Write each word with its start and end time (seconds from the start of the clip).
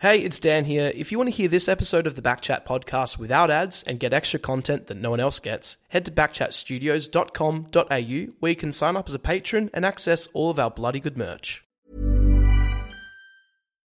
Hey, 0.00 0.20
it's 0.20 0.38
Dan 0.38 0.64
here. 0.64 0.92
If 0.94 1.10
you 1.10 1.18
want 1.18 1.28
to 1.28 1.34
hear 1.34 1.48
this 1.48 1.68
episode 1.68 2.06
of 2.06 2.14
the 2.14 2.22
Backchat 2.22 2.64
podcast 2.64 3.18
without 3.18 3.50
ads 3.50 3.82
and 3.82 3.98
get 3.98 4.12
extra 4.12 4.38
content 4.38 4.86
that 4.86 4.96
no 4.96 5.10
one 5.10 5.18
else 5.18 5.40
gets, 5.40 5.76
head 5.88 6.04
to 6.04 6.12
backchatstudios.com.au 6.12 8.32
where 8.38 8.50
you 8.50 8.54
can 8.54 8.70
sign 8.70 8.96
up 8.96 9.08
as 9.08 9.14
a 9.14 9.18
patron 9.18 9.70
and 9.74 9.84
access 9.84 10.28
all 10.28 10.50
of 10.50 10.60
our 10.60 10.70
bloody 10.70 11.00
good 11.00 11.18
merch. 11.18 11.64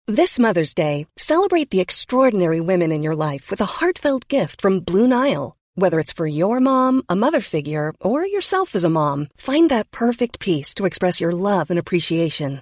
This 0.06 0.38
Mother's 0.38 0.74
Day, 0.74 1.08
celebrate 1.16 1.70
the 1.70 1.80
extraordinary 1.80 2.60
women 2.60 2.92
in 2.92 3.02
your 3.02 3.16
life 3.16 3.50
with 3.50 3.62
a 3.62 3.80
heartfelt 3.80 4.28
gift 4.28 4.60
from 4.60 4.82
Blue 4.82 5.08
Nile. 5.08 5.56
Whether 5.76 6.02
it's 6.02 6.12
for 6.12 6.28
your 6.28 6.60
mom, 6.60 7.04
a 7.08 7.16
mother 7.16 7.40
figure, 7.40 7.94
or 8.02 8.26
yourself 8.26 8.76
as 8.76 8.84
a 8.84 8.90
mom, 8.90 9.30
find 9.38 9.70
that 9.70 9.92
perfect 9.92 10.42
piece 10.42 10.76
to 10.76 10.84
express 10.84 11.22
your 11.22 11.32
love 11.32 11.70
and 11.70 11.80
appreciation. 11.80 12.62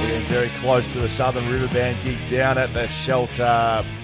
getting 0.00 0.19
very 0.30 0.48
close 0.60 0.86
to 0.92 1.00
the 1.00 1.08
Southern 1.08 1.44
River 1.50 1.66
Band 1.74 1.96
gig 2.04 2.16
down 2.28 2.56
at 2.56 2.72
the 2.72 2.86
Shelter 2.86 3.42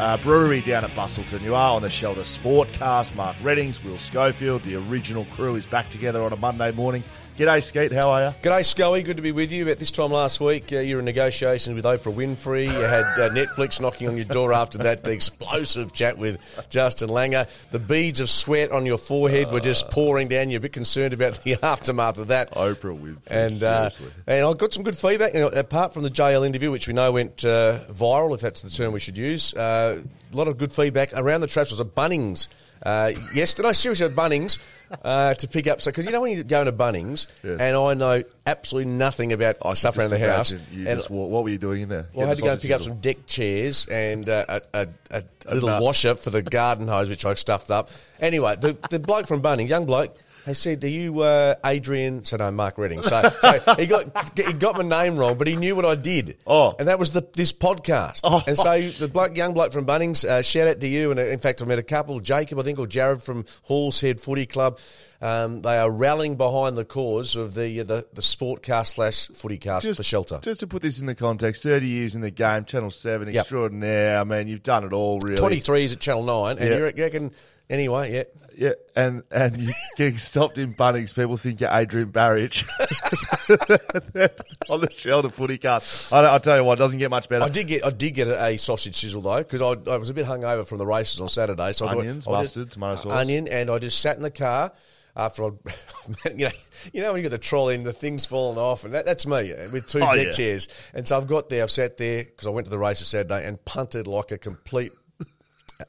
uh, 0.00 0.16
Brewery 0.24 0.60
down 0.60 0.82
at 0.82 0.90
Busselton. 0.90 1.40
You 1.42 1.54
are 1.54 1.76
on 1.76 1.82
the 1.82 1.88
Shelter 1.88 2.22
Sportcast. 2.22 3.14
Mark 3.14 3.36
Readings, 3.44 3.82
Will 3.84 3.96
Schofield, 3.96 4.62
the 4.62 4.74
original 4.90 5.24
crew 5.26 5.54
is 5.54 5.66
back 5.66 5.88
together 5.88 6.20
on 6.24 6.32
a 6.32 6.36
Monday 6.36 6.72
morning. 6.72 7.04
G'day, 7.36 7.62
Skeet. 7.62 7.92
How 7.92 8.08
are 8.08 8.22
you? 8.22 8.34
G'day, 8.40 8.64
Scully. 8.64 9.02
Good 9.02 9.16
to 9.16 9.22
be 9.22 9.30
with 9.30 9.52
you. 9.52 9.68
At 9.68 9.78
this 9.78 9.90
time 9.90 10.10
last 10.10 10.40
week, 10.40 10.72
uh, 10.72 10.78
you 10.78 10.94
were 10.94 11.00
in 11.00 11.04
negotiations 11.04 11.76
with 11.76 11.84
Oprah 11.84 12.14
Winfrey. 12.14 12.64
You 12.64 12.70
had 12.70 13.04
uh, 13.04 13.28
Netflix 13.28 13.78
knocking 13.78 14.08
on 14.08 14.16
your 14.16 14.24
door 14.24 14.54
after 14.54 14.78
that 14.78 15.06
explosive 15.06 15.92
chat 15.92 16.16
with 16.16 16.66
Justin 16.70 17.10
Langer. 17.10 17.46
The 17.72 17.78
beads 17.78 18.20
of 18.20 18.30
sweat 18.30 18.72
on 18.72 18.86
your 18.86 18.96
forehead 18.96 19.52
were 19.52 19.60
just 19.60 19.90
pouring 19.90 20.28
down. 20.28 20.48
You're 20.48 20.60
a 20.60 20.62
bit 20.62 20.72
concerned 20.72 21.12
about 21.12 21.44
the 21.44 21.58
aftermath 21.62 22.16
of 22.16 22.28
that. 22.28 22.52
Oprah 22.52 22.98
Winfrey. 22.98 23.18
And 23.26 23.62
uh, 23.62 23.90
and 24.26 24.46
I 24.46 24.52
got 24.54 24.72
some 24.72 24.82
good 24.82 24.96
feedback. 24.96 25.34
You 25.34 25.40
know, 25.40 25.48
apart 25.48 25.92
from 25.92 26.04
the 26.04 26.10
JL 26.16 26.46
interview, 26.46 26.70
which 26.70 26.88
we 26.88 26.94
know 26.94 27.12
went 27.12 27.44
uh, 27.44 27.80
viral, 27.90 28.34
if 28.34 28.40
that's 28.40 28.62
the 28.62 28.70
term 28.70 28.92
we 28.94 29.00
should 29.00 29.18
use, 29.18 29.52
uh, 29.54 30.02
a 30.32 30.36
lot 30.36 30.48
of 30.48 30.56
good 30.56 30.72
feedback 30.72 31.12
around 31.12 31.42
the 31.42 31.46
traps. 31.46 31.70
Was 31.70 31.78
a 31.78 31.84
Bunnings 31.84 32.48
uh, 32.82 33.12
yesterday. 33.34 33.72
Seriously, 33.74 34.06
at 34.06 34.12
Bunnings 34.12 34.58
uh, 35.04 35.34
to 35.34 35.46
pick 35.46 35.66
up. 35.66 35.82
So 35.82 35.90
because 35.90 36.06
you 36.06 36.12
know 36.12 36.22
when 36.22 36.34
you 36.34 36.42
go 36.42 36.60
into 36.60 36.72
Bunnings, 36.72 37.26
Yes. 37.44 37.60
and 37.60 37.76
I 37.76 37.94
know 37.94 38.22
absolutely 38.46 38.92
nothing 38.92 39.32
about 39.32 39.56
I 39.60 39.74
stuff 39.74 39.98
around 39.98 40.10
the 40.10 40.18
house. 40.18 40.52
And 40.52 40.86
just, 40.86 41.10
what, 41.10 41.28
what 41.28 41.44
were 41.44 41.50
you 41.50 41.58
doing 41.58 41.82
in 41.82 41.88
there? 41.90 42.06
well, 42.14 42.24
I 42.24 42.28
had 42.30 42.38
to 42.38 42.42
go 42.42 42.52
and 42.52 42.60
pick 42.60 42.70
up 42.70 42.80
some 42.80 42.98
deck 43.00 43.26
chairs 43.26 43.86
and 43.86 44.26
uh, 44.26 44.60
a, 44.72 44.88
a, 45.10 45.22
a, 45.46 45.54
little 45.54 45.80
washer 45.80 46.14
for 46.14 46.30
the 46.30 46.40
garden 46.40 46.88
hose, 46.88 47.10
which 47.10 47.26
I 47.26 47.34
stuffed 47.34 47.70
up. 47.70 47.90
Anyway, 48.20 48.56
the, 48.58 48.76
the 48.88 48.98
bloke 48.98 49.26
from 49.26 49.42
Bunnings, 49.42 49.68
young 49.68 49.84
bloke, 49.84 50.16
he 50.46 50.54
said, 50.54 50.80
"Do 50.80 50.88
you 50.88 51.20
uh, 51.20 51.56
Adrian?" 51.64 52.24
So 52.24 52.36
no, 52.36 52.50
Mark 52.50 52.78
Redding. 52.78 53.02
So, 53.02 53.22
so 53.40 53.74
he 53.74 53.86
got 53.86 54.38
he 54.38 54.52
got 54.52 54.76
my 54.76 54.82
name 55.04 55.16
wrong, 55.18 55.36
but 55.36 55.46
he 55.46 55.56
knew 55.56 55.74
what 55.76 55.84
I 55.84 55.94
did. 55.96 56.38
Oh. 56.46 56.74
and 56.78 56.88
that 56.88 56.98
was 56.98 57.10
the 57.10 57.26
this 57.34 57.52
podcast. 57.52 58.20
Oh. 58.24 58.42
And 58.46 58.56
so 58.56 58.80
the 58.80 59.08
bloke, 59.08 59.36
young 59.36 59.54
bloke 59.54 59.72
from 59.72 59.84
Bunnings, 59.86 60.24
uh, 60.24 60.42
shout 60.42 60.68
out 60.68 60.80
to 60.80 60.88
you. 60.88 61.10
And 61.10 61.20
uh, 61.20 61.24
in 61.24 61.38
fact, 61.38 61.60
I 61.62 61.64
met 61.64 61.78
a 61.78 61.82
couple, 61.82 62.18
Jacob, 62.20 62.58
I 62.58 62.62
think, 62.62 62.78
or 62.78 62.86
Jared 62.86 63.22
from 63.22 63.44
Hall's 63.62 64.00
Head 64.00 64.20
Footy 64.20 64.46
Club. 64.46 64.78
Um, 65.20 65.62
they 65.62 65.78
are 65.78 65.90
rallying 65.90 66.36
behind 66.36 66.76
the 66.76 66.84
cause 66.84 67.36
of 67.36 67.54
the 67.54 67.80
uh, 67.80 67.84
the, 67.84 68.06
the 68.12 68.20
sportcast 68.20 68.88
slash 68.94 69.28
footycast 69.28 69.96
for 69.96 70.02
shelter. 70.02 70.38
Just 70.42 70.60
to 70.60 70.66
put 70.66 70.82
this 70.82 71.00
into 71.00 71.14
context, 71.14 71.62
30 71.62 71.86
years 71.86 72.14
in 72.14 72.20
the 72.20 72.30
game, 72.30 72.64
Channel 72.66 72.90
7, 72.90 73.28
Yep. 73.28 73.40
extraordinaire. 73.40 74.18
I 74.18 74.24
mean, 74.24 74.46
you've 74.48 74.62
done 74.62 74.84
it 74.84 74.92
all, 74.92 75.18
really. 75.20 75.36
23 75.36 75.84
is 75.84 75.92
at 75.94 76.00
Channel 76.00 76.22
9, 76.24 76.58
and 76.58 76.68
Yeah. 76.70 76.76
you 76.76 76.84
reckon, 77.02 77.32
anyway, 77.70 78.12
yeah. 78.14 78.22
Yeah, 78.58 78.72
and 78.94 79.22
and 79.30 79.54
you 79.58 79.72
getting 79.98 80.16
stopped 80.16 80.56
in 80.56 80.72
Bunnings, 80.72 81.14
people 81.14 81.36
think 81.36 81.60
you're 81.60 81.68
Adrian 81.70 82.10
Barich 82.10 82.64
on 84.70 84.80
the 84.80 84.90
Shelter 84.90 85.28
Footy 85.28 85.58
Cast. 85.58 86.10
I, 86.10 86.20
I'll 86.24 86.40
tell 86.40 86.56
you 86.56 86.64
what, 86.64 86.78
it 86.78 86.82
doesn't 86.82 86.98
get 86.98 87.10
much 87.10 87.28
better. 87.28 87.44
I 87.44 87.50
did 87.50 87.66
get 87.66 87.84
I 87.84 87.90
did 87.90 88.12
get 88.14 88.28
a, 88.28 88.56
sausage 88.56 88.96
sizzle 88.96 89.20
though 89.20 89.38
because 89.42 89.60
I, 89.60 89.92
I 89.92 89.98
was 89.98 90.08
a 90.08 90.14
bit 90.14 90.24
hungover 90.24 90.66
from 90.66 90.78
the 90.78 90.86
races 90.86 91.20
on 91.20 91.28
Saturday. 91.28 91.72
So 91.72 91.86
Onions, 91.86 92.26
I 92.26 92.30
thought, 92.30 92.38
mustard, 92.38 92.70
tomato 92.70 92.96
sauce. 92.96 93.12
onion, 93.12 93.46
and 93.48 93.70
I 93.70 93.78
just 93.78 94.00
sat 94.00 94.16
in 94.16 94.22
the 94.22 94.30
car 94.30 94.72
after 95.14 95.44
I, 95.44 95.50
you 96.34 96.46
know, 96.46 96.50
you 96.94 97.02
know 97.02 97.12
when 97.12 97.22
you 97.22 97.28
got 97.28 97.32
the 97.32 97.38
trolley 97.38 97.74
and 97.74 97.84
the 97.84 97.92
things 97.92 98.24
falling 98.24 98.58
off, 98.58 98.84
and 98.86 98.94
that, 98.94 99.04
that's 99.04 99.26
me 99.26 99.52
uh, 99.52 99.68
with 99.70 99.86
two 99.86 100.00
Oh, 100.00 100.14
deck 100.14 100.28
yeah. 100.28 100.32
chairs. 100.32 100.68
And 100.94 101.06
so 101.06 101.18
I've 101.18 101.26
got 101.26 101.50
there, 101.50 101.62
I've 101.62 101.70
sat 101.70 101.98
there 101.98 102.24
because 102.24 102.46
I 102.46 102.50
went 102.50 102.66
to 102.66 102.70
the 102.70 102.78
races 102.78 103.08
Saturday 103.08 103.46
and 103.46 103.62
punted 103.66 104.06
like 104.06 104.32
a 104.32 104.38
complete. 104.38 104.92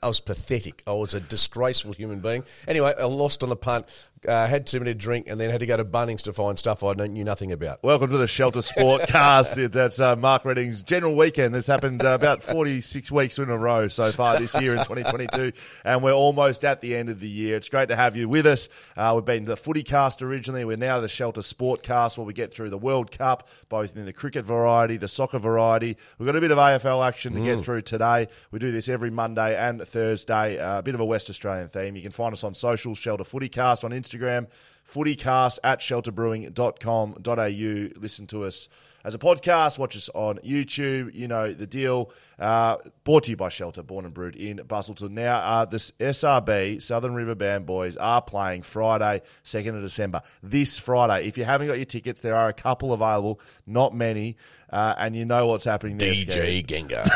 I 0.02 0.08
was 0.08 0.20
pathetic. 0.20 0.84
I 0.86 0.92
was 0.92 1.14
a 1.14 1.20
disgraceful 1.20 1.94
human 1.94 2.20
being. 2.20 2.44
Anyway, 2.68 2.94
I 2.98 3.06
lost 3.06 3.44
on 3.44 3.50
the 3.50 3.56
punt, 3.56 3.86
uh, 4.28 4.48
had 4.48 4.66
too 4.66 4.80
many 4.80 4.94
to 4.94 4.98
drink, 4.98 5.28
and 5.28 5.40
then 5.40 5.50
had 5.50 5.60
to 5.60 5.66
go 5.66 5.78
to 5.78 5.86
Bunnings 5.86 6.24
to 6.24 6.34
find 6.34 6.58
stuff 6.58 6.84
I 6.84 6.94
knew 6.94 7.24
nothing 7.24 7.52
about. 7.52 7.84
Welcome 7.84 8.10
to 8.12 8.18
the 8.18 8.28
Shelter 8.28 8.60
Sportcast. 8.60 9.72
That's 9.72 10.00
uh, 10.00 10.16
Mark 10.16 10.46
Readings' 10.46 10.82
general 10.84 11.16
weekend. 11.16 11.54
This 11.54 11.68
happened 11.68 12.04
uh, 12.04 12.10
about 12.10 12.42
46 12.42 13.12
weeks 13.12 13.38
in 13.38 13.50
a 13.50 13.58
row 13.58 13.88
so 13.88 14.12
far 14.12 14.40
this 14.40 14.60
year 14.60 14.74
in 14.74 14.80
2022, 14.80 15.52
and 15.86 16.02
we're 16.02 16.14
almost 16.14 16.66
at 16.66 16.82
the 16.82 16.96
end 16.96 17.10
of 17.10 17.20
the 17.20 17.30
year. 17.30 17.58
It's 17.58 17.70
great 17.70 17.90
to 17.90 17.96
have 17.96 18.16
you 18.16 18.28
with 18.28 18.46
us. 18.46 18.70
Uh, 18.96 19.14
we've 19.16 19.26
been 19.26 19.46
the 19.46 19.58
Footy 19.58 19.84
Cast 19.84 20.22
originally. 20.22 20.66
We're 20.66 20.78
now 20.78 21.00
the 21.00 21.10
Shelter 21.10 21.42
Sportcast, 21.42 22.18
where 22.18 22.26
we 22.26 22.34
get 22.34 22.54
through 22.54 22.70
the 22.70 22.78
World 22.78 23.12
Cup, 23.12 23.48
both 23.70 23.96
in 23.96 24.06
the 24.06 24.14
cricket 24.14 24.46
variety, 24.46 24.98
the 24.98 25.08
soccer 25.08 25.40
variety. 25.40 25.98
We've 26.18 26.26
got 26.26 26.36
a 26.36 26.42
bit 26.42 26.52
of 26.52 26.58
AFL 26.58 27.08
action 27.08 27.34
to 27.34 27.42
get 27.42 27.62
through 27.62 27.84
today. 27.84 28.30
We 28.52 28.60
do 28.60 28.72
this 28.72 28.90
every 28.90 29.12
Monday 29.12 29.56
and 29.56 29.82
Thursday. 29.82 30.58
Uh, 30.58 30.80
a 30.80 30.84
bit 30.84 30.96
of 30.96 31.02
a 31.02 31.06
West 31.06 31.30
Australian 31.30 31.70
theme. 31.70 31.96
You 31.96 32.02
can 32.02 32.12
find 32.12 32.34
us 32.34 32.44
on 32.44 32.56
social, 32.56 32.96
Shelter 32.96 33.24
Footycast 33.24 33.84
on 33.84 33.92
Instagram, 33.92 34.07
footycast 34.12 35.60
at 35.64 35.80
shelterbrewing.com.au. 35.80 38.02
Listen 38.02 38.28
to 38.28 38.44
us 38.44 38.68
as 39.08 39.16
a 39.16 39.20
podcast, 39.20 39.80
watch 39.80 39.96
us 39.96 40.10
on 40.14 40.38
YouTube. 40.40 41.16
You 41.16 41.30
know 41.30 41.54
the 41.54 41.66
deal. 41.66 42.12
Uh, 42.38 42.76
brought 43.06 43.24
to 43.24 43.30
you 43.30 43.38
by 43.38 43.48
Shelter, 43.48 43.82
born 43.82 44.04
and 44.04 44.14
brewed 44.14 44.36
in 44.36 44.58
Busselton. 44.58 45.12
Now, 45.12 45.38
uh, 45.38 45.64
this 45.64 45.92
SRB, 45.92 46.82
Southern 46.82 47.16
River 47.16 47.34
Band 47.34 47.66
Boys, 47.66 47.96
are 47.96 48.22
playing 48.22 48.64
Friday, 48.64 49.22
2nd 49.46 49.78
of 49.78 49.82
December. 49.82 50.24
This 50.44 50.78
Friday. 50.78 51.26
If 51.26 51.38
you 51.38 51.46
haven't 51.46 51.68
got 51.68 51.78
your 51.78 51.86
tickets, 51.86 52.20
there 52.20 52.36
are 52.36 52.50
a 52.50 52.54
couple 52.54 52.92
available, 52.92 53.40
not 53.66 53.96
many. 53.96 54.36
Uh, 54.70 54.96
and 54.98 55.16
you 55.16 55.24
know 55.24 55.48
what's 55.48 55.64
happening 55.64 55.98
there. 55.98 56.14
DJ. 56.14 56.66
Gengar 56.66 57.10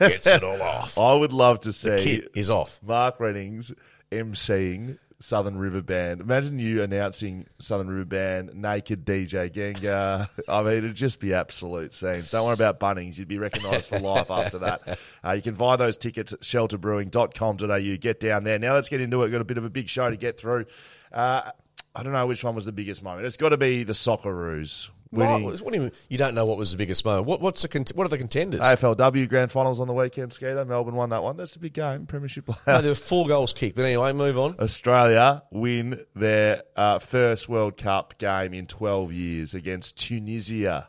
gets 0.00 0.26
it 0.26 0.42
all 0.42 0.60
off. 0.60 0.98
I 0.98 1.14
would 1.14 1.32
love 1.32 1.60
to 1.60 1.72
see 1.72 1.98
Kit 1.98 2.32
is 2.34 2.50
off. 2.50 2.80
Mark 2.82 3.20
Readings 3.20 3.72
emceeing 4.10 4.98
Southern 5.20 5.58
River 5.58 5.82
Band. 5.82 6.20
Imagine 6.20 6.58
you 6.58 6.82
announcing 6.82 7.46
Southern 7.58 7.88
River 7.88 8.04
Band, 8.04 8.54
naked 8.54 9.04
DJ 9.04 9.52
Gengar. 9.52 10.28
I 10.48 10.62
mean, 10.62 10.78
it'd 10.78 10.94
just 10.94 11.18
be 11.18 11.34
absolute 11.34 11.92
scenes. 11.92 12.30
Don't 12.30 12.44
worry 12.44 12.54
about 12.54 12.78
Bunnings. 12.78 13.18
You'd 13.18 13.28
be 13.28 13.38
recognised 13.38 13.88
for 13.88 13.98
life 13.98 14.30
after 14.30 14.58
that. 14.58 14.98
Uh, 15.24 15.32
you 15.32 15.42
can 15.42 15.54
buy 15.54 15.76
those 15.76 15.96
tickets 15.96 16.32
at 16.32 16.40
shelterbrewing.com.au. 16.40 17.96
Get 17.96 18.20
down 18.20 18.44
there. 18.44 18.58
Now 18.58 18.74
let's 18.74 18.88
get 18.88 19.00
into 19.00 19.20
it. 19.20 19.24
We've 19.24 19.32
got 19.32 19.40
a 19.40 19.44
bit 19.44 19.58
of 19.58 19.64
a 19.64 19.70
big 19.70 19.88
show 19.88 20.08
to 20.08 20.16
get 20.16 20.38
through. 20.38 20.66
Uh, 21.12 21.50
I 21.94 22.02
don't 22.04 22.12
know 22.12 22.26
which 22.26 22.44
one 22.44 22.54
was 22.54 22.64
the 22.64 22.72
biggest 22.72 23.02
moment. 23.02 23.26
It's 23.26 23.36
got 23.36 23.48
to 23.48 23.56
be 23.56 23.82
the 23.82 23.94
Socceroos. 23.94 24.88
Winning 25.10 25.44
What, 25.44 25.60
what 25.60 25.72
do 25.72 25.78
you, 25.78 25.84
mean 25.84 25.92
you 26.08 26.18
don't 26.18 26.34
know 26.34 26.44
what 26.44 26.58
was 26.58 26.72
the 26.72 26.78
biggest 26.78 27.04
moment? 27.04 27.26
What, 27.26 27.40
what's 27.40 27.62
the 27.62 27.92
what 27.94 28.04
are 28.04 28.10
the 28.10 28.18
contenders? 28.18 28.60
AFLW 28.60 29.28
grand 29.28 29.50
finals 29.50 29.80
on 29.80 29.86
the 29.86 29.94
weekend. 29.94 30.32
Skeeter 30.32 30.64
Melbourne 30.64 30.94
won 30.94 31.10
that 31.10 31.22
one. 31.22 31.36
That's 31.36 31.56
a 31.56 31.58
big 31.58 31.72
game. 31.72 32.06
Premiership 32.06 32.48
no, 32.48 32.54
player. 32.54 32.82
there 32.82 32.90
were 32.90 32.94
four 32.94 33.26
goals 33.26 33.52
kicked. 33.52 33.76
But 33.76 33.84
anyway, 33.84 34.12
move 34.12 34.38
on. 34.38 34.56
Australia 34.58 35.42
win 35.50 36.04
their 36.14 36.62
uh, 36.76 36.98
first 36.98 37.48
World 37.48 37.76
Cup 37.76 38.18
game 38.18 38.54
in 38.54 38.66
12 38.66 39.12
years 39.12 39.54
against 39.54 39.96
Tunisia. 39.96 40.86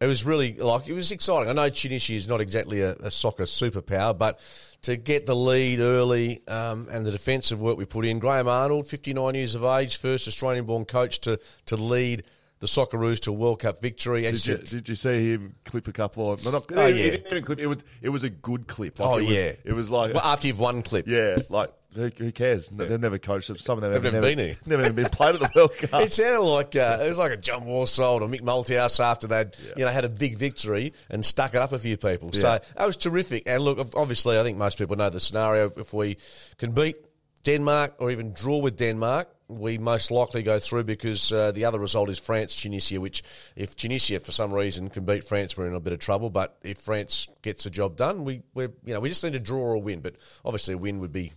It 0.00 0.06
was 0.06 0.24
really 0.24 0.54
like 0.54 0.88
it 0.88 0.92
was 0.92 1.12
exciting. 1.12 1.48
I 1.48 1.52
know 1.52 1.68
Tunisia 1.68 2.14
is 2.14 2.28
not 2.28 2.40
exactly 2.40 2.82
a, 2.82 2.94
a 2.96 3.10
soccer 3.10 3.44
superpower, 3.44 4.16
but 4.16 4.40
to 4.82 4.96
get 4.96 5.26
the 5.26 5.34
lead 5.34 5.80
early 5.80 6.46
um, 6.46 6.88
and 6.90 7.04
the 7.04 7.10
defensive 7.10 7.60
work 7.60 7.78
we 7.78 7.84
put 7.84 8.04
in, 8.04 8.18
Graham 8.18 8.48
Arnold, 8.48 8.86
fifty 8.86 9.12
nine 9.12 9.34
years 9.34 9.54
of 9.54 9.64
age, 9.64 9.96
first 9.98 10.28
Australian-born 10.28 10.84
coach 10.84 11.20
to 11.20 11.40
to 11.66 11.76
lead 11.76 12.24
the 12.58 12.66
Socceroos 12.66 13.20
to 13.20 13.30
a 13.30 13.34
World 13.34 13.60
Cup 13.60 13.80
victory. 13.80 14.26
As 14.26 14.44
Did 14.44 14.60
you, 14.72 14.78
did 14.78 14.88
you 14.88 14.94
see 14.94 15.32
him 15.32 15.56
clip 15.64 15.88
a 15.88 15.92
couple 15.92 16.32
of? 16.32 16.44
No, 16.44 16.50
not, 16.52 16.64
Oh, 16.72 16.86
yeah. 16.86 17.10
didn't 17.12 17.44
clip. 17.44 17.58
It 17.58 17.66
was 17.66 17.78
it 18.02 18.08
was 18.08 18.24
a 18.24 18.30
good 18.30 18.66
clip. 18.66 18.98
Like, 18.98 19.08
oh 19.08 19.16
it 19.18 19.22
was, 19.22 19.30
yeah, 19.30 19.52
it 19.64 19.72
was 19.74 19.90
like 19.90 20.14
well, 20.14 20.24
after 20.24 20.46
you've 20.46 20.58
won 20.58 20.82
clip. 20.82 21.06
yeah, 21.06 21.36
like 21.50 21.70
who, 21.94 22.10
who 22.18 22.30
cares? 22.32 22.68
They've 22.68 23.00
never 23.00 23.18
coached. 23.18 23.46
Some 23.58 23.78
of 23.78 23.82
them 23.82 23.92
have 23.92 24.02
never 24.02 24.16
never, 24.16 24.26
been 24.26 24.38
here. 24.38 24.56
never 24.66 24.82
even 24.82 24.96
been 24.96 25.08
played 25.08 25.34
at 25.36 25.40
the 25.40 25.50
World 25.54 25.72
Cup. 25.78 26.02
It 26.02 26.12
sounded 26.12 26.40
like 26.42 26.76
uh, 26.76 26.98
it 27.02 27.08
was 27.08 27.16
like 27.18 27.32
a 27.32 27.36
John 27.38 27.62
Worsfold 27.66 28.20
or 28.22 28.28
Mick 28.28 28.42
Malthouse 28.42 29.00
after 29.00 29.26
they'd 29.26 29.50
you 29.76 29.84
know 29.84 29.90
had 29.90 30.04
a 30.04 30.08
big 30.10 30.36
victory 30.36 30.92
and 31.10 31.24
stuck 31.24 31.54
it 31.54 31.60
up 31.60 31.72
a 31.72 31.78
few 31.78 31.96
people. 31.96 32.32
So 32.32 32.58
that 32.76 32.86
was 32.86 32.96
terrific. 32.96 33.42
And 33.46 33.62
look, 33.62 33.78
obviously, 33.94 34.38
I 34.38 34.42
think 34.42 34.56
most 34.58 34.78
people 34.78 34.96
know 34.96 35.10
the 35.10 35.20
scenario. 35.20 35.70
If 35.76 35.92
we 35.92 36.16
can 36.58 36.72
beat 36.72 36.96
Denmark 37.44 37.94
or 37.98 38.10
even 38.10 38.32
draw 38.32 38.58
with 38.58 38.76
Denmark, 38.76 39.28
we 39.48 39.78
most 39.78 40.10
likely 40.10 40.42
go 40.42 40.58
through 40.58 40.84
because 40.84 41.32
uh, 41.32 41.52
the 41.52 41.64
other 41.64 41.78
result 41.78 42.10
is 42.10 42.18
France 42.18 42.54
Tunisia. 42.60 43.00
Which, 43.00 43.22
if 43.54 43.76
Tunisia 43.76 44.20
for 44.20 44.32
some 44.32 44.52
reason 44.52 44.90
can 44.90 45.04
beat 45.04 45.24
France, 45.24 45.56
we're 45.56 45.66
in 45.66 45.74
a 45.74 45.80
bit 45.80 45.92
of 45.92 45.98
trouble. 45.98 46.30
But 46.30 46.56
if 46.62 46.78
France 46.78 47.28
gets 47.42 47.64
the 47.64 47.70
job 47.70 47.96
done, 47.96 48.24
we 48.24 48.42
we 48.54 48.64
you 48.84 48.94
know 48.94 49.00
we 49.00 49.08
just 49.08 49.22
need 49.24 49.34
to 49.34 49.40
draw 49.40 49.62
or 49.62 49.78
win. 49.78 50.00
But 50.00 50.16
obviously, 50.44 50.74
a 50.74 50.78
win 50.78 51.00
would 51.00 51.12
be 51.12 51.32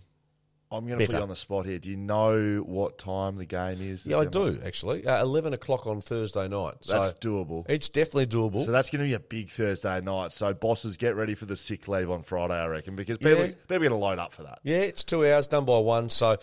I'm 0.72 0.86
going 0.86 1.00
to 1.00 1.06
put 1.06 1.14
you 1.16 1.20
on 1.22 1.28
the 1.28 1.34
spot 1.36 1.66
here. 1.66 1.78
Do 1.80 1.90
you 1.90 1.96
know 1.96 2.58
what 2.64 2.96
time 2.96 3.36
the 3.36 3.44
game 3.44 3.78
is? 3.80 4.06
yeah, 4.06 4.18
I 4.18 4.24
do 4.24 4.60
actually. 4.64 5.04
Uh, 5.04 5.20
Eleven 5.20 5.52
o'clock 5.52 5.86
on 5.88 6.00
Thursday 6.00 6.46
night. 6.46 6.74
That's 6.86 7.08
so 7.08 7.14
doable. 7.14 7.64
It's 7.68 7.88
definitely 7.88 8.26
doable. 8.26 8.64
So 8.64 8.70
that's 8.70 8.88
going 8.90 9.02
to 9.02 9.08
be 9.08 9.14
a 9.14 9.18
big 9.20 9.50
Thursday 9.50 10.00
night. 10.00 10.32
So 10.32 10.54
bosses, 10.54 10.96
get 10.96 11.16
ready 11.16 11.34
for 11.34 11.46
the 11.46 11.56
sick 11.56 11.88
leave 11.88 12.08
on 12.08 12.22
Friday, 12.22 12.54
I 12.54 12.66
reckon, 12.68 12.94
because 12.94 13.18
people, 13.18 13.46
Yeah. 13.46 13.46
people 13.48 13.76
are 13.76 13.78
going 13.80 13.90
to 13.90 13.96
load 13.96 14.18
up 14.20 14.32
for 14.32 14.44
that. 14.44 14.60
Yeah, 14.62 14.78
it's 14.78 15.02
two 15.02 15.26
hours 15.26 15.48
done 15.48 15.64
by 15.64 15.78
one. 15.78 16.08
So, 16.08 16.38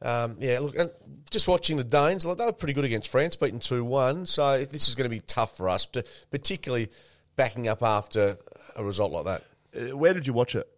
um, 0.00 0.36
yeah, 0.38 0.60
look, 0.60 0.76
and 0.76 0.90
just 1.30 1.48
watching 1.48 1.76
the 1.76 1.84
Danes, 1.84 2.24
like, 2.24 2.38
they 2.38 2.44
were 2.44 2.52
pretty 2.52 2.74
good 2.74 2.84
against 2.84 3.10
France, 3.10 3.34
beaten 3.34 3.58
2 3.58 3.84
1. 3.84 4.26
So, 4.26 4.58
this 4.64 4.88
is 4.88 4.94
going 4.94 5.10
to 5.10 5.14
be 5.14 5.20
tough 5.20 5.56
for 5.56 5.68
us, 5.68 5.86
to, 5.86 6.04
particularly 6.30 6.88
backing 7.34 7.66
up 7.66 7.82
after 7.82 8.36
a 8.76 8.84
result 8.84 9.10
like 9.10 9.24
that. 9.24 9.42
Uh, 9.74 9.96
Where 9.96 10.12
did 10.12 10.26
you 10.26 10.32
watch 10.32 10.54
it? 10.54 10.68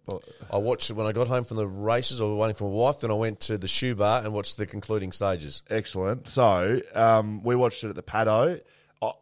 I 0.51 0.59
watched 0.59 0.91
it 0.91 0.95
when 0.95 1.07
I 1.07 1.13
got 1.13 1.27
home 1.29 1.45
from 1.45 1.57
the 1.57 1.67
races. 1.67 2.21
I 2.21 2.25
was 2.25 2.35
waiting 2.37 2.55
for 2.55 2.65
my 2.71 2.77
wife. 2.77 3.01
Then 3.01 3.11
I 3.11 3.15
went 3.15 3.41
to 3.41 3.59
the 3.59 3.67
shoe 3.69 3.95
bar 3.95 4.23
and 4.25 4.33
watched 4.33 4.57
the 4.57 4.67
concluding 4.67 5.11
stages. 5.13 5.63
Excellent. 5.69 6.29
So 6.29 6.81
um, 6.95 7.43
we 7.43 7.57
watched 7.57 7.83
it 7.85 7.89
at 7.89 7.97
the 7.97 8.03
Paddo. 8.03 8.61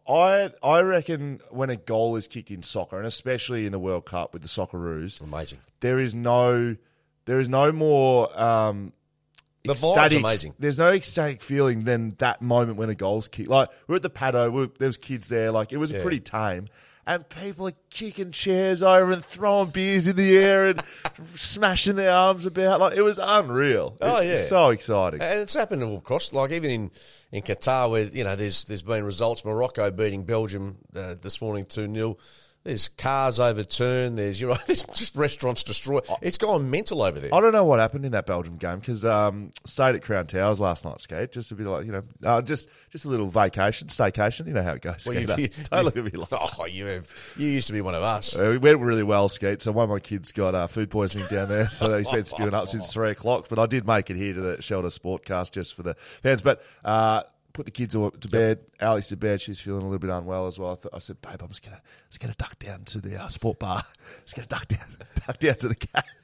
I- 0.08 0.50
I 0.62 0.80
reckon 0.82 1.40
when 1.50 1.68
a 1.70 1.76
goal 1.76 2.14
is 2.16 2.28
kicked 2.28 2.50
in 2.52 2.62
soccer, 2.62 2.98
and 2.98 3.06
especially 3.06 3.66
in 3.66 3.72
the 3.72 3.78
World 3.80 4.04
Cup 4.04 4.32
with 4.32 4.42
the 4.42 4.48
Socceroos, 4.48 5.20
Amazing. 5.20 5.58
there 5.80 5.98
is 5.98 6.14
no 6.14 6.76
there 7.24 7.40
is 7.40 7.48
no 7.48 7.72
more 7.72 8.28
um, 8.40 8.92
The 9.64 9.72
ecstatic- 9.72 10.18
amazing. 10.18 10.54
There's 10.58 10.78
no 10.78 10.90
ecstatic 10.92 11.40
feeling 11.42 11.82
than 11.84 12.14
that 12.18 12.42
moment 12.42 12.78
when 12.78 12.90
a 12.90 12.94
goal's 12.94 13.26
kicked. 13.28 13.48
Like 13.48 13.70
we're 13.88 13.96
at 13.96 14.02
the 14.02 14.10
Paddo, 14.10 14.52
we 14.52 14.68
there 14.78 14.88
was 14.88 14.98
kids 14.98 15.26
there. 15.28 15.50
Like 15.50 15.72
it 15.72 15.78
was 15.78 15.90
Yeah. 15.90 16.02
pretty 16.02 16.20
tame. 16.20 16.66
And 17.04 17.28
people 17.28 17.66
are 17.66 17.72
kicking 17.90 18.30
chairs 18.30 18.80
over 18.80 19.10
and 19.10 19.24
throwing 19.24 19.70
beers 19.70 20.06
in 20.06 20.14
the 20.14 20.38
air 20.38 20.68
and 20.68 20.82
smashing 21.34 21.96
their 21.96 22.12
arms 22.12 22.46
about. 22.46 22.78
Like 22.78 22.96
it 22.96 23.02
was 23.02 23.18
unreal. 23.20 23.96
Oh, 24.00 24.18
It- 24.18 24.26
yeah. 24.26 24.32
it's 24.34 24.48
so 24.48 24.68
exciting. 24.70 25.20
And 25.20 25.40
it's 25.40 25.54
happened 25.54 25.82
all 25.82 25.96
across, 25.98 26.32
like 26.32 26.52
even 26.52 26.70
in, 26.70 26.90
in 27.32 27.42
Qatar, 27.42 27.90
where 27.90 28.04
you 28.04 28.22
know 28.22 28.36
there's 28.36 28.64
there's 28.66 28.82
been 28.82 29.04
results. 29.04 29.44
Morocco 29.44 29.90
beating 29.90 30.22
Belgium 30.22 30.78
uh, 30.94 31.16
this 31.20 31.40
morning 31.42 31.64
two 31.64 31.92
0 31.92 32.18
There's 32.64 32.88
cars 32.88 33.40
overturned. 33.40 34.16
There's 34.16 34.40
you 34.40 34.48
know 34.48 34.56
there's 34.66 34.84
just 34.84 35.16
restaurants 35.16 35.64
destroyed. 35.64 36.04
It's 36.20 36.38
gone 36.38 36.70
mental 36.70 37.02
over 37.02 37.18
there. 37.18 37.34
I 37.34 37.40
don't 37.40 37.52
know 37.52 37.64
what 37.64 37.80
happened 37.80 38.04
in 38.04 38.12
that 38.12 38.24
Belgium 38.26 38.56
game 38.56 38.78
because 38.78 39.04
um, 39.04 39.50
stayed 39.66 39.96
at 39.96 40.02
Crown 40.02 40.26
Towers 40.28 40.60
last 40.60 40.84
night, 40.84 41.00
skate. 41.00 41.32
Just 41.32 41.50
a 41.50 41.56
bit 41.56 41.66
like 41.66 41.86
you 41.86 41.92
know, 41.92 42.02
uh, 42.24 42.40
just 42.40 42.68
just 42.90 43.04
a 43.04 43.08
little 43.08 43.26
vacation, 43.28 43.88
staycation. 43.88 44.46
You 44.46 44.52
know 44.52 44.62
how 44.62 44.74
it 44.74 44.82
goes. 44.82 45.06
Well, 45.08 45.16
Skater. 45.16 45.40
you- 45.40 45.48
Don't 45.72 45.84
look 45.84 45.96
at 45.96 46.04
me 46.04 46.10
like. 46.12 46.28
Oh, 46.58 46.64
you 46.66 46.86
have, 46.86 47.34
you 47.36 47.48
used 47.48 47.66
to 47.66 47.72
be 47.72 47.80
one 47.80 47.94
of 47.96 48.02
us. 48.04 48.38
Uh, 48.38 48.52
it 48.52 48.62
went 48.62 48.78
really 48.78 49.02
well, 49.02 49.28
skate. 49.28 49.60
So 49.60 49.72
one 49.72 49.84
of 49.84 49.90
my 49.90 49.98
kids 49.98 50.30
got 50.30 50.54
uh, 50.54 50.66
food 50.68 50.90
poisoning 50.90 51.26
down 51.28 51.48
there, 51.48 51.68
so 51.68 51.98
he's 51.98 52.10
been 52.12 52.24
spewing 52.24 52.54
up 52.54 52.68
since 52.68 52.92
three 52.92 53.10
o'clock. 53.10 53.46
But 53.48 53.58
I 53.58 53.66
did 53.66 53.86
make 53.86 54.08
it 54.08 54.16
here 54.16 54.34
to 54.34 54.40
the 54.40 54.62
Shelter 54.62 54.88
Sportcast 54.88 55.50
just 55.50 55.74
for 55.74 55.82
the 55.82 55.94
fans. 55.94 56.42
But 56.42 56.62
uh, 56.84 57.24
put 57.52 57.66
the 57.66 57.72
kids 57.72 57.94
to 57.94 58.28
bed. 58.30 58.60
Ali's 58.80 59.08
to 59.08 59.16
bed. 59.16 59.40
She's 59.40 59.60
feeling 59.60 59.82
a 59.82 59.84
little 59.84 59.98
bit 59.98 60.10
unwell 60.10 60.46
as 60.46 60.58
well. 60.58 60.72
I, 60.72 60.74
th- 60.76 60.94
I 60.94 60.98
said, 60.98 61.20
babe, 61.20 61.40
I'm 61.42 61.48
just 61.48 61.64
gonna 61.64 61.80
just 62.08 62.20
gonna 62.20 62.34
duck 62.36 62.58
down 62.58 62.84
to 62.84 63.00
the 63.00 63.22
uh, 63.22 63.28
sport 63.28 63.58
bar. 63.58 63.82
Just 64.22 64.36
gonna 64.36 64.48
duck 64.48 64.68
down, 64.68 64.86
duck 65.26 65.38
down 65.38 65.54
to 65.56 65.68
the 65.68 65.76
cat. 65.76 66.04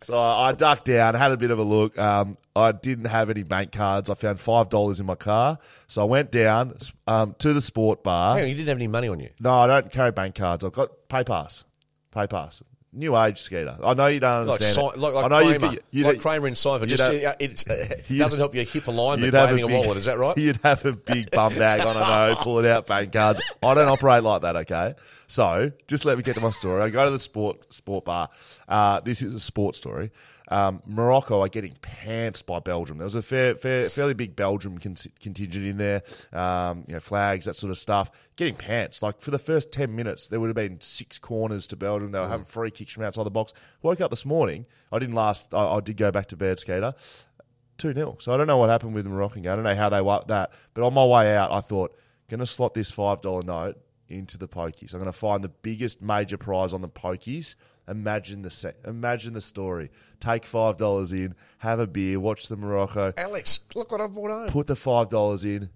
So 0.00 0.18
I 0.18 0.48
I 0.48 0.52
ducked 0.52 0.86
down, 0.86 1.14
had 1.14 1.30
a 1.30 1.36
bit 1.36 1.52
of 1.52 1.60
a 1.60 1.62
look. 1.62 1.96
Um, 1.96 2.34
I 2.56 2.72
didn't 2.72 3.04
have 3.04 3.30
any 3.30 3.44
bank 3.44 3.70
cards. 3.70 4.10
I 4.10 4.14
found 4.14 4.40
five 4.40 4.68
dollars 4.68 4.98
in 4.98 5.06
my 5.06 5.14
car, 5.14 5.58
so 5.86 6.02
I 6.02 6.04
went 6.06 6.32
down 6.32 6.76
um, 7.06 7.36
to 7.38 7.52
the 7.52 7.60
sport 7.60 8.02
bar. 8.02 8.34
Hang 8.34 8.42
on, 8.42 8.48
you 8.48 8.56
didn't 8.56 8.70
have 8.70 8.78
any 8.78 8.88
money 8.88 9.06
on 9.06 9.20
you. 9.20 9.28
No, 9.38 9.52
I 9.52 9.68
don't 9.68 9.92
carry 9.92 10.10
bank 10.10 10.34
cards. 10.34 10.64
I've 10.64 10.72
got 10.72 10.90
pay 11.08 11.22
pass, 11.22 11.62
pay 12.10 12.26
pass. 12.26 12.60
New 12.94 13.16
age 13.16 13.38
skater. 13.38 13.78
I 13.82 13.94
know 13.94 14.08
you 14.08 14.20
don't 14.20 14.42
understand. 14.48 14.74
Si- 14.74 14.80
it. 14.82 14.98
like, 14.98 15.14
like 15.14 15.24
I 15.24 15.28
know 15.28 15.38
you- 15.40 15.58
Kramer, 15.58 15.76
you'd- 15.90 16.08
like 16.08 16.20
Kramer 16.20 16.46
in 16.48 16.52
Seinfeld. 16.52 16.88
Just 16.88 17.10
have- 17.10 17.24
uh, 17.24 17.34
it 17.40 17.64
uh, 17.66 18.14
doesn't 18.18 18.38
help 18.38 18.54
your 18.54 18.64
hip 18.64 18.86
alignment 18.86 19.24
You'd 19.24 19.34
have 19.34 19.50
a, 19.50 19.54
big- 19.54 19.70
wallet. 19.70 19.96
Is 19.96 20.04
that 20.04 20.18
right? 20.18 20.36
You'd 20.42 20.60
have 20.62 20.84
a 20.84 20.92
big 20.92 21.30
bum 21.30 21.54
bag 21.54 21.80
on 21.80 21.96
a 21.96 22.00
no, 22.00 22.36
pulling 22.40 22.66
out 22.66 22.86
bank 22.86 23.12
cards. 23.12 23.40
I 23.62 23.72
don't 23.72 23.88
operate 23.88 24.22
like 24.22 24.42
that, 24.42 24.56
okay? 24.56 24.94
So 25.26 25.72
just 25.88 26.04
let 26.04 26.18
me 26.18 26.22
get 26.22 26.34
to 26.34 26.42
my 26.42 26.50
story. 26.50 26.82
I 26.82 26.90
go 26.90 27.06
to 27.06 27.10
the 27.10 27.18
sport 27.18 27.72
sport 27.72 28.04
bar. 28.04 28.28
Uh, 28.68 29.00
this 29.00 29.22
is 29.22 29.32
a 29.34 29.40
sports 29.40 29.78
story. 29.78 30.10
Um, 30.52 30.82
Morocco 30.84 31.40
are 31.40 31.48
getting 31.48 31.72
pants 31.80 32.42
by 32.42 32.58
Belgium. 32.58 32.98
There 32.98 33.06
was 33.06 33.14
a 33.14 33.22
fair, 33.22 33.54
fair, 33.54 33.88
fairly 33.88 34.12
big 34.12 34.36
Belgium 34.36 34.76
con- 34.76 34.96
contingent 35.18 35.64
in 35.64 35.78
there. 35.78 36.02
Um, 36.30 36.84
you 36.86 36.92
know, 36.92 37.00
flags, 37.00 37.46
that 37.46 37.54
sort 37.54 37.70
of 37.70 37.78
stuff. 37.78 38.10
Getting 38.36 38.54
pants. 38.54 39.02
Like 39.02 39.22
for 39.22 39.30
the 39.30 39.38
first 39.38 39.72
ten 39.72 39.96
minutes, 39.96 40.28
there 40.28 40.40
would 40.40 40.48
have 40.48 40.56
been 40.56 40.78
six 40.80 41.18
corners 41.18 41.66
to 41.68 41.76
Belgium. 41.76 42.12
They 42.12 42.20
were 42.20 42.28
having 42.28 42.44
free 42.44 42.70
kicks 42.70 42.92
from 42.92 43.04
outside 43.04 43.24
the 43.24 43.30
box. 43.30 43.54
Woke 43.80 44.02
up 44.02 44.10
this 44.10 44.26
morning. 44.26 44.66
I 44.92 44.98
didn't 44.98 45.14
last. 45.14 45.54
I, 45.54 45.76
I 45.76 45.80
did 45.80 45.96
go 45.96 46.10
back 46.10 46.26
to 46.26 46.36
bed, 46.36 46.58
skater. 46.58 46.94
2 47.78 47.94
0. 47.94 48.16
So 48.20 48.34
I 48.34 48.36
don't 48.36 48.46
know 48.46 48.58
what 48.58 48.68
happened 48.68 48.94
with 48.94 49.04
the 49.04 49.10
Moroccan 49.10 49.42
game. 49.42 49.52
I 49.52 49.54
don't 49.54 49.64
know 49.64 49.74
how 49.74 49.88
they 49.88 50.02
won 50.02 50.24
that. 50.28 50.52
But 50.74 50.84
on 50.84 50.92
my 50.92 51.04
way 51.04 51.34
out, 51.34 51.50
I 51.50 51.60
thought, 51.60 51.96
going 52.28 52.40
to 52.40 52.46
slot 52.46 52.74
this 52.74 52.92
$5 52.92 53.44
note 53.44 53.78
into 54.08 54.38
the 54.38 54.48
pokies. 54.48 54.92
I'm 54.92 55.00
going 55.00 55.10
to 55.10 55.18
find 55.18 55.42
the 55.42 55.48
biggest 55.48 56.02
major 56.02 56.36
prize 56.36 56.72
on 56.74 56.82
the 56.82 56.88
pokies. 56.88 57.54
Imagine 57.88 58.42
the 58.42 58.50
se- 58.50 58.74
imagine 58.86 59.34
the 59.34 59.40
story. 59.40 59.90
Take 60.20 60.46
five 60.46 60.76
dollars 60.76 61.12
in, 61.12 61.34
have 61.58 61.80
a 61.80 61.86
beer, 61.86 62.20
watch 62.20 62.48
the 62.48 62.56
Morocco, 62.56 63.12
Alex, 63.16 63.60
look 63.74 63.90
what 63.90 64.00
I've 64.00 64.14
brought 64.14 64.30
home. 64.30 64.48
put 64.50 64.66
the 64.68 64.76
five 64.76 65.08
dollars 65.08 65.44
in, 65.44 65.68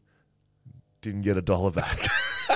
didn't 1.03 1.23
get 1.23 1.37
a 1.37 1.43
dollar 1.43 1.71
back. 1.73 1.99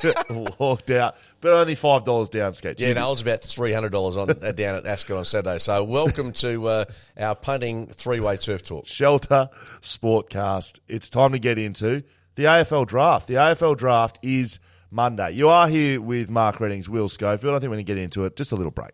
Walked 0.30 0.92
out, 0.92 1.16
but 1.40 1.52
only 1.52 1.74
five 1.74 2.04
dollars 2.04 2.28
down 2.28 2.54
skate. 2.54 2.80
Yeah, 2.80 2.92
no, 2.92 3.06
I 3.06 3.10
was 3.10 3.22
about 3.22 3.40
three 3.40 3.72
hundred 3.72 3.90
dollars 3.90 4.16
on 4.16 4.30
uh, 4.30 4.52
down 4.52 4.76
at 4.76 4.86
Ascot 4.86 5.16
on 5.18 5.24
Saturday. 5.24 5.58
So 5.58 5.82
welcome 5.82 6.30
to 6.34 6.66
uh, 6.68 6.84
our 7.18 7.34
punting 7.34 7.86
three 7.88 8.20
way 8.20 8.36
turf 8.36 8.62
talk. 8.62 8.86
Shelter 8.86 9.50
Sportcast. 9.80 10.78
It's 10.88 11.10
time 11.10 11.32
to 11.32 11.38
get 11.40 11.58
into 11.58 12.04
the 12.36 12.44
AFL 12.44 12.86
draft. 12.86 13.26
The 13.26 13.34
AFL 13.34 13.76
draft 13.76 14.20
is 14.22 14.60
Monday. 14.90 15.32
You 15.32 15.48
are 15.48 15.68
here 15.68 16.00
with 16.00 16.30
Mark 16.30 16.60
Readings, 16.60 16.88
Will 16.88 17.08
Schofield. 17.08 17.54
I 17.54 17.58
think 17.58 17.70
we're 17.70 17.76
going 17.76 17.86
to 17.86 17.92
get 17.94 17.98
into 17.98 18.24
it. 18.24 18.36
Just 18.36 18.52
a 18.52 18.56
little 18.56 18.70
break. 18.70 18.92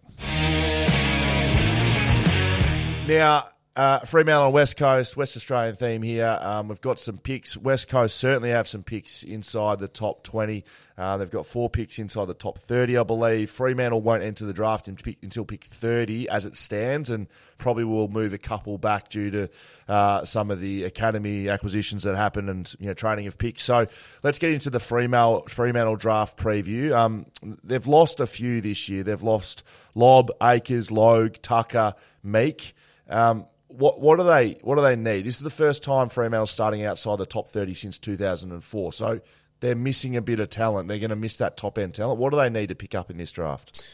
Now, 3.09 3.51
uh, 3.77 4.01
Fremantle 4.01 4.47
on 4.47 4.53
West 4.53 4.77
Coast, 4.79 5.17
West 5.17 5.37
Australian 5.37 5.77
theme 5.77 6.03
here. 6.03 6.39
Um, 6.41 6.67
we've 6.67 6.81
got 6.81 6.99
some 6.99 7.19
picks. 7.19 7.57
West 7.57 7.89
Coast 7.89 8.17
certainly 8.17 8.51
have 8.51 8.67
some 8.67 8.83
picks 8.83 9.23
inside 9.23 9.79
the 9.79 9.87
top 9.87 10.25
20. 10.25 10.65
Uh, 10.99 11.17
they've 11.19 11.31
got 11.31 11.47
four 11.47 11.71
picks 11.71 12.01
inside 12.01 12.25
the 12.25 12.35
top 12.35 12.59
30, 12.59 12.99
I 12.99 13.05
believe. 13.05 13.49
Fremantle 13.51 14.01
won't 14.01 14.25
enter 14.25 14.45
the 14.45 14.53
draft 14.53 14.89
until 14.89 15.45
pick 15.45 15.65
30 15.65 16.29
as 16.31 16.47
it 16.47 16.57
stands, 16.57 17.11
and 17.11 17.29
probably 17.59 17.85
will 17.85 18.09
move 18.09 18.33
a 18.33 18.39
couple 18.39 18.77
back 18.77 19.09
due 19.09 19.31
to 19.31 19.51
uh, 19.89 20.25
some 20.25 20.51
of 20.51 20.61
the 20.61 20.83
academy 20.83 21.49
acquisitions 21.49 22.03
that 22.03 22.17
happened 22.17 22.51
and 22.51 22.75
you 22.81 22.87
know 22.87 22.95
training 22.95 23.29
of 23.29 23.39
picks. 23.39 23.63
So 23.63 23.87
let's 24.25 24.41
get 24.41 24.53
into 24.53 24.71
the 24.71 24.81
Fremantle, 24.81 25.45
Fremantle 25.49 25.97
draft 25.97 26.37
preview. 26.37 26.93
Um, 26.93 27.27
they've 27.63 27.87
lost 27.87 28.19
a 28.19 28.27
few 28.27 28.61
this 28.61 28.89
year. 28.89 29.05
They've 29.05 29.23
lost 29.23 29.63
Lobb, 29.95 30.33
Acres, 30.43 30.91
Logue, 30.91 31.37
Tucker, 31.43 31.95
Meek. 32.25 32.75
Um, 33.09 33.47
what 33.69 34.01
what 34.01 34.19
do 34.19 34.25
they 34.25 34.59
what 34.63 34.77
do 34.77 34.83
they 34.83 34.97
need? 34.97 35.25
This 35.25 35.37
is 35.37 35.43
the 35.43 35.51
first 35.51 35.83
time 35.83 36.09
Fremantle's 36.09 36.51
starting 36.51 36.85
outside 36.85 37.19
the 37.19 37.27
top 37.27 37.49
thirty 37.49 37.75
since 37.75 37.99
two 37.99 38.17
thousand 38.17 38.53
and 38.53 38.63
four. 38.63 38.93
So 38.93 39.21
they're 39.61 39.75
missing 39.75 40.17
a 40.17 40.23
bit 40.23 40.41
of 40.41 40.51
talent. 40.51 40.89
They're 40.89 40.99
going 40.99 41.11
to 41.11 41.17
miss 41.17 41.39
that 41.39 41.57
top 41.57 41.79
end 41.79 41.95
talent. 41.95 42.19
What 42.19 42.31
do 42.31 42.37
they 42.37 42.51
need 42.51 42.69
to 42.69 42.75
pick 42.75 42.95
up 42.95 43.11
in 43.11 43.17
this 43.17 43.33
draft? 43.33 43.87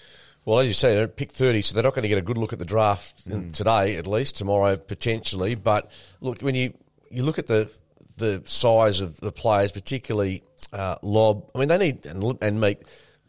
Well, 0.44 0.58
as 0.58 0.66
you 0.66 0.74
say, 0.74 0.94
they're 0.94 1.06
pick 1.06 1.30
30, 1.30 1.62
so 1.62 1.74
they're 1.74 1.84
not 1.84 1.94
going 1.94 2.02
to 2.02 2.08
get 2.08 2.18
a 2.18 2.22
good 2.22 2.36
look 2.36 2.52
at 2.52 2.58
the 2.58 2.64
draft 2.64 3.22
today, 3.52 3.94
at 3.96 4.08
least, 4.08 4.36
tomorrow 4.36 4.76
potentially. 4.76 5.54
But 5.54 5.92
look, 6.20 6.40
when 6.40 6.56
you, 6.56 6.74
you 7.10 7.22
look 7.22 7.38
at 7.38 7.46
the 7.46 7.70
the 8.16 8.42
size 8.44 9.00
of 9.00 9.18
the 9.20 9.32
players, 9.32 9.72
particularly 9.72 10.42
uh, 10.72 10.96
Lobb, 11.02 11.50
I 11.54 11.60
mean, 11.60 11.68
they 11.68 11.78
need, 11.78 12.06
and, 12.06 12.38
and 12.42 12.60
Meek, 12.60 12.78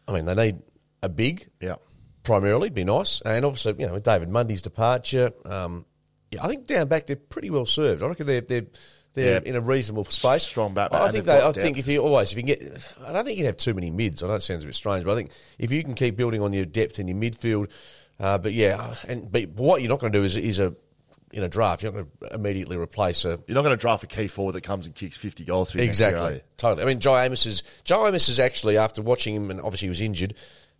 I 0.06 0.12
mean, 0.12 0.24
they 0.24 0.34
need 0.34 0.58
a 1.02 1.08
big, 1.08 1.46
Yeah. 1.60 1.76
Primarily, 2.24 2.70
be 2.70 2.84
nice. 2.84 3.20
And 3.20 3.44
obviously, 3.44 3.74
you 3.78 3.86
know, 3.86 3.92
with 3.94 4.02
David 4.02 4.28
Mundy's 4.30 4.62
departure, 4.62 5.30
um, 5.44 5.84
yeah, 6.30 6.42
I 6.44 6.48
think 6.48 6.66
down 6.66 6.88
back 6.88 7.06
they're 7.06 7.16
pretty 7.16 7.50
well 7.50 7.66
served. 7.66 8.02
I 8.02 8.06
reckon 8.06 8.26
they're 8.26 8.40
they're 8.40 8.64
they're 9.12 9.34
Yeah. 9.42 9.48
in 9.48 9.54
a 9.56 9.60
reasonable 9.60 10.04
space. 10.06 10.42
Strong 10.42 10.74
back- 10.74 10.92
I 10.92 11.10
think 11.12 11.26
they. 11.26 11.38
I 11.40 11.52
think 11.52 11.78
if 11.78 11.86
you 11.86 12.00
always 12.02 12.32
if 12.32 12.38
you 12.38 12.42
can 12.44 12.46
get, 12.46 12.88
I 13.06 13.12
don't 13.12 13.24
think 13.24 13.36
you 13.38 13.42
can 13.44 13.46
have 13.46 13.56
too 13.58 13.74
many 13.74 13.90
mids. 13.90 14.22
I 14.22 14.26
know 14.26 14.34
it 14.34 14.42
sounds 14.42 14.64
a 14.64 14.66
bit 14.66 14.74
strange, 14.74 15.04
but 15.04 15.12
I 15.12 15.14
think 15.16 15.30
if 15.58 15.70
you 15.70 15.84
can 15.84 15.94
keep 15.94 16.16
building 16.16 16.40
on 16.42 16.52
your 16.52 16.64
depth 16.64 16.98
in 16.98 17.06
your 17.08 17.16
midfield, 17.16 17.70
uh, 18.18 18.38
but 18.38 18.52
yeah, 18.52 18.94
and 19.06 19.30
but 19.30 19.50
what 19.50 19.82
you're 19.82 19.90
not 19.90 20.00
going 20.00 20.12
to 20.12 20.18
do 20.18 20.24
is 20.24 20.36
is 20.36 20.58
a 20.60 20.74
in 21.32 21.42
a 21.42 21.48
draft, 21.48 21.82
you're 21.82 21.92
not 21.92 21.98
going 21.98 22.10
to 22.30 22.34
immediately 22.36 22.76
replace 22.76 23.24
a 23.24 23.40
You're 23.46 23.54
not 23.56 23.62
going 23.62 23.76
to 23.76 23.80
draft 23.80 24.02
a 24.04 24.06
key 24.06 24.28
forward 24.28 24.52
that 24.52 24.62
comes 24.62 24.86
and 24.86 24.94
kicks 24.94 25.16
50 25.16 25.44
goals 25.44 25.72
for 25.72 25.78
you. 25.78 25.86
next 25.86 25.98
year, 25.98 26.10
are 26.10 26.12
Exactly, 26.12 26.40
totally. 26.56 26.82
I 26.84 26.86
mean, 26.86 27.00
Jye 27.00 27.26
Amiss 27.26 27.44
is 27.46 27.62
Jye 27.84 28.08
Amiss 28.08 28.28
is 28.28 28.38
actually 28.40 28.78
after 28.78 29.02
watching 29.02 29.34
him, 29.34 29.50
and 29.50 29.60
obviously 29.60 29.86
he 29.86 29.90
was 29.90 30.00
injured. 30.00 30.34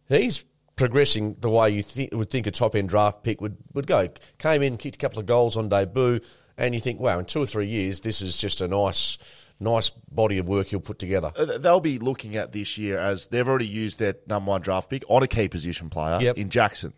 He's 0.09 0.45
progressing 0.76 1.35
the 1.40 1.50
way 1.50 1.71
you 1.71 1.83
thi- 1.83 2.09
would 2.12 2.31
think 2.31 2.47
a 2.47 2.50
top 2.50 2.75
end 2.75 2.88
draft 2.88 3.23
pick 3.23 3.40
would, 3.40 3.57
would 3.75 3.87
go. 3.87 4.09
Came 4.38 4.62
in, 4.62 4.76
kicked 4.76 4.97
a 4.97 4.99
couple 4.99 5.19
of 5.21 5.26
goals 5.26 5.57
on 5.57 5.69
debut, 5.69 6.21
and 6.59 6.75
you 6.75 6.81
think, 6.81 7.00
wow, 7.00 7.19
in 7.19 7.25
two 7.25 7.43
or 7.43 7.47
three 7.47 7.66
years, 7.66 8.00
this 8.00 8.21
is 8.23 8.37
just 8.37 8.61
a 8.61 8.69
nice, 8.69 9.19
nice 9.61 9.90
body 9.90 10.38
of 10.38 10.49
work 10.49 10.69
he'll 10.69 10.81
put 10.81 10.99
together. 10.99 11.33
Uh, 11.37 11.59
They'll 11.59 11.81
be 11.81 11.99
looking 11.99 12.37
at 12.37 12.52
this 12.52 12.76
year 12.78 12.99
as 12.99 13.28
they've 13.28 13.47
already 13.47 13.66
used 13.66 13.99
their 13.99 14.14
number 14.26 14.50
one 14.50 14.61
draft 14.62 14.90
pick 14.90 15.04
on 15.09 15.23
a 15.23 15.28
key 15.28 15.49
position 15.49 15.90
player 15.90 16.19
Yep. 16.21 16.38
in 16.38 16.50
Jackson. 16.50 16.93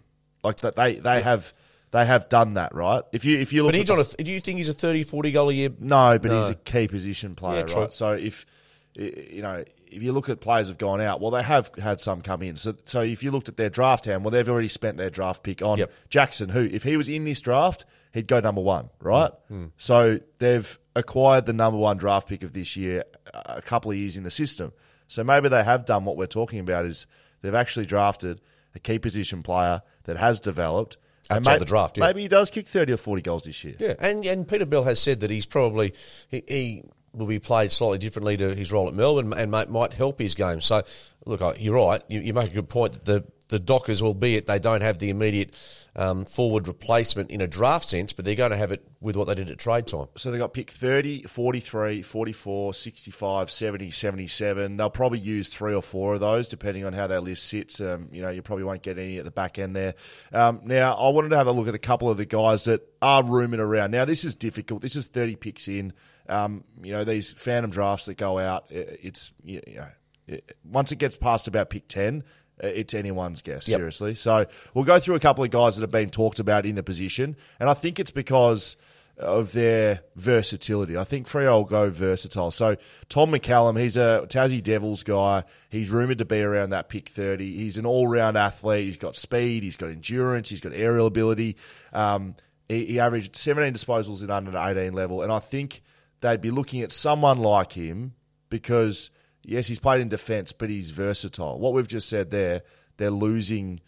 Like 0.44 0.58
that, 0.58 0.76
they 0.76 0.94
they 0.96 1.22
have 1.22 1.52
they 1.90 2.04
have 2.06 2.28
done 2.28 2.54
that 2.54 2.74
right. 2.74 3.02
If 3.12 3.24
you 3.24 3.38
if 3.38 3.52
you 3.52 3.62
look, 3.64 3.72
But 3.72 3.78
he's 3.80 3.90
on 3.90 3.98
a. 4.00 4.04
Do 4.22 4.30
you 4.32 4.40
think 4.40 4.58
he's 4.58 4.68
a 4.68 4.74
30, 4.74 5.02
40 5.02 5.32
goal 5.32 5.48
a 5.48 5.52
year? 5.52 5.70
No, 5.80 6.18
but 6.18 6.30
he's 6.30 6.50
a 6.50 6.54
key 6.54 6.86
position 6.88 7.34
player, 7.34 7.64
Yeah, 7.68 7.74
right? 7.80 7.92
So 7.92 8.12
if 8.12 8.46
you 8.94 9.42
know 9.42 9.64
if 9.86 10.02
you 10.02 10.12
look 10.12 10.28
at 10.28 10.40
players 10.40 10.68
have 10.68 10.78
gone 10.78 11.00
out, 11.00 11.20
well, 11.20 11.30
they 11.30 11.42
have 11.42 11.70
had 11.80 12.00
some 12.00 12.20
come 12.22 12.42
in. 12.42 12.56
So 12.56 12.74
so 12.84 13.00
if 13.02 13.22
you 13.22 13.30
looked 13.30 13.48
at 13.48 13.56
their 13.56 13.70
draft 13.70 14.04
hand, 14.04 14.24
well, 14.24 14.30
they've 14.30 14.48
already 14.48 14.68
spent 14.68 14.96
their 14.96 15.10
draft 15.10 15.42
pick 15.42 15.62
on 15.62 15.78
Yep. 15.78 15.92
Jackson, 16.10 16.48
who 16.50 16.64
if 16.64 16.82
he 16.82 16.96
was 16.96 17.08
in 17.08 17.24
this 17.24 17.40
draft, 17.40 17.84
he'd 18.12 18.26
go 18.26 18.40
number 18.40 18.60
one, 18.60 18.90
right? 19.00 19.30
Mm, 19.50 19.70
So 19.76 20.20
they've 20.38 20.78
acquired 20.94 21.46
the 21.46 21.52
number 21.52 21.78
one 21.78 21.96
draft 21.98 22.28
pick 22.28 22.42
of 22.42 22.52
this 22.52 22.76
year 22.76 23.04
a 23.34 23.62
couple 23.62 23.90
of 23.90 23.96
years 23.96 24.16
in 24.16 24.22
the 24.24 24.30
system. 24.30 24.72
So 25.08 25.22
maybe 25.22 25.48
they 25.48 25.62
have 25.62 25.84
done 25.84 26.04
what 26.04 26.16
we're 26.16 26.26
talking 26.26 26.58
about 26.58 26.84
is 26.86 27.06
they've 27.42 27.54
actually 27.54 27.86
drafted 27.86 28.40
a 28.74 28.78
key 28.78 28.98
position 28.98 29.42
player 29.42 29.82
that 30.04 30.16
has 30.16 30.40
developed. 30.40 30.96
and 31.30 31.38
Outside 31.38 31.52
may- 31.54 31.58
the 31.60 31.64
draft, 31.64 31.98
yeah. 31.98 32.06
Maybe 32.06 32.22
he 32.22 32.28
does 32.28 32.50
kick 32.50 32.66
30 32.68 32.92
or 32.92 32.96
40 32.96 33.22
goals 33.22 33.44
this 33.44 33.62
year. 33.64 33.74
Yeah, 33.78 33.94
and 34.00 34.24
and 34.24 34.46
Peter 34.48 34.66
Bell 34.66 34.84
has 34.84 35.00
said 35.00 35.20
that 35.20 35.30
he's 35.30 35.46
probably 35.46 35.92
he, 36.28 36.42
he 36.48 36.82
will 37.16 37.26
be 37.26 37.38
played 37.38 37.72
slightly 37.72 37.98
differently 37.98 38.36
to 38.36 38.54
his 38.54 38.72
role 38.72 38.88
at 38.88 38.94
Melbourne, 38.94 39.32
and 39.32 39.50
might, 39.50 39.68
might 39.68 39.94
help 39.94 40.20
his 40.20 40.34
game. 40.34 40.60
So, 40.60 40.82
look, 41.24 41.42
you're 41.58 41.74
right. 41.74 42.02
You, 42.08 42.20
you 42.20 42.34
make 42.34 42.50
a 42.50 42.54
good 42.54 42.68
point 42.68 42.92
that 42.92 43.04
the 43.04 43.24
the 43.48 43.58
Dockers, 43.58 44.02
albeit 44.02 44.46
they 44.46 44.58
don't 44.58 44.80
have 44.80 44.98
the 44.98 45.10
immediate 45.10 45.54
um, 45.94 46.24
forward 46.24 46.68
replacement 46.68 47.30
in 47.30 47.40
a 47.40 47.46
draft 47.46 47.88
sense, 47.88 48.12
but 48.12 48.24
they're 48.24 48.34
going 48.34 48.50
to 48.50 48.56
have 48.56 48.72
it 48.72 48.86
with 49.00 49.16
what 49.16 49.28
they 49.28 49.34
did 49.34 49.50
at 49.50 49.58
trade 49.58 49.86
time. 49.86 50.08
So 50.16 50.30
they 50.30 50.38
got 50.38 50.52
pick 50.52 50.70
30, 50.70 51.22
43, 51.22 52.02
44, 52.02 52.74
65, 52.74 53.50
70, 53.50 53.90
77. 53.90 54.76
They'll 54.76 54.90
probably 54.90 55.20
use 55.20 55.48
three 55.48 55.74
or 55.74 55.82
four 55.82 56.14
of 56.14 56.20
those 56.20 56.48
depending 56.48 56.84
on 56.84 56.92
how 56.92 57.06
their 57.06 57.20
list 57.20 57.44
sits. 57.44 57.80
Um, 57.80 58.08
you 58.12 58.20
know, 58.20 58.30
you 58.30 58.42
probably 58.42 58.64
won't 58.64 58.82
get 58.82 58.98
any 58.98 59.18
at 59.18 59.24
the 59.24 59.30
back 59.30 59.58
end 59.58 59.74
there. 59.74 59.94
Um, 60.32 60.60
now, 60.64 60.94
I 60.94 61.08
wanted 61.10 61.30
to 61.30 61.36
have 61.36 61.46
a 61.46 61.52
look 61.52 61.68
at 61.68 61.74
a 61.74 61.78
couple 61.78 62.10
of 62.10 62.16
the 62.18 62.26
guys 62.26 62.64
that 62.64 62.82
are 63.00 63.22
rumoured 63.22 63.60
around. 63.60 63.90
Now, 63.90 64.04
this 64.04 64.24
is 64.24 64.36
difficult. 64.36 64.82
This 64.82 64.96
is 64.96 65.06
30 65.08 65.36
picks 65.36 65.68
in. 65.68 65.92
Um, 66.28 66.64
you 66.82 66.92
know, 66.92 67.04
these 67.04 67.32
phantom 67.32 67.70
drafts 67.70 68.06
that 68.06 68.16
go 68.16 68.38
out, 68.38 68.66
i- 68.70 68.74
it's, 68.74 69.32
you 69.44 69.60
know, 69.74 69.86
it, 70.26 70.56
once 70.64 70.92
it 70.92 70.96
gets 70.96 71.16
past 71.16 71.46
about 71.48 71.70
pick 71.70 71.88
10, 71.88 72.24
uh, 72.62 72.66
it's 72.68 72.94
anyone's 72.94 73.42
guess, 73.42 73.68
Yep. 73.68 73.78
seriously. 73.78 74.14
So 74.14 74.46
we'll 74.74 74.84
go 74.84 74.98
through 74.98 75.14
a 75.16 75.20
couple 75.20 75.44
of 75.44 75.50
guys 75.50 75.76
that 75.76 75.82
have 75.82 75.90
been 75.90 76.10
talked 76.10 76.38
about 76.40 76.66
in 76.66 76.74
the 76.74 76.82
position, 76.82 77.36
and 77.60 77.68
I 77.68 77.74
think 77.74 78.00
it's 78.00 78.10
because 78.10 78.76
of 79.18 79.52
their 79.52 80.00
versatility. 80.14 80.94
I 80.98 81.04
think 81.04 81.26
Freo 81.26 81.52
will 81.52 81.64
go 81.64 81.88
versatile. 81.88 82.50
So 82.50 82.76
Tom 83.08 83.30
McCallum, 83.30 83.78
he's 83.80 83.96
a 83.96 84.26
Tassie 84.28 84.62
Devils 84.62 85.04
guy. 85.04 85.44
He's 85.70 85.90
rumoured 85.90 86.18
to 86.18 86.26
be 86.26 86.42
around 86.42 86.70
that 86.70 86.90
pick 86.90 87.08
30. 87.08 87.56
He's 87.56 87.78
an 87.78 87.86
all-round 87.86 88.36
athlete. 88.36 88.84
He's 88.84 88.98
got 88.98 89.16
speed. 89.16 89.62
He's 89.62 89.78
got 89.78 89.88
endurance. 89.88 90.50
He's 90.50 90.60
got 90.60 90.72
aerial 90.74 91.06
ability. 91.06 91.56
Um, 91.94 92.34
he, 92.68 92.84
he 92.84 93.00
averaged 93.00 93.36
17 93.36 93.72
disposals 93.72 94.22
in 94.22 94.30
under 94.30 94.50
18 94.56 94.92
level, 94.92 95.22
and 95.22 95.32
I 95.32 95.38
think 95.38 95.82
they'd 96.26 96.40
be 96.40 96.50
looking 96.50 96.82
at 96.82 96.90
someone 96.90 97.38
like 97.38 97.72
him 97.72 98.14
because 98.50 99.10
yes, 99.44 99.68
he's 99.68 99.78
played 99.78 100.00
in 100.00 100.08
defence, 100.08 100.50
but 100.50 100.68
he's 100.68 100.90
versatile. 100.90 101.58
What 101.58 101.72
we've 101.72 101.86
just 101.86 102.08
said 102.08 102.30
there, 102.30 102.62
they're 102.96 103.10
losing, 103.10 103.80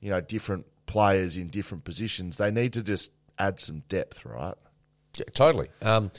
you 0.00 0.10
know, 0.10 0.20
different 0.20 0.66
players 0.84 1.38
in 1.38 1.48
different 1.48 1.84
positions. 1.84 2.36
They 2.36 2.50
need 2.50 2.74
to 2.74 2.82
just 2.82 3.10
add 3.38 3.58
some 3.58 3.80
depth, 3.88 4.26
right? 4.26 4.54
Yeah, 5.16 5.24
totally. 5.32 5.68
Um, 5.80 6.10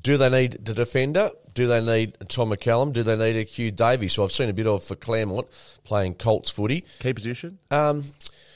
do 0.00 0.16
they 0.16 0.28
need 0.28 0.64
the 0.64 0.74
defender? 0.74 1.30
Do 1.54 1.66
they 1.68 1.80
need 1.80 2.16
Tom 2.28 2.50
McCallum? 2.50 2.92
Do 2.92 3.02
they 3.04 3.16
need 3.16 3.36
a 3.40 3.44
Hugh 3.44 3.70
Davies? 3.70 4.12
So 4.14 4.24
I've 4.24 4.32
seen 4.32 4.48
a 4.48 4.52
bit 4.52 4.66
of 4.66 4.82
for 4.82 4.96
Claremont 4.96 5.46
playing 5.84 6.14
Colts 6.14 6.50
footy. 6.50 6.84
Key 6.98 7.12
position, 7.14 7.58
Um, 7.70 8.02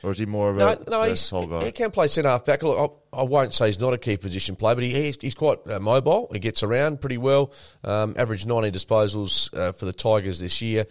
or 0.02 0.10
is 0.10 0.18
he 0.18 0.26
more 0.26 0.50
of 0.50 0.56
a 0.58 0.90
No, 0.90 1.02
he's, 1.04 1.30
guy? 1.30 1.64
he 1.64 1.70
can 1.72 1.92
play 1.92 2.08
centre 2.08 2.28
half 2.28 2.44
back. 2.44 2.62
Look, 2.64 3.00
I, 3.12 3.20
I 3.20 3.22
won't 3.22 3.54
say 3.54 3.66
he's 3.66 3.78
not 3.80 3.94
a 3.94 3.98
key 3.98 4.16
position 4.16 4.56
player, 4.56 4.74
but 4.74 4.82
he, 4.84 4.92
he's, 4.92 5.16
he's 5.20 5.34
quite 5.36 5.58
uh, 5.68 5.78
mobile. 5.78 6.28
He 6.32 6.40
gets 6.40 6.64
around 6.64 7.00
pretty 7.00 7.18
well. 7.18 7.52
Um, 7.84 8.14
averaged 8.18 8.46
90 8.48 8.72
disposals 8.72 9.56
uh, 9.56 9.70
for 9.72 9.84
the 9.84 9.92
Tigers 9.92 10.40
this 10.40 10.60
year. 10.60 10.84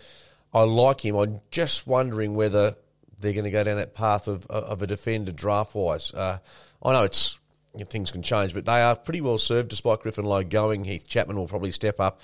I 0.54 0.64
like 0.64 1.04
him. 1.06 1.16
I'm 1.18 1.42
just 1.52 1.88
wondering 1.88 2.36
whether 2.36 2.76
they're 3.20 3.34
going 3.34 3.44
to 3.46 3.52
go 3.52 3.64
down 3.66 3.78
that 3.78 3.96
path 3.96 4.30
of, 4.30 4.46
of 4.48 4.82
a 4.82 4.88
defender 4.88 5.34
draft 5.34 5.76
wise. 5.76 6.14
Uh, 6.14 6.38
I 6.82 6.94
know 6.94 7.04
it's 7.04 7.37
things 7.86 8.12
can 8.12 8.22
change, 8.24 8.54
but 8.54 8.66
they 8.66 8.82
are 8.82 8.96
pretty 8.96 9.22
well 9.22 9.38
served 9.38 9.70
despite 9.70 10.00
Griffin 10.02 10.26
Logue 10.26 10.50
going. 10.50 10.84
Heath 10.84 11.08
Chapman 11.08 11.38
will 11.38 11.48
probably 11.48 11.72
step 11.72 12.00
up 12.00 12.22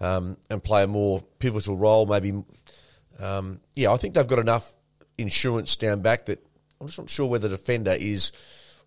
um, 0.00 0.36
and 0.50 0.62
play 0.62 0.82
a 0.82 0.86
more 0.86 1.22
pivotal 1.38 1.76
role, 1.76 2.06
maybe 2.06 2.42
um, 3.18 3.60
yeah, 3.74 3.92
I 3.92 3.96
think 3.96 4.14
they've 4.14 4.26
got 4.26 4.38
enough 4.38 4.72
insurance 5.18 5.76
down 5.76 6.00
back 6.00 6.26
that 6.26 6.44
I'm 6.80 6.86
just 6.86 6.98
not 6.98 7.10
sure 7.10 7.26
where 7.28 7.38
the 7.38 7.48
defender 7.50 7.94
is 7.98 8.32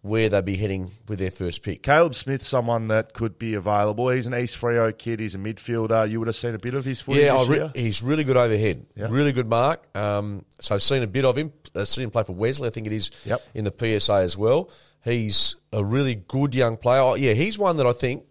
where 0.02 0.28
they'd 0.28 0.44
be 0.44 0.58
heading 0.58 0.92
with 1.08 1.20
their 1.20 1.32
first 1.32 1.64
pick. 1.64 1.82
Caleb 1.82 2.14
Smith, 2.16 2.44
someone 2.44 2.90
that 2.90 3.14
could 3.14 3.40
be 3.40 3.54
available. 3.54 4.10
He's 4.10 4.26
an 4.26 4.34
East 4.36 4.58
Freo 4.60 4.98
kid. 4.98 5.22
He's 5.22 5.34
a 5.36 5.38
midfielder. 5.38 6.10
You 6.10 6.20
would 6.20 6.28
have 6.28 6.36
seen 6.36 6.56
a 6.56 6.60
bit 6.60 6.74
of 6.74 6.84
his 6.84 7.00
footage 7.00 7.24
Yeah, 7.24 7.46
re- 7.48 7.72
he's 7.74 8.04
really 8.04 8.26
good 8.26 8.36
overhead. 8.36 8.86
Yeah. 8.98 9.08
Really 9.10 9.32
good 9.32 9.48
mark. 9.48 9.96
Um, 9.96 10.44
so 10.60 10.76
I've 10.76 10.82
seen 10.84 11.04
a 11.04 11.08
bit 11.08 11.24
of 11.24 11.38
him. 11.38 11.54
I've 11.74 11.88
seen 11.88 12.04
him 12.06 12.10
play 12.12 12.24
for 12.24 12.34
Wesley, 12.34 12.68
I 12.68 12.72
think 12.72 12.88
it 12.88 12.92
is, 12.94 13.12
Yep. 13.26 13.42
in 13.54 13.64
the 13.64 13.72
PSA 14.00 14.16
as 14.16 14.38
well. 14.38 14.70
He's 15.04 15.56
a 15.72 15.84
really 15.84 16.16
good 16.16 16.56
young 16.56 16.78
player. 16.78 17.02
Oh, 17.02 17.16
yeah, 17.16 17.34
he's 17.34 17.60
one 17.60 17.78
that 17.78 17.86
I 17.86 17.92
think, 17.92 18.26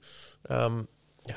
um, 0.48 0.88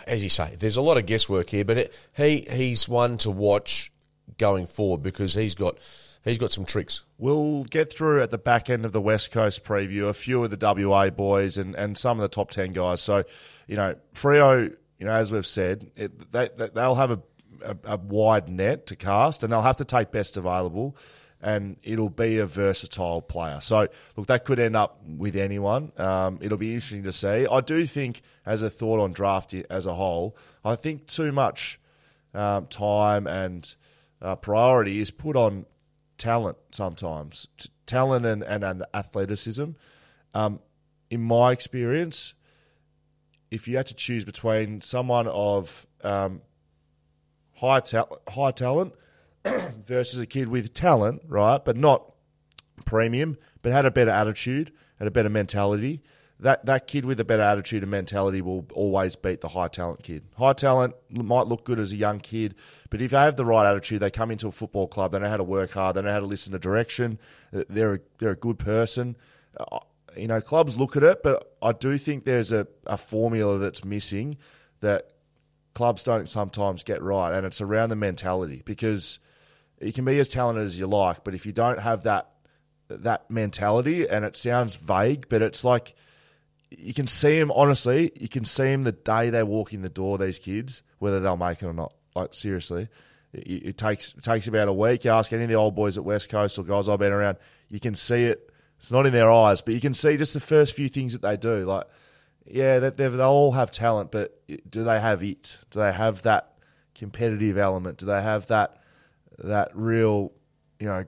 as 0.08 0.24
you 0.24 0.30
say, 0.30 0.56
there's 0.58 0.78
a 0.78 0.82
lot 0.82 0.98
of 0.98 1.06
guesswork 1.06 1.50
here, 1.50 1.66
but 1.66 1.78
it, 1.78 2.00
he 2.16 2.48
he's 2.50 2.88
one 2.88 3.18
to 3.20 3.32
watch 3.32 3.92
going 4.38 4.66
forward 4.66 5.04
because 5.04 5.34
he's 5.34 5.56
got 5.56 5.78
he's 6.24 6.38
got 6.38 6.52
some 6.52 6.66
tricks. 6.66 7.04
We'll 7.18 7.64
get 7.66 7.94
through 7.94 8.22
at 8.22 8.32
the 8.32 8.38
back 8.38 8.70
end 8.70 8.84
of 8.86 8.92
the 8.92 9.02
West 9.02 9.32
Coast 9.32 9.64
preview 9.64 10.10
a 10.10 10.14
few 10.14 10.44
of 10.44 10.58
the 10.58 10.88
WA 10.90 11.10
boys 11.10 11.58
and, 11.58 11.76
and 11.76 11.98
some 11.98 12.18
of 12.18 12.22
the 12.24 12.28
top 12.28 12.50
10 12.50 12.74
guys. 12.74 13.02
So, 13.02 13.24
you 13.68 13.76
know, 13.76 13.96
Freo, 14.14 14.76
you 15.00 15.06
know, 15.06 15.14
as 15.14 15.32
we've 15.32 15.46
said, 15.46 15.92
it, 15.96 16.32
they, 16.32 16.50
they, 16.58 16.70
they'll 16.70 16.96
have 16.96 17.12
a, 17.12 17.22
a, 17.64 17.78
a 17.86 17.98
wide 17.98 18.50
net 18.50 18.88
to 18.88 18.96
cast 18.96 19.44
and 19.44 19.54
they'll 19.54 19.62
have 19.62 19.78
to 19.78 19.86
take 19.86 20.12
best 20.12 20.36
available 20.36 20.98
and 21.46 21.78
it'll 21.84 22.10
be 22.10 22.40
a 22.40 22.48
versatile 22.48 23.22
player. 23.22 23.60
So, 23.62 23.88
look, 24.18 24.26
that 24.28 24.46
could 24.46 24.58
end 24.58 24.76
up 24.76 25.00
with 25.06 25.36
anyone. 25.36 25.92
Um, 25.96 26.40
it'll 26.42 26.58
be 26.58 26.74
interesting 26.74 27.04
to 27.04 27.12
see. 27.12 27.46
I 27.46 27.62
do 27.62 27.86
think, 27.86 28.24
as 28.48 28.64
a 28.64 28.70
thought 28.70 29.00
on 29.00 29.14
draft 29.14 29.54
as 29.54 29.86
a 29.86 29.94
whole, 29.94 30.36
I 30.66 30.76
think 30.76 31.06
too 31.06 31.32
much 31.32 31.80
um, 32.34 32.66
time 32.66 33.28
and 33.28 33.76
uh, 34.24 34.36
priority 34.38 35.00
is 35.00 35.12
put 35.12 35.36
on 35.36 35.68
talent 36.18 36.58
sometimes, 36.72 37.48
T- 37.60 37.70
talent 37.86 38.26
and, 38.26 38.42
and, 38.42 38.64
and 38.64 38.84
athleticism. 38.96 39.66
Um, 40.34 40.60
in 41.12 41.22
my 41.22 41.52
experience, 41.52 42.34
if 43.52 43.68
you 43.68 43.78
had 43.78 43.86
to 43.86 43.94
choose 43.94 44.26
between 44.26 44.82
someone 44.82 45.28
of 45.28 45.86
um, 46.04 46.42
high 47.54 47.82
ta- 47.82 48.08
high 48.30 48.52
talent 48.52 48.96
versus 49.86 50.20
a 50.20 50.26
kid 50.26 50.50
with 50.50 50.74
talent, 50.74 51.22
right, 51.28 51.64
but 51.64 51.78
not 51.78 52.12
premium, 52.86 53.38
but 53.62 53.72
had 53.72 53.86
a 53.86 53.92
better 53.92 54.12
attitude 54.12 54.72
and 55.00 55.08
a 55.08 55.12
better 55.12 55.30
mentality, 55.30 56.02
that, 56.40 56.66
that 56.66 56.88
kid 56.88 57.06
with 57.06 57.20
a 57.20 57.24
better 57.24 57.44
attitude 57.44 57.82
and 57.82 57.92
mentality 57.92 58.42
will 58.42 58.66
always 58.74 59.16
beat 59.16 59.42
the 59.42 59.50
high 59.50 59.70
talent 59.70 60.04
kid. 60.04 60.24
High 60.38 60.54
talent 60.54 60.96
might 61.10 61.48
look 61.48 61.64
good 61.64 61.80
as 61.80 61.94
a 61.94 61.96
young 61.96 62.20
kid, 62.20 62.56
but 62.90 63.02
if 63.02 63.12
they 63.12 63.18
have 63.18 63.38
the 63.38 63.46
right 63.46 63.70
attitude, 63.70 64.02
they 64.02 64.12
come 64.12 64.32
into 64.32 64.48
a 64.48 64.52
football 64.52 64.88
club, 64.88 65.12
they 65.12 65.20
know 65.20 65.30
how 65.30 65.38
to 65.38 65.44
work 65.44 65.72
hard, 65.72 65.96
they 65.96 66.02
know 66.02 66.12
how 66.12 66.20
to 66.20 66.26
listen 66.26 66.52
to 66.52 66.60
direction, 66.60 67.20
they're 67.52 67.96
a, 67.96 68.00
they're 68.20 68.32
a 68.32 68.36
good 68.36 68.60
person. 68.60 69.16
Uh, 69.58 69.80
you 70.18 70.28
know, 70.28 70.42
clubs 70.42 70.78
look 70.78 70.98
at 70.98 71.04
it, 71.04 71.24
but 71.24 71.56
I 71.62 71.72
do 71.72 71.98
think 71.98 72.26
there's 72.26 72.52
a, 72.52 72.68
a 72.86 72.98
formula 72.98 73.58
that's 73.58 73.86
missing 73.86 74.38
that 74.82 75.12
clubs 75.74 76.04
don't 76.04 76.30
sometimes 76.30 76.84
get 76.84 77.02
right, 77.02 77.34
and 77.34 77.46
it's 77.46 77.62
around 77.62 77.90
the 77.90 77.96
mentality 77.96 78.62
because 78.66 79.20
you 79.82 79.94
can 79.94 80.06
be 80.06 80.20
as 80.20 80.30
talented 80.30 80.66
as 80.66 80.80
you 80.80 80.88
like, 80.88 81.24
but 81.24 81.34
if 81.34 81.46
you 81.46 81.52
don't 81.52 81.80
have 81.80 82.04
that 82.04 82.32
that 82.88 83.30
mentality, 83.32 84.08
and 84.08 84.24
it 84.24 84.38
sounds 84.38 84.76
vague, 84.76 85.28
but 85.28 85.42
it's 85.42 85.64
like 85.64 85.96
you 86.70 86.94
can 86.94 87.08
see 87.08 87.40
them 87.40 87.52
honestly. 87.52 88.12
You 88.20 88.30
can 88.30 88.46
see 88.46 88.66
them 88.66 88.84
the 88.84 88.92
day 88.92 89.30
they 89.30 89.44
walk 89.44 89.74
in 89.74 89.82
the 89.82 89.90
door. 89.90 90.18
These 90.18 90.40
kids, 90.40 90.84
whether 91.00 91.20
they'll 91.20 91.38
make 91.38 91.62
it 91.62 91.66
or 91.66 91.74
not. 91.74 91.94
Like 92.16 92.34
seriously, 92.34 92.88
it, 93.34 93.68
it 93.68 93.78
takes 93.78 94.14
it 94.14 94.24
takes 94.24 94.48
about 94.48 94.68
a 94.68 94.74
week. 94.74 95.06
You 95.06 95.12
ask 95.12 95.34
any 95.34 95.44
of 95.44 95.50
the 95.50 95.56
old 95.56 95.76
boys 95.76 95.98
at 95.98 96.04
West 96.04 96.30
Coast 96.30 96.58
or 96.58 96.64
guys 96.64 96.90
I've 96.90 97.00
been 97.00 97.14
around, 97.14 97.38
you 97.70 97.80
can 97.80 97.96
see 97.96 98.26
it. 98.26 98.52
It's 98.78 98.92
not 98.92 99.06
in 99.06 99.14
their 99.14 99.32
eyes, 99.32 99.62
but 99.62 99.74
you 99.74 99.82
can 99.82 99.94
see 99.94 100.18
just 100.18 100.34
the 100.34 100.40
first 100.40 100.74
few 100.74 100.90
things 100.90 101.14
that 101.14 101.22
they 101.22 101.38
do. 101.38 101.66
Like, 101.66 101.86
yeah, 102.46 102.80
they, 102.80 102.90
they 102.90 103.24
all 103.24 103.54
have 103.54 103.72
talent, 103.72 104.12
but 104.12 104.42
do 104.70 104.84
they 104.84 105.00
have 105.00 105.24
it? 105.24 105.58
Do 105.72 105.80
they 105.80 105.92
have 105.92 106.22
that 106.24 106.54
competitive 106.94 107.58
element? 107.58 107.98
Do 107.98 108.06
they 108.06 108.22
have 108.22 108.48
that 108.48 108.82
that 109.40 109.72
real, 109.74 110.32
you 110.80 110.88
know, 110.88 111.06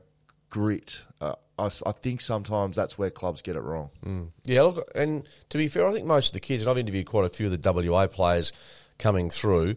grit? 0.50 1.03
Uh, 1.22 1.36
I, 1.57 1.65
I, 1.65 1.91
think 1.91 2.22
sometimes 2.22 2.75
that's 2.75 2.98
where 2.98 3.10
clubs 3.10 3.41
get 3.41 3.55
it 3.55 3.62
wrong. 3.62 3.89
Mm. 4.05 4.29
Yeah, 4.46 4.63
look, 4.63 4.91
and 4.96 5.27
to 5.50 5.57
be 5.57 5.67
fair, 5.67 5.88
I 5.88 5.91
think 5.91 6.05
most 6.05 6.29
of 6.29 6.34
the 6.34 6.39
kids, 6.39 6.63
and 6.63 6.69
I've 6.69 6.77
interviewed 6.77 7.07
quite 7.07 7.25
a 7.25 7.29
few 7.29 7.51
of 7.51 7.62
the 7.62 7.91
WA 7.91 8.07
players 8.07 8.53
coming 8.98 9.29
through, 9.29 9.75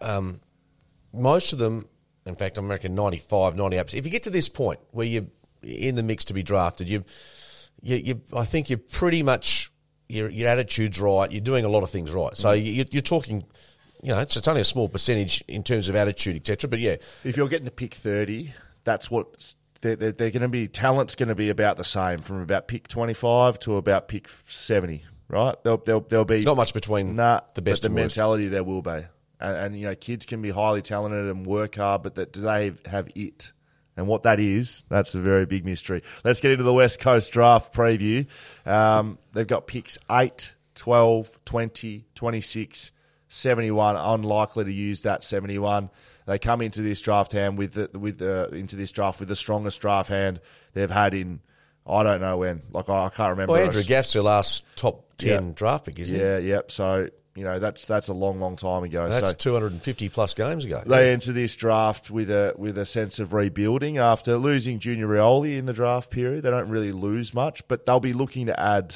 um, 0.00 0.40
most 1.12 1.52
of 1.52 1.58
them, 1.58 1.86
in 2.26 2.34
fact, 2.34 2.58
I'm 2.58 2.68
reckon 2.68 2.94
95, 2.94 3.54
98%. 3.54 3.94
If 3.94 4.04
you 4.04 4.10
get 4.10 4.24
to 4.24 4.30
this 4.30 4.48
point 4.48 4.80
where 4.90 5.06
you're 5.06 5.26
in 5.62 5.94
the 5.94 6.02
mix 6.02 6.26
to 6.26 6.34
be 6.34 6.42
drafted, 6.42 6.88
you, 6.88 7.02
you, 7.82 7.96
you 7.96 8.22
I 8.36 8.44
think 8.44 8.70
you're 8.70 8.78
pretty 8.78 9.22
much, 9.22 9.70
your, 10.08 10.28
your 10.28 10.48
attitude's 10.48 11.00
right, 11.00 11.30
you're 11.30 11.40
doing 11.40 11.64
a 11.64 11.68
lot 11.68 11.82
of 11.82 11.90
things 11.90 12.10
right. 12.10 12.36
So 12.36 12.50
mm. 12.50 12.64
you, 12.64 12.84
you're 12.90 13.02
talking 13.02 13.44
you 14.02 14.08
know, 14.08 14.18
it's, 14.18 14.36
it's, 14.36 14.48
only 14.48 14.60
a 14.60 14.64
small 14.64 14.88
percentage 14.88 15.42
in 15.46 15.62
terms 15.62 15.88
of 15.88 15.94
attitude, 15.94 16.36
etc. 16.36 16.68
But 16.68 16.80
yeah, 16.80 16.96
if 17.24 17.36
you're 17.36 17.48
getting 17.48 17.66
to 17.66 17.72
pick 17.72 17.94
thirty, 17.94 18.52
that's 18.84 19.10
what 19.10 19.54
they're, 19.80 19.96
they're, 19.96 20.12
they're 20.12 20.30
going 20.30 20.42
to 20.42 20.48
be. 20.48 20.68
Talent's 20.68 21.14
going 21.14 21.28
to 21.28 21.34
be 21.34 21.50
about 21.50 21.76
the 21.76 21.84
same 21.84 22.18
from 22.18 22.40
about 22.42 22.68
pick 22.68 22.88
twenty 22.88 23.14
five 23.14 23.58
to 23.60 23.76
about 23.76 24.08
pick 24.08 24.28
seventy. 24.46 25.04
Right? 25.28 25.54
There'll, 25.62 25.78
there'll, 25.78 26.02
there'll 26.02 26.24
be 26.26 26.40
not 26.40 26.58
much 26.58 26.74
between 26.74 27.16
nah, 27.16 27.40
the 27.54 27.62
best. 27.62 27.82
But 27.82 27.88
the 27.88 27.94
mentality 27.94 28.48
there 28.48 28.64
will 28.64 28.82
be, 28.82 28.90
and, 28.90 29.56
and, 29.56 29.76
you 29.78 29.86
know, 29.86 29.94
kids 29.94 30.26
can 30.26 30.42
be 30.42 30.50
highly 30.50 30.82
talented 30.82 31.24
and 31.24 31.46
work 31.46 31.76
hard, 31.76 32.02
but 32.02 32.16
that, 32.16 32.32
do 32.32 32.42
they 32.42 32.72
have 32.84 33.08
it? 33.14 33.52
And 33.96 34.06
what 34.06 34.24
that 34.24 34.40
is, 34.40 34.84
that's 34.88 35.14
a 35.14 35.20
very 35.20 35.46
big 35.46 35.64
mystery. 35.64 36.02
Let's 36.24 36.40
get 36.40 36.50
into 36.50 36.64
the 36.64 36.72
West 36.72 37.00
Coast 37.00 37.32
draft 37.32 37.74
preview. 37.74 38.26
Um, 38.66 39.18
they've 39.32 39.46
got 39.46 39.66
picks 39.66 39.98
8, 40.10 40.54
12, 40.74 41.38
20, 41.44 42.04
26, 42.14 42.92
71. 43.32 43.96
Unlikely 43.96 44.64
to 44.64 44.72
use 44.72 45.02
that 45.02 45.24
71. 45.24 45.90
They 46.26 46.38
come 46.38 46.62
into 46.62 46.82
this 46.82 47.00
draft 47.00 47.32
hand 47.32 47.58
with 47.58 47.72
the, 47.72 47.98
with 47.98 48.18
the, 48.18 48.48
into 48.50 48.76
this 48.76 48.92
draft 48.92 49.18
with 49.20 49.28
the 49.28 49.36
strongest 49.36 49.80
draft 49.80 50.08
hand 50.08 50.40
they've 50.72 50.90
had 50.90 51.14
in 51.14 51.40
I 51.86 52.02
don't 52.02 52.20
know 52.20 52.38
when. 52.38 52.62
Like 52.70 52.88
I, 52.88 53.08
can't 53.08 53.30
remember. 53.30 53.54
Well, 53.54 53.62
Andrew 53.62 53.82
Gaff's 53.82 54.12
their 54.12 54.22
last 54.22 54.64
top 54.76 55.04
ten 55.18 55.48
yep. 55.48 55.56
draft 55.56 55.86
pick, 55.86 55.98
isn't 55.98 56.14
yeah, 56.14 56.38
he? 56.38 56.48
Yeah, 56.48 56.54
yep. 56.54 56.70
So 56.70 57.08
you 57.34 57.44
know 57.44 57.58
that's 57.58 57.86
that's 57.86 58.08
a 58.08 58.14
long, 58.14 58.38
long 58.40 58.56
time 58.56 58.84
ago. 58.84 59.08
That's 59.08 59.30
so 59.30 59.34
250 59.34 60.08
plus 60.10 60.34
games 60.34 60.64
ago. 60.64 60.82
They 60.86 61.06
yeah. 61.06 61.12
enter 61.12 61.32
this 61.32 61.56
draft 61.56 62.10
with 62.10 62.30
a 62.30 62.54
with 62.56 62.78
a 62.78 62.86
sense 62.86 63.18
of 63.18 63.32
rebuilding 63.32 63.98
after 63.98 64.36
losing 64.36 64.78
Junior 64.78 65.08
Rioli 65.08 65.58
in 65.58 65.66
the 65.66 65.72
draft 65.72 66.10
period. 66.10 66.44
They 66.44 66.50
don't 66.50 66.68
really 66.68 66.92
lose 66.92 67.34
much, 67.34 67.66
but 67.66 67.84
they'll 67.84 68.00
be 68.00 68.12
looking 68.12 68.46
to 68.46 68.58
add 68.58 68.94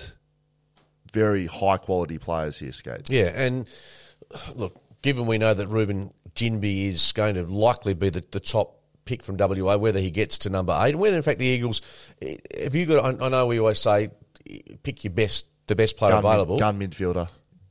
very 1.12 1.47
high 1.47 1.78
quality 1.78 2.19
players 2.19 2.59
here, 2.59 2.73
Skate. 2.73 3.11
Yeah, 3.11 3.33
and 3.35 3.66
look, 4.55 4.81
given 5.02 5.26
we 5.26 5.38
know 5.38 5.55
that 5.55 5.69
Reuben 5.69 6.12
Ginbey 6.35 6.87
is 6.87 7.12
going 7.12 7.35
to 7.37 7.45
likely 7.45 7.95
be 7.95 8.11
the, 8.11 8.25
the 8.31 8.40
top 8.40 8.81
pick 9.05 9.23
from 9.23 9.37
WA, 9.37 9.76
whether 9.76 10.00
he 10.00 10.11
gets 10.11 10.38
to 10.38 10.50
number 10.50 10.76
eight, 10.83 10.90
and 10.90 11.00
whether 11.00 11.16
in 11.16 11.23
fact 11.23 11.38
the 11.38 11.47
Eagles, 11.47 11.81
if 12.21 12.75
you 12.75 12.87
got, 12.87 13.21
I 13.21 13.28
know 13.28 13.47
we 13.47 13.59
always 13.59 13.78
say 13.78 14.11
pick 14.83 15.05
your 15.05 15.12
best, 15.12 15.47
the 15.66 15.76
best 15.76 15.97
player 15.97 16.12
gun 16.12 16.25
available, 16.25 16.59
gun 16.59 16.78
midfielder, 16.78 17.28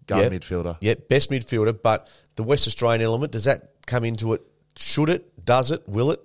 gun 0.07 0.19
yep. 0.19 0.31
midfielder, 0.31 0.77
yeah, 0.81 0.95
best 1.09 1.29
midfielder. 1.29 1.77
But 1.81 2.09
the 2.35 2.43
West 2.43 2.67
Australian 2.67 3.01
element 3.01 3.31
does 3.31 3.43
that 3.43 3.85
come 3.85 4.03
into 4.03 4.33
it? 4.33 4.41
Should 4.75 5.09
it? 5.09 5.45
Does 5.45 5.71
it? 5.71 5.87
Will 5.87 6.11
it? 6.11 6.21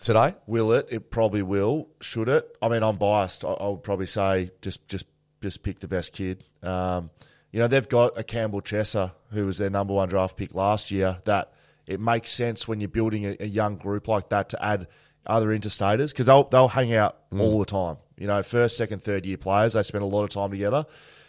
Today, 0.00 0.34
will 0.46 0.72
it? 0.72 0.88
It 0.90 1.10
probably 1.10 1.42
will. 1.42 1.88
Should 2.00 2.28
it? 2.28 2.56
I 2.60 2.68
mean, 2.68 2.82
I'm 2.82 2.96
biased. 2.96 3.44
I, 3.44 3.48
I 3.48 3.68
would 3.68 3.82
probably 3.82 4.06
say 4.06 4.50
just 4.62 4.86
just 4.88 5.06
just 5.42 5.62
pick 5.62 5.80
the 5.80 5.88
best 5.88 6.12
kid. 6.12 6.44
Um, 6.62 7.10
you 7.56 7.62
know, 7.62 7.68
they've 7.68 7.88
got 7.88 8.18
a 8.18 8.22
Campbell 8.22 8.60
Chesser, 8.60 9.12
who 9.30 9.46
was 9.46 9.56
their 9.56 9.70
number 9.70 9.94
one 9.94 10.10
draft 10.10 10.36
pick 10.36 10.54
last 10.54 10.90
year, 10.90 11.22
that 11.24 11.54
it 11.86 11.98
makes 11.98 12.28
sense 12.28 12.68
when 12.68 12.82
you're 12.82 12.88
building 12.90 13.24
a, 13.24 13.36
a 13.40 13.46
young 13.46 13.76
group 13.76 14.08
like 14.08 14.28
that 14.28 14.50
to 14.50 14.62
add 14.62 14.88
other 15.24 15.48
interstaters 15.48 16.10
because 16.10 16.26
they'll, 16.26 16.44
they'll 16.44 16.68
hang 16.68 16.92
out 16.92 17.30
mm. 17.30 17.40
all 17.40 17.58
the 17.58 17.64
time. 17.64 17.96
You 18.18 18.26
know, 18.26 18.42
first, 18.42 18.76
second, 18.76 19.02
third 19.02 19.24
year 19.24 19.38
players, 19.38 19.72
they 19.72 19.82
spend 19.84 20.04
a 20.04 20.06
lot 20.06 20.24
of 20.24 20.28
time 20.28 20.50
together. 20.50 20.84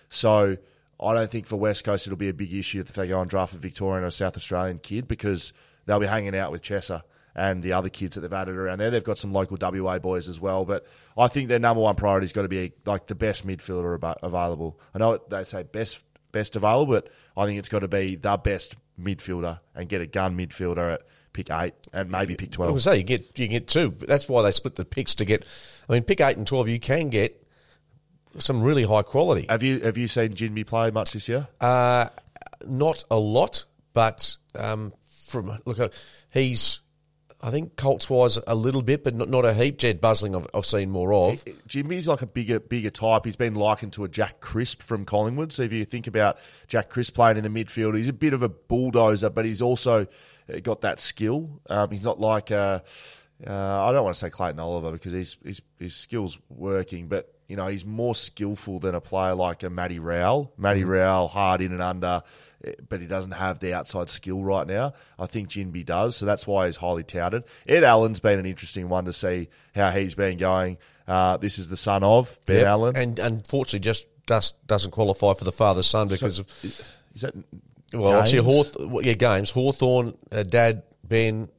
So 0.09 0.57
I 0.99 1.13
don't 1.13 1.31
think 1.31 1.47
for 1.47 1.55
West 1.55 1.85
Coast 1.85 2.07
it'll 2.07 2.17
be 2.17 2.27
a 2.27 2.33
big 2.33 2.53
issue 2.53 2.81
if 2.81 2.91
they 2.91 3.07
go 3.07 3.21
and 3.21 3.29
draft 3.29 3.53
a 3.53 3.57
Victorian 3.57 4.03
or 4.03 4.07
a 4.07 4.11
South 4.11 4.35
Australian 4.35 4.79
kid 4.79 5.07
because 5.07 5.53
they'll 5.85 5.97
be 5.97 6.07
hanging 6.07 6.35
out 6.35 6.51
with 6.51 6.61
Chesser 6.61 7.03
and 7.37 7.63
the 7.63 7.71
other 7.71 7.87
kids 7.87 8.15
that 8.15 8.21
they've 8.21 8.33
added 8.33 8.57
around 8.57 8.79
there. 8.79 8.91
They've 8.91 9.01
got 9.01 9.17
some 9.17 9.31
local 9.31 9.57
WA 9.61 9.97
boys 9.97 10.27
as 10.27 10.41
well, 10.41 10.65
but 10.65 10.85
I 11.17 11.29
think 11.29 11.47
their 11.47 11.59
number 11.59 11.83
one 11.83 11.95
priority 11.95 12.25
has 12.25 12.33
got 12.33 12.41
to 12.41 12.49
be 12.49 12.73
like 12.85 13.07
the 13.07 13.15
best 13.15 13.47
midfielder 13.47 14.17
available. 14.21 14.77
I 14.93 14.97
know 14.97 15.21
they 15.29 15.45
say 15.45 15.63
best 15.63 16.03
best 16.31 16.55
available, 16.55 16.93
but 16.93 17.09
I 17.35 17.45
think 17.45 17.59
it's 17.59 17.69
got 17.69 17.79
to 17.79 17.87
be 17.87 18.15
the 18.15 18.37
best 18.37 18.75
midfielder 18.99 19.59
and 19.75 19.87
get 19.87 20.01
a 20.01 20.07
gun 20.07 20.37
midfielder 20.37 20.95
at 20.95 21.01
pick 21.33 21.51
eight 21.51 21.73
and 21.93 22.09
maybe 22.09 22.35
pick 22.35 22.51
twelve. 22.51 22.71
I 22.71 22.73
was 22.73 22.83
say 22.83 22.97
you 22.97 23.03
get 23.03 23.37
you 23.37 23.47
get 23.47 23.67
two. 23.67 23.95
That's 23.99 24.27
why 24.27 24.41
they 24.41 24.51
split 24.51 24.75
the 24.75 24.85
picks 24.85 25.15
to 25.15 25.25
get. 25.25 25.45
I 25.87 25.93
mean, 25.93 26.03
pick 26.03 26.21
eight 26.21 26.37
and 26.37 26.47
twelve, 26.47 26.67
you 26.67 26.79
can 26.79 27.09
get 27.09 27.43
some 28.37 28.61
really 28.61 28.83
high 28.83 29.03
quality. 29.03 29.45
Have 29.49 29.63
you 29.63 29.79
have 29.81 29.97
you 29.97 30.07
seen 30.07 30.33
Ginbey 30.33 30.65
play 30.65 30.91
much 30.91 31.11
this 31.11 31.29
year? 31.29 31.47
Uh, 31.61 32.09
not 32.67 33.03
a 33.09 33.17
lot, 33.17 33.65
but 33.93 34.37
um, 34.55 34.93
from 35.27 35.59
look, 35.65 35.79
uh, 35.79 35.89
he's 36.33 36.81
I 37.39 37.51
think 37.51 37.75
Colts 37.75 38.09
wise 38.09 38.39
a 38.47 38.55
little 38.55 38.81
bit, 38.81 39.03
but 39.03 39.13
not, 39.13 39.29
not 39.29 39.45
a 39.45 39.53
heap. 39.53 39.77
Jed 39.77 40.01
Busling 40.01 40.35
I've, 40.35 40.47
I've 40.55 40.65
seen 40.65 40.89
more 40.89 41.13
of. 41.13 41.43
Ginbey's 41.67 42.07
like 42.07 42.23
a 42.23 42.27
bigger 42.27 42.59
bigger 42.59 42.89
type. 42.89 43.25
He's 43.25 43.35
been 43.35 43.53
likened 43.53 43.93
to 43.93 44.03
a 44.05 44.09
Jack 44.09 44.39
Crisp 44.39 44.81
from 44.81 45.05
Collingwood. 45.05 45.53
So 45.53 45.61
if 45.61 45.71
you 45.71 45.85
think 45.85 46.07
about 46.07 46.39
Jack 46.67 46.89
Crisp 46.89 47.13
playing 47.13 47.37
in 47.37 47.43
the 47.43 47.49
midfield, 47.49 47.95
he's 47.95 48.07
a 48.07 48.13
bit 48.13 48.33
of 48.33 48.41
a 48.41 48.49
bulldozer, 48.49 49.29
but 49.29 49.45
he's 49.45 49.61
also 49.61 50.07
uh, 50.51 50.59
got 50.63 50.81
that 50.81 50.99
skill. 50.99 51.61
Um, 51.69 51.91
he's 51.91 52.03
not 52.03 52.19
like 52.19 52.49
a, 52.49 52.83
uh, 53.45 53.85
I 53.85 53.91
don't 53.91 54.03
want 54.03 54.15
to 54.15 54.19
say 54.19 54.31
Clayton 54.31 54.59
Oliver 54.59 54.91
because 54.91 55.13
his 55.13 55.37
his 55.77 55.95
skills 55.95 56.39
working, 56.49 57.07
but 57.07 57.36
you 57.47 57.55
know 57.55 57.67
he's 57.67 57.85
more 57.85 58.15
skillful 58.15 58.79
than 58.79 58.95
a 58.95 59.01
player 59.01 59.35
like 59.35 59.63
a 59.63 59.69
Matty 59.69 59.99
Rowell. 59.99 60.53
Matty 60.57 60.83
mm. 60.83 60.89
Rowell 60.89 61.27
hard 61.27 61.61
in 61.61 61.71
and 61.71 61.81
under 61.81 62.23
but 62.89 63.01
he 63.01 63.07
doesn't 63.07 63.31
have 63.31 63.59
the 63.59 63.73
outside 63.73 64.09
skill 64.09 64.43
right 64.43 64.65
now. 64.65 64.93
I 65.19 65.25
think 65.25 65.49
Ginbey 65.49 65.85
does, 65.85 66.15
so 66.17 66.25
that's 66.25 66.47
why 66.47 66.65
he's 66.65 66.77
highly 66.77 67.03
touted. 67.03 67.43
Ed 67.67 67.83
Allen's 67.83 68.19
been 68.19 68.39
an 68.39 68.45
interesting 68.45 68.89
one 68.89 69.05
to 69.05 69.13
see 69.13 69.49
how 69.75 69.91
he's 69.91 70.15
been 70.15 70.37
going. 70.37 70.77
Uh, 71.07 71.37
this 71.37 71.59
is 71.59 71.69
the 71.69 71.77
son 71.77 72.03
of 72.03 72.39
Ben 72.45 72.57
yep. 72.57 72.67
Allen, 72.67 72.95
and 72.95 73.19
unfortunately, 73.19 73.79
just 73.79 74.07
does, 74.25 74.53
doesn't 74.65 74.91
qualify 74.91 75.33
for 75.33 75.45
the 75.45 75.51
father's 75.51 75.87
son 75.87 76.07
because 76.07 76.37
so, 76.37 76.41
of 76.41 76.63
is 77.15 77.21
that 77.21 77.33
well, 77.93 78.21
games? 78.21 78.33
obviously 78.33 78.39
Hawth- 78.39 79.05
yeah, 79.05 79.13
games. 79.13 79.51
Hawthorn, 79.51 80.17
uh, 80.31 80.43
dad 80.43 80.83
Ben, 81.03 81.49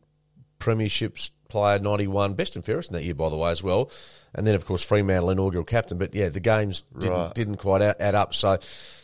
premierships 0.59 1.31
player 1.49 1.79
ninety 1.79 2.07
one, 2.07 2.35
best 2.35 2.57
and 2.57 2.65
fairest 2.65 2.91
in 2.91 2.95
that 2.95 3.05
year 3.05 3.15
by 3.15 3.29
the 3.29 3.37
way 3.37 3.51
as 3.51 3.63
well, 3.63 3.91
and 4.35 4.47
then 4.47 4.55
of 4.55 4.65
course 4.67 4.85
Fremantle 4.85 5.31
inaugural 5.31 5.65
captain. 5.65 5.99
But 5.99 6.15
yeah, 6.15 6.29
the 6.29 6.41
games 6.41 6.83
didn't, 6.99 7.17
right. 7.17 7.35
didn't 7.35 7.57
quite 7.57 7.83
add 7.83 8.15
up. 8.15 8.35
So 8.35 8.59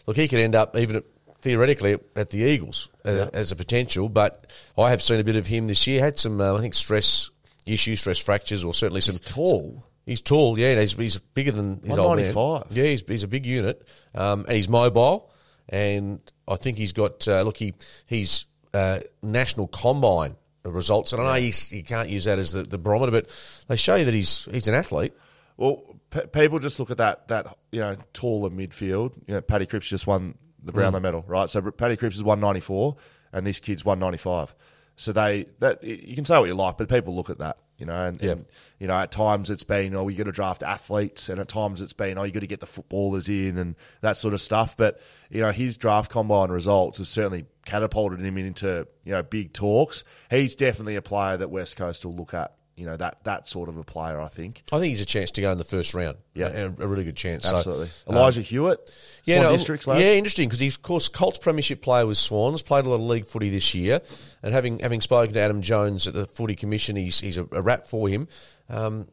look, 0.07 0.17
he 0.17 0.29
could 0.29 0.41
end 0.41 0.55
up 0.55 0.77
even 0.77 0.97
at 0.97 1.05
theoretically 1.45 1.99
at 2.17 2.31
the 2.31 2.39
Eagles 2.39 2.89
uh, 3.07 3.13
yeah. 3.13 3.29
as 3.35 3.53
a 3.53 3.57
potential. 3.57 4.09
But 4.09 4.51
I 4.77 4.91
have 4.91 5.03
seen 5.03 5.21
a 5.21 5.25
bit 5.25 5.37
of 5.37 5.47
him 5.47 5.67
this 5.67 5.87
year. 5.87 6.01
Had 6.01 6.19
some, 6.19 6.41
uh, 6.41 6.55
I 6.55 6.61
think, 6.61 6.75
stress 6.75 7.31
issues, 7.67 8.01
stress 8.01 8.19
fractures, 8.19 8.65
or 8.65 8.73
certainly 8.73 8.99
he's 8.99 9.05
some 9.05 9.19
tall. 9.19 9.85
He's 10.07 10.21
tall, 10.21 10.59
yeah. 10.59 10.81
He's, 10.81 10.95
he's 10.95 11.19
bigger 11.19 11.53
than 11.53 11.81
his 11.81 11.97
old 11.99 12.17
man. 12.17 12.33
Yeah, 12.71 12.85
he's, 12.85 13.03
he's 13.07 13.25
a 13.25 13.29
big 13.29 13.47
unit, 13.47 13.87
um, 14.15 14.45
and 14.49 14.57
he's 14.57 14.69
mobile. 14.69 15.31
And 15.69 16.21
I 16.49 16.57
think 16.57 16.79
he's 16.79 16.93
got 16.93 17.29
uh, 17.29 17.43
look, 17.43 17.59
he 17.59 17.75
he's 18.07 18.47
uh, 18.73 19.01
national 19.23 19.69
combine 19.69 20.37
results, 20.71 21.13
and 21.13 21.23
I 21.23 21.35
know 21.35 21.41
he's, 21.41 21.69
he 21.69 21.83
can't 21.83 22.09
use 22.09 22.25
that 22.25 22.39
as 22.39 22.53
the, 22.53 22.63
the 22.63 22.79
barometer, 22.79 23.13
but 23.13 23.65
they 23.69 23.77
show 23.77 23.97
you 23.97 24.05
that 24.05 24.15
he's 24.15 24.47
he's 24.51 24.69
an 24.69 24.75
athlete. 24.75 25.13
Well, 25.57 25.97
people 26.33 26.59
just 26.59 26.81
look 26.81 26.91
at 26.91 26.97
that 26.99 27.29
that 27.29 27.57
you 27.71 27.81
know 27.81 27.97
taller 28.13 28.51
midfield. 28.51 29.15
You 29.27 29.35
know, 29.35 29.41
Paddy 29.41 29.67
Cripps 29.67 29.87
just 29.87 30.07
won 30.07 30.37
the 30.63 30.73
Brownlow 30.73 30.99
mm. 30.99 31.03
medal, 31.03 31.25
right? 31.27 31.51
So 31.51 31.61
Paddy 31.71 31.97
Cripps 31.97 32.17
is 32.17 32.25
one 32.25 32.41
ninety 32.41 32.61
four, 32.61 32.97
and 33.33 33.47
this 33.47 33.61
kid's 33.61 33.85
one 33.85 33.99
ninety 33.99 34.19
five. 34.19 34.55
So 34.97 35.13
they 35.13 35.47
that 35.59 35.83
you 35.85 36.15
can 36.15 36.25
say 36.25 36.39
what 36.39 36.47
you 36.47 36.55
like, 36.55 36.79
but 36.79 36.89
people 36.89 37.15
look 37.15 37.31
at 37.31 37.39
that, 37.39 37.59
you 37.79 37.87
know, 37.87 38.07
and, 38.07 38.21
Yeah. 38.23 38.33
and 38.33 38.47
you 38.79 38.87
know 38.87 38.95
at 38.95 39.11
times 39.11 39.51
it's 39.51 39.65
been 39.65 39.95
oh 39.95 40.09
you 40.09 40.17
got 40.17 40.25
to 40.25 40.33
draft 40.33 40.63
athletes, 40.63 41.29
and 41.29 41.41
at 41.41 41.49
times 41.49 41.83
it's 41.83 41.93
been 41.93 42.19
oh 42.19 42.23
you 42.23 42.33
got 42.33 42.41
to 42.41 42.47
get 42.47 42.61
the 42.61 42.67
footballers 42.67 43.29
in 43.29 43.59
and 43.59 43.75
that 44.01 44.17
sort 44.17 44.35
of 44.35 44.41
stuff. 44.41 44.77
But 44.77 45.01
you 45.31 45.41
know 45.41 45.51
his 45.53 45.77
draft 45.77 46.11
combine 46.11 46.51
results 46.51 46.99
has 46.99 47.09
certainly 47.09 47.47
catapulted 47.65 48.21
him 48.21 48.39
into 48.39 48.87
you 49.05 49.13
know 49.13 49.23
big 49.23 49.53
talks. 49.53 50.05
He's 50.31 50.55
definitely 50.55 50.97
a 50.97 51.03
player 51.03 51.37
that 51.37 51.51
West 51.51 51.77
Coast 51.77 52.05
will 52.05 52.15
look 52.15 52.35
at. 52.35 52.55
You 52.77 52.87
know 52.87 52.97
that 52.97 53.23
that 53.25 53.49
sort 53.49 53.69
of 53.69 53.77
a 53.77 53.85
player, 53.85 54.21
I 54.21 54.27
think. 54.27 54.65
I 54.73 54.79
think 54.79 54.91
he's 54.91 55.01
a 55.01 55.07
chance 55.07 55.31
to 55.33 55.41
go 55.41 55.53
in 55.53 55.59
the 55.59 55.65
first 55.65 55.95
round. 55.95 56.17
Yeah. 56.35 56.49
a, 56.49 56.67
a 56.67 56.87
really 56.89 57.05
good 57.05 57.17
chance. 57.17 57.45
So, 57.45 57.57
Absolutely. 57.57 57.89
um, 58.09 58.17
Elijah 58.17 58.41
Hewitt, 58.41 58.91
yeah, 59.25 59.37
Swan 59.37 59.47
no, 59.47 59.53
Districts 59.53 59.87
lad. 59.87 60.01
yeah, 60.01 60.13
interesting 60.15 60.49
because 60.49 60.59
he's 60.59 60.75
of 60.75 60.83
course 60.83 61.09
Colts 61.09 61.39
Premiership 61.39 61.83
player 61.83 62.07
with 62.07 62.19
Swans, 62.19 62.63
played 62.63 62.85
a 62.85 62.89
lot 62.89 62.97
of 62.97 63.03
league 63.03 63.27
footy 63.27 63.49
this 63.49 63.75
year, 63.75 64.01
and 64.43 64.53
having 64.53 64.81
having 64.81 65.01
spoken 65.01 65.35
to 65.35 65.41
Adam 65.41 65.63
Jones 65.63 66.09
at 66.09 66.15
the 66.15 66.27
Footy 66.27 66.57
Commission, 66.57 66.97
he's 66.97 67.21
he's 67.21 67.39
a, 67.39 67.47
a 67.53 67.63
rap 67.63 67.87
for 67.87 68.09
him. 68.09 68.27
Um, 68.69 69.07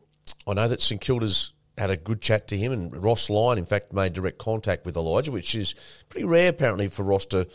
I 0.47 0.53
know 0.53 0.67
that 0.67 0.81
St 0.81 0.99
Kilda's 0.99 1.53
had 1.77 1.89
a 1.89 1.97
good 1.97 2.21
chat 2.21 2.47
to 2.49 2.57
him, 2.57 2.71
and 2.71 3.03
Ross 3.03 3.29
Lyon, 3.29 3.57
in 3.57 3.65
fact, 3.65 3.93
made 3.93 4.13
direct 4.13 4.37
contact 4.39 4.85
with 4.85 4.95
Elijah, 4.97 5.31
which 5.31 5.55
is 5.55 5.75
pretty 6.09 6.25
rare 6.25 6.49
apparently 6.49 6.87
for 6.87 7.03
Ross 7.03 7.27
to 7.27 7.47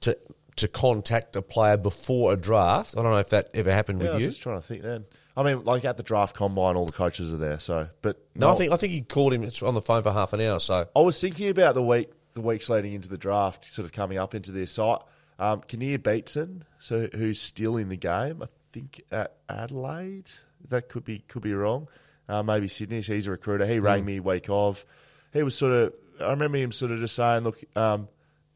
to 0.00 0.18
to 0.56 0.68
contact 0.68 1.36
a 1.36 1.42
player 1.42 1.76
before 1.76 2.32
a 2.32 2.36
draft. 2.36 2.96
I 2.96 3.02
don't 3.02 3.12
know 3.12 3.18
if 3.18 3.30
that 3.30 3.50
ever 3.54 3.72
happened 3.72 4.00
with 4.00 4.08
you. 4.08 4.12
I 4.12 4.14
was 4.16 4.22
you. 4.22 4.28
just 4.28 4.42
trying 4.42 4.60
to 4.60 4.66
think 4.66 4.82
then. 4.82 5.04
I 5.36 5.42
mean, 5.42 5.64
like 5.64 5.84
at 5.84 5.96
the 5.96 6.02
draft 6.02 6.36
combine, 6.36 6.76
all 6.76 6.84
the 6.84 6.92
coaches 6.92 7.32
are 7.32 7.38
there. 7.38 7.58
So, 7.58 7.88
but 8.02 8.22
No, 8.34 8.50
I 8.50 8.54
think 8.54 8.72
I 8.72 8.76
think 8.76 8.92
he 8.92 9.00
called 9.00 9.32
him 9.32 9.48
on 9.62 9.74
the 9.74 9.80
phone 9.80 10.02
for 10.02 10.12
half 10.12 10.32
an 10.32 10.40
hour. 10.40 10.58
So 10.60 10.86
I 10.94 11.00
was 11.00 11.20
thinking 11.20 11.48
about 11.48 11.74
the 11.74 11.82
week, 11.82 12.10
the 12.34 12.42
weeks 12.42 12.68
leading 12.68 12.92
into 12.92 13.08
the 13.08 13.18
draft, 13.18 13.64
sort 13.64 13.86
of 13.86 13.92
coming 13.92 14.18
up 14.18 14.34
into 14.34 14.52
this. 14.52 14.72
So, 14.72 15.02
um, 15.38 15.62
Kinnear 15.62 15.98
Beatson, 15.98 16.62
so 16.78 17.08
who's 17.14 17.40
still 17.40 17.76
in 17.76 17.88
the 17.88 17.96
game, 17.96 18.42
I 18.42 18.46
think 18.72 19.02
at 19.10 19.36
Adelaide. 19.48 20.30
That 20.68 20.88
could 20.88 21.04
be 21.04 21.20
could 21.20 21.42
be 21.42 21.54
wrong. 21.54 21.88
Uh, 22.28 22.42
maybe 22.42 22.68
Sydney. 22.68 23.02
So 23.02 23.14
he's 23.14 23.26
a 23.26 23.32
recruiter. 23.32 23.66
He 23.66 23.80
rang 23.80 24.04
me 24.04 24.20
week 24.20 24.46
of. 24.48 24.84
He 25.32 25.42
was 25.42 25.56
sort 25.56 25.72
of. 25.72 25.94
I 26.20 26.30
remember 26.30 26.58
him 26.58 26.72
sort 26.72 26.92
of 26.92 26.98
just 27.00 27.16
saying, 27.16 27.42
"Look, 27.42 27.58
um, 27.74 28.08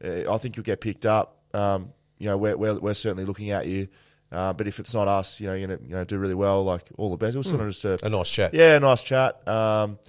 uh, 0.03 0.31
I 0.31 0.37
think 0.37 0.55
you'll 0.55 0.63
get 0.63 0.79
picked 0.79 1.05
up. 1.05 1.37
Um, 1.53 1.91
you 2.17 2.27
know, 2.27 2.37
we're, 2.37 2.55
we're 2.55 2.75
we're 2.75 2.93
certainly 2.93 3.25
looking 3.25 3.51
at 3.51 3.67
you." 3.67 3.87
Uh, 4.31 4.53
but 4.53 4.67
if 4.67 4.79
it's 4.79 4.93
not 4.93 5.07
us, 5.07 5.39
you 5.39 5.47
know, 5.47 5.53
you're 5.53 5.67
gonna 5.67 5.79
you 5.87 5.95
know, 5.95 6.03
do 6.03 6.17
really 6.17 6.33
well. 6.33 6.63
Like 6.63 6.89
all 6.97 7.11
the 7.11 7.17
best. 7.17 7.35
It 7.35 7.37
was 7.37 7.47
sort 7.47 7.61
of 7.61 7.69
just 7.69 7.85
a, 7.85 8.05
a 8.05 8.09
nice 8.09 8.29
chat. 8.29 8.53
yeah, 8.53 8.77
nice 8.79 9.03
chat. 9.03 9.47
Um, 9.47 9.99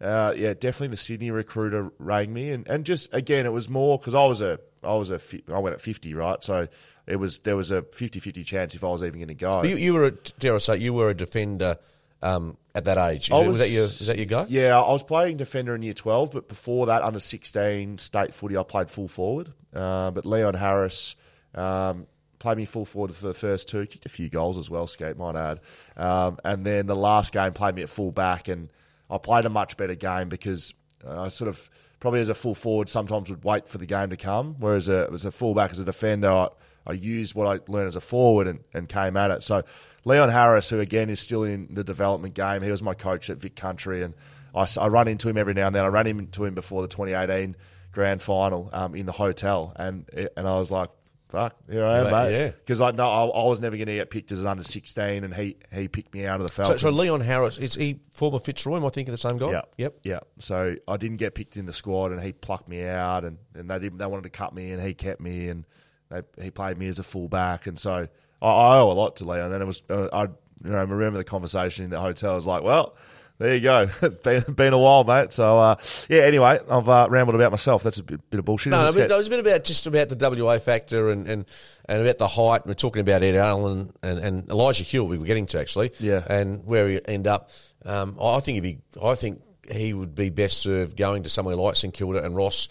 uh, 0.00 0.34
yeah, 0.36 0.54
definitely 0.54 0.88
the 0.88 0.96
Sydney 0.96 1.30
recruiter 1.30 1.90
rang 1.98 2.32
me, 2.32 2.50
and, 2.50 2.68
and 2.68 2.84
just 2.84 3.12
again, 3.14 3.46
it 3.46 3.52
was 3.52 3.68
more 3.68 3.98
because 3.98 4.14
I 4.14 4.24
was 4.26 4.40
a 4.40 4.60
I 4.82 4.94
was 4.94 5.10
a 5.10 5.20
I 5.52 5.58
went 5.58 5.74
at 5.74 5.80
fifty, 5.80 6.14
right? 6.14 6.42
So 6.42 6.68
it 7.06 7.16
was 7.16 7.40
there 7.40 7.56
was 7.56 7.70
a 7.70 7.82
50-50 7.82 8.44
chance 8.46 8.74
if 8.74 8.82
I 8.82 8.88
was 8.88 9.02
even 9.02 9.18
going 9.18 9.28
to 9.28 9.34
go. 9.34 9.62
You, 9.62 9.76
you 9.76 9.92
were, 9.94 10.06
a, 10.06 10.10
dare 10.38 10.54
I 10.54 10.58
say, 10.58 10.76
you 10.78 10.94
were 10.94 11.10
a 11.10 11.14
defender 11.14 11.76
um, 12.22 12.56
at 12.74 12.84
that 12.84 12.96
age. 12.96 13.30
Is, 13.30 13.38
it- 13.38 13.46
was, 13.46 13.58
that 13.58 13.70
your 13.70 13.84
is 13.84 14.06
that 14.06 14.16
your 14.16 14.26
go? 14.26 14.46
Yeah, 14.48 14.80
I 14.80 14.90
was 14.90 15.02
playing 15.02 15.36
defender 15.36 15.74
in 15.74 15.82
year 15.82 15.92
twelve, 15.94 16.32
but 16.32 16.48
before 16.48 16.86
that, 16.86 17.02
under 17.02 17.20
sixteen 17.20 17.98
state 17.98 18.34
footy, 18.34 18.56
I 18.56 18.62
played 18.62 18.90
full 18.90 19.08
forward. 19.08 19.52
Uh, 19.74 20.10
but 20.12 20.24
Leon 20.24 20.54
Harris 20.54 21.16
um, 21.54 22.06
played 22.44 22.58
me 22.58 22.66
full 22.66 22.84
forward 22.84 23.16
for 23.16 23.26
the 23.26 23.32
first 23.32 23.70
two, 23.70 23.86
kicked 23.86 24.04
a 24.04 24.10
few 24.10 24.28
goals 24.28 24.58
as 24.58 24.68
well. 24.68 24.86
Skate 24.86 25.16
might 25.16 25.34
add, 25.34 25.60
um, 25.96 26.36
and 26.44 26.64
then 26.64 26.84
the 26.84 26.94
last 26.94 27.32
game 27.32 27.54
played 27.54 27.74
me 27.74 27.82
at 27.82 27.88
full 27.88 28.12
back, 28.12 28.48
and 28.48 28.68
I 29.08 29.16
played 29.16 29.46
a 29.46 29.48
much 29.48 29.78
better 29.78 29.94
game 29.94 30.28
because 30.28 30.74
uh, 31.06 31.22
I 31.22 31.28
sort 31.28 31.48
of 31.48 31.70
probably 32.00 32.20
as 32.20 32.28
a 32.28 32.34
full 32.34 32.54
forward 32.54 32.90
sometimes 32.90 33.30
would 33.30 33.44
wait 33.44 33.66
for 33.66 33.78
the 33.78 33.86
game 33.86 34.10
to 34.10 34.18
come, 34.18 34.56
whereas 34.58 34.90
a, 34.90 35.08
as 35.10 35.24
a 35.24 35.32
full 35.32 35.54
back 35.54 35.70
as 35.70 35.78
a 35.78 35.86
defender. 35.86 36.30
I, 36.30 36.48
I 36.86 36.92
used 36.92 37.34
what 37.34 37.46
I 37.46 37.72
learned 37.72 37.88
as 37.88 37.96
a 37.96 38.00
forward 38.02 38.46
and, 38.46 38.60
and 38.74 38.86
came 38.86 39.16
at 39.16 39.30
it. 39.30 39.42
So 39.42 39.62
Leon 40.04 40.28
Harris, 40.28 40.68
who 40.68 40.80
again 40.80 41.08
is 41.08 41.18
still 41.18 41.44
in 41.44 41.68
the 41.70 41.82
development 41.82 42.34
game, 42.34 42.60
he 42.60 42.70
was 42.70 42.82
my 42.82 42.92
coach 42.92 43.30
at 43.30 43.38
Vic 43.38 43.56
Country, 43.56 44.02
and 44.02 44.12
I 44.54 44.88
run 44.88 45.08
into 45.08 45.30
him 45.30 45.38
every 45.38 45.54
now 45.54 45.68
and 45.68 45.74
then. 45.74 45.82
I 45.82 45.88
ran 45.88 46.06
into 46.06 46.44
him 46.44 46.54
before 46.54 46.82
the 46.82 46.88
2018 46.88 47.56
grand 47.90 48.20
final 48.20 48.68
um, 48.74 48.94
in 48.94 49.06
the 49.06 49.12
hotel, 49.12 49.72
and 49.76 50.04
and 50.36 50.46
I 50.46 50.58
was 50.58 50.70
like, 50.70 50.90
"Fuck, 51.34 51.56
here 51.70 51.84
I 51.84 51.98
am, 51.98 52.04
Mate, 52.04 52.12
mate." 52.12 52.32
yeah. 52.32 52.50
because 52.50 52.80
I 52.80 52.90
know 52.92 53.08
I, 53.08 53.24
I 53.26 53.44
was 53.44 53.60
never 53.60 53.76
going 53.76 53.88
to 53.88 53.94
get 53.94 54.10
picked 54.10 54.32
as 54.32 54.40
an 54.40 54.46
under 54.46 54.62
16, 54.62 55.24
and 55.24 55.34
he 55.34 55.56
he 55.72 55.88
picked 55.88 56.14
me 56.14 56.26
out 56.26 56.40
of 56.40 56.46
the 56.46 56.52
So, 56.52 56.62
Falcons. 56.62 56.80
so 56.80 56.90
Leon 56.90 57.20
Harris 57.20 57.58
is 57.58 57.74
he 57.74 58.00
former 58.12 58.38
Fitzroy? 58.38 58.76
Am 58.76 58.84
I 58.84 58.88
thinking 58.88 59.12
the 59.12 59.18
same 59.18 59.38
guy? 59.38 59.50
Yeah. 59.50 59.62
Yep. 59.78 59.94
Yeah. 60.04 60.20
So 60.38 60.76
I 60.88 60.96
didn't 60.96 61.16
get 61.18 61.34
picked 61.34 61.56
in 61.56 61.66
the 61.66 61.72
squad, 61.72 62.12
and 62.12 62.20
he 62.22 62.32
plucked 62.32 62.68
me 62.68 62.84
out, 62.84 63.24
and, 63.24 63.38
and 63.54 63.68
they 63.70 63.78
didn't. 63.78 63.98
They 63.98 64.06
wanted 64.06 64.24
to 64.24 64.30
cut 64.30 64.54
me, 64.54 64.72
and 64.72 64.82
he 64.82 64.94
kept 64.94 65.20
me, 65.20 65.48
and 65.48 65.64
they, 66.10 66.22
he 66.42 66.50
played 66.50 66.78
me 66.78 66.86
as 66.88 66.98
a 66.98 67.02
fullback, 67.04 67.66
and 67.66 67.78
so 67.78 68.08
I, 68.40 68.46
I 68.48 68.78
owe 68.78 68.90
a 68.90 68.94
lot 68.94 69.16
to 69.16 69.24
Leon. 69.24 69.52
And 69.52 69.62
it 69.62 69.66
was 69.66 69.82
uh, 69.90 70.08
I 70.12 70.22
you 70.22 70.70
know 70.70 70.76
I 70.78 70.82
remember 70.82 71.18
the 71.18 71.24
conversation 71.24 71.84
in 71.84 71.90
the 71.90 72.00
hotel. 72.00 72.32
I 72.32 72.36
was 72.36 72.46
like, 72.46 72.62
well. 72.62 72.96
There 73.38 73.54
you 73.54 73.60
go. 73.62 73.90
been, 74.22 74.42
been 74.54 74.72
a 74.72 74.78
while, 74.78 75.02
mate. 75.02 75.32
So, 75.32 75.58
uh, 75.58 75.76
yeah, 76.08 76.22
anyway, 76.22 76.60
I've 76.70 76.88
uh, 76.88 77.08
rambled 77.10 77.34
about 77.34 77.50
myself. 77.50 77.82
That's 77.82 77.98
a 77.98 78.02
bit, 78.04 78.30
bit 78.30 78.38
of 78.38 78.44
bullshit. 78.44 78.70
No, 78.70 78.82
no, 78.82 78.88
it? 78.88 79.10
was 79.10 79.26
a 79.26 79.30
bit 79.30 79.40
about 79.40 79.64
just 79.64 79.86
about 79.88 80.08
the 80.08 80.44
WA 80.44 80.58
factor 80.58 81.10
and, 81.10 81.28
and, 81.28 81.44
and 81.88 82.00
about 82.00 82.18
the 82.18 82.28
height. 82.28 82.64
We're 82.64 82.74
talking 82.74 83.00
about 83.00 83.24
Ed 83.24 83.34
Allen 83.34 83.92
and, 84.02 84.18
and 84.20 84.48
Elijah 84.48 84.84
Hill. 84.84 85.08
We 85.08 85.18
were 85.18 85.26
getting 85.26 85.46
to 85.46 85.58
actually, 85.58 85.90
Yeah. 85.98 86.22
and 86.28 86.64
where 86.64 86.88
he 86.88 87.00
end 87.06 87.26
up. 87.26 87.50
Um, 87.84 88.16
I 88.22 88.38
think 88.38 88.54
he'd 88.54 88.60
be. 88.60 88.78
I 89.02 89.14
think 89.16 89.42
he 89.70 89.92
would 89.94 90.14
be 90.14 90.30
best 90.30 90.58
served 90.58 90.96
going 90.96 91.24
to 91.24 91.28
somewhere 91.28 91.56
like 91.56 91.74
St 91.76 91.92
Kilda 91.92 92.24
and 92.24 92.36
Ross. 92.36 92.68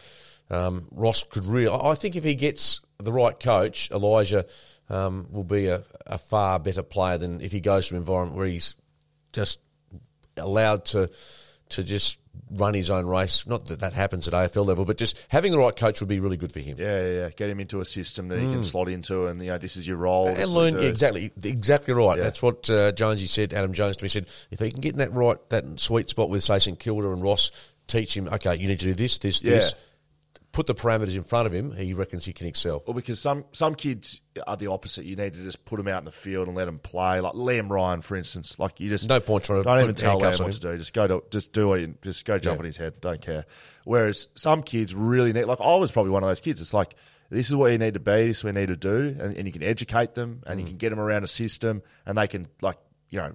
Um, 0.50 0.88
Ross 0.92 1.24
could 1.24 1.46
really. 1.46 1.68
I 1.68 1.92
I 1.92 1.96
think 1.96 2.16
if 2.16 2.24
he 2.24 2.36
gets 2.36 2.80
the 3.00 3.12
right 3.12 3.38
coach, 3.38 3.92
Elijah 3.92 4.46
um, 4.90 5.28
will 5.32 5.44
be 5.44 5.68
a, 5.68 5.84
a 6.08 6.18
far 6.18 6.58
better 6.58 6.84
player 6.84 7.18
than 7.18 7.42
if 7.42 7.52
he 7.52 7.60
goes 7.60 7.90
to 7.90 7.96
an 7.96 8.00
environment 8.00 8.38
where 8.38 8.48
he's 8.48 8.76
just 9.34 9.60
allowed 10.38 10.86
to 10.86 11.10
to 11.70 11.84
just 11.84 12.20
run 12.52 12.74
his 12.74 12.90
own 12.90 13.06
race. 13.06 13.48
Not 13.48 13.66
that 13.66 13.80
that 13.80 13.94
happens 13.94 14.28
at 14.28 14.34
AFL 14.34 14.66
level, 14.66 14.86
but 14.86 14.98
just 14.98 15.18
having 15.30 15.52
the 15.52 15.58
right 15.58 15.76
coach 15.76 16.00
would 16.02 16.10
be 16.10 16.20
really 16.20 16.38
good 16.38 16.52
for 16.52 16.60
him. 16.60 16.78
Yeah, 16.78 17.02
yeah, 17.02 17.14
yeah. 17.14 17.30
Get 17.30 17.50
him 17.50 17.60
into 17.60 17.82
a 17.82 17.86
system 17.86 18.28
that 18.30 18.40
he 18.40 18.46
can 18.46 18.64
slot 18.64 18.90
into, 18.90 19.28
and 19.28 19.42
you 19.42 19.52
know, 19.52 19.58
this 19.58 19.76
is 19.76 19.88
your 19.88 19.98
role. 19.98 20.28
Mm. 20.28 20.40
And 20.40 20.52
learn 20.52 20.80
exactly, 20.80 21.32
exactly 21.44 21.94
right. 21.94 22.18
Yeah. 22.18 22.24
That's 22.24 22.42
what 22.42 22.70
uh, 22.70 22.92
Jonesy 22.92 23.26
said. 23.26 23.54
Adam 23.54 23.74
Jones 23.74 23.98
to 23.98 24.06
me 24.06 24.10
said, 24.10 24.28
if 24.52 24.60
he 24.60 24.72
can 24.72 24.82
get 24.82 24.94
in 24.94 25.00
that 25.00 25.14
right, 25.14 25.38
that 25.50 25.80
sweet 25.80 26.10
spot 26.10 26.30
with 26.30 26.44
say 26.44 26.60
St 26.60 26.80
Kilda 26.80 27.12
and 27.12 27.24
Ross, 27.24 27.52
teach 27.88 28.16
him. 28.16 28.28
Okay, 28.28 28.56
you 28.56 28.68
need 28.68 28.80
to 28.80 28.86
do 28.86 28.94
this, 28.94 29.18
this, 29.18 29.42
this. 29.42 29.74
Put 30.54 30.68
the 30.68 30.76
parameters 30.76 31.16
in 31.16 31.24
front 31.24 31.48
of 31.48 31.52
him. 31.54 31.72
He 31.76 31.94
reckons 31.94 32.26
he 32.26 32.32
can 32.32 32.46
excel. 32.48 32.82
Well, 32.86 32.94
because 32.94 33.20
some 33.20 33.44
some 33.54 33.74
kids 33.76 34.22
are 34.48 34.56
the 34.56 34.68
opposite. 34.68 35.04
You 35.04 35.16
need 35.16 35.34
to 35.34 35.44
just 35.44 35.66
put 35.66 35.78
them 35.78 35.88
out 35.88 35.98
in 35.98 36.06
the 36.06 36.12
field 36.12 36.48
and 36.48 36.56
let 36.56 36.66
them 36.66 36.78
play. 36.80 37.20
Like 37.22 37.34
Liam 37.34 37.70
Ryan, 37.72 38.02
for 38.02 38.16
instance. 38.16 38.60
Like 38.60 38.80
you 38.80 38.88
just 38.88 39.10
No 39.10 39.20
point 39.20 39.46
trying 39.46 39.62
to 39.62 39.64
don't 39.64 39.82
even 39.82 39.96
tell 39.96 40.22
Liam 40.22 40.40
what 40.40 40.52
to 40.54 40.60
do. 40.60 40.78
Just 40.78 40.94
go 40.94 41.08
to 41.08 41.24
just 41.32 41.54
do 41.54 41.74
it. 41.74 42.02
Just 42.04 42.24
go 42.26 42.38
jump 42.38 42.58
Yeah. 42.58 42.60
on 42.60 42.66
his 42.66 42.78
head. 42.78 43.02
Don't 43.02 43.20
care. 43.20 43.46
Whereas 43.84 44.28
some 44.36 44.62
kids 44.64 44.94
really 44.94 45.34
need. 45.34 45.46
Like 45.46 45.60
I 45.60 45.76
was 45.76 45.92
probably 45.92 46.12
one 46.12 46.24
of 46.24 46.30
those 46.30 46.42
kids. 46.42 46.62
It's 46.62 46.74
like 46.74 46.94
this 47.32 47.50
is 47.50 47.56
what 47.56 47.72
you 47.72 47.80
need 47.80 47.96
to 47.96 48.00
be. 48.00 48.28
This 48.28 48.38
is 48.38 48.44
what 48.44 48.54
you 48.54 48.60
need 48.62 48.68
to 48.68 48.76
do, 48.78 49.16
and, 49.20 49.36
and 49.36 49.48
you 49.48 49.52
can 49.52 49.64
educate 49.64 50.14
them, 50.14 50.44
and 50.46 50.60
Mm. 50.60 50.62
you 50.62 50.68
can 50.68 50.78
get 50.78 50.92
them 50.92 51.00
around 51.00 51.24
a 51.24 51.28
system, 51.28 51.82
and 52.06 52.16
they 52.16 52.28
can 52.28 52.48
like 52.62 52.78
you 53.10 53.18
know 53.18 53.34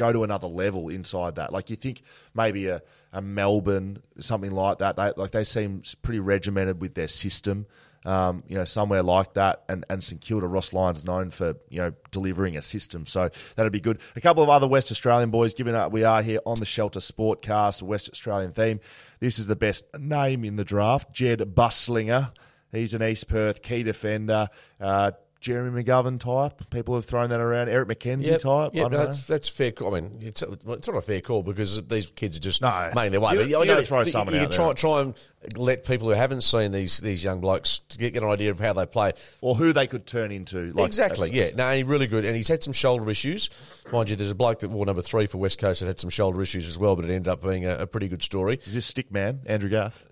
go 0.00 0.12
to 0.12 0.24
another 0.24 0.48
level 0.48 0.88
inside 0.88 1.34
that. 1.34 1.52
Like 1.52 1.68
you 1.68 1.76
think 1.76 2.02
maybe 2.34 2.68
a, 2.68 2.82
a 3.12 3.20
Melbourne 3.20 3.98
something 4.18 4.50
like 4.50 4.78
that. 4.78 4.96
They 4.96 5.12
like 5.16 5.30
they 5.30 5.44
seem 5.44 5.82
pretty 6.02 6.20
regimented 6.20 6.80
with 6.80 6.94
their 6.94 7.08
system. 7.08 7.66
Um, 8.06 8.44
you 8.48 8.56
know, 8.56 8.64
somewhere 8.64 9.02
like 9.02 9.34
that, 9.34 9.62
and, 9.68 9.84
and 9.90 10.02
St 10.02 10.22
Kilda 10.22 10.46
Ross 10.46 10.72
Lyons 10.72 11.04
known 11.04 11.28
for 11.28 11.56
you 11.68 11.82
know 11.82 11.92
delivering 12.10 12.56
a 12.56 12.62
system, 12.62 13.04
so 13.04 13.28
that'd 13.56 13.72
be 13.72 13.80
good. 13.80 14.00
A 14.16 14.22
couple 14.22 14.42
of 14.42 14.48
other 14.48 14.66
West 14.66 14.90
Australian 14.90 15.30
boys, 15.30 15.52
given 15.52 15.74
that 15.74 15.92
we 15.92 16.02
are 16.02 16.22
here 16.22 16.40
on 16.46 16.58
the 16.58 16.64
Shelter 16.64 17.00
Sportcast, 17.00 17.82
West 17.82 18.08
Australian 18.10 18.52
theme. 18.52 18.80
This 19.20 19.38
is 19.38 19.48
the 19.48 19.56
best 19.56 19.84
name 19.98 20.46
in 20.46 20.56
the 20.56 20.64
draft, 20.64 21.12
Jedd 21.12 21.40
Busslinger. 21.40 22.32
He's 22.72 22.94
an 22.94 23.02
East 23.02 23.28
Perth 23.28 23.60
key 23.60 23.82
defender. 23.82 24.48
Uh, 24.80 25.10
Jeremy 25.40 25.82
McGovern 25.82 26.18
type. 26.20 26.68
People 26.70 26.94
have 26.96 27.06
thrown 27.06 27.30
that 27.30 27.40
around. 27.40 27.70
Eric 27.70 27.88
Mackenzie 27.88 28.30
Yep, 28.30 28.40
type. 28.40 28.74
yep, 28.74 28.86
I 28.86 28.88
that's 28.90 29.26
that's 29.26 29.48
fair. 29.48 29.72
I 29.84 29.90
mean, 29.90 30.18
it's 30.20 30.42
it's 30.42 30.66
not 30.66 30.88
a 30.88 31.00
fair 31.00 31.20
call 31.22 31.42
because 31.42 31.82
these 31.86 32.10
kids 32.10 32.36
are 32.36 32.40
just 32.40 32.60
No. 32.60 32.90
making 32.94 33.12
their 33.12 33.20
way. 33.20 33.32
You- 33.32 33.38
But, 33.40 33.48
you 33.48 33.58
I 33.60 33.66
gotta 33.66 33.82
throw 33.82 34.00
you- 34.00 34.10
someone 34.10 34.34
you 34.34 34.42
out 34.42 34.52
try 34.52 34.66
there. 34.66 34.74
try 34.74 35.00
and 35.00 35.14
let 35.56 35.84
people 35.86 36.08
who 36.08 36.14
haven't 36.14 36.42
seen 36.42 36.72
these 36.72 36.98
these 36.98 37.24
young 37.24 37.40
blokes 37.40 37.80
to 37.88 37.96
get, 37.98 38.12
get 38.12 38.22
an 38.22 38.28
idea 38.28 38.50
of 38.50 38.60
how 38.60 38.74
they 38.74 38.84
play. 38.84 39.12
Or 39.40 39.54
who 39.54 39.72
they 39.72 39.86
could 39.86 40.06
turn 40.06 40.30
into. 40.30 40.72
Like, 40.72 40.86
exactly. 40.88 41.30
Yeah. 41.32 41.50
No, 41.56 41.70
he's 41.74 41.84
really 41.84 42.06
good, 42.06 42.26
and 42.26 42.36
he's 42.36 42.48
had 42.48 42.62
some 42.62 42.74
shoulder 42.74 43.10
issues. 43.10 43.48
Mind 43.90 44.10
you, 44.10 44.16
there's 44.16 44.30
a 44.30 44.34
bloke 44.34 44.58
that 44.58 44.68
wore 44.70 44.84
number 44.84 45.00
three 45.02 45.24
for 45.24 45.38
West 45.38 45.58
Coast 45.58 45.80
that 45.80 45.86
had 45.86 45.98
some 45.98 46.10
shoulder 46.10 46.42
issues 46.42 46.68
as 46.68 46.78
well, 46.78 46.96
but 46.96 47.06
it 47.06 47.10
ended 47.10 47.28
up 47.28 47.42
being 47.42 47.64
a, 47.64 47.76
a 47.76 47.86
pretty 47.86 48.08
good 48.08 48.22
story. 48.22 48.60
Is 48.66 48.74
this 48.74 48.84
stick 48.84 49.10
man, 49.10 49.40
Andrew 49.46 49.70
Gaff? 49.70 50.04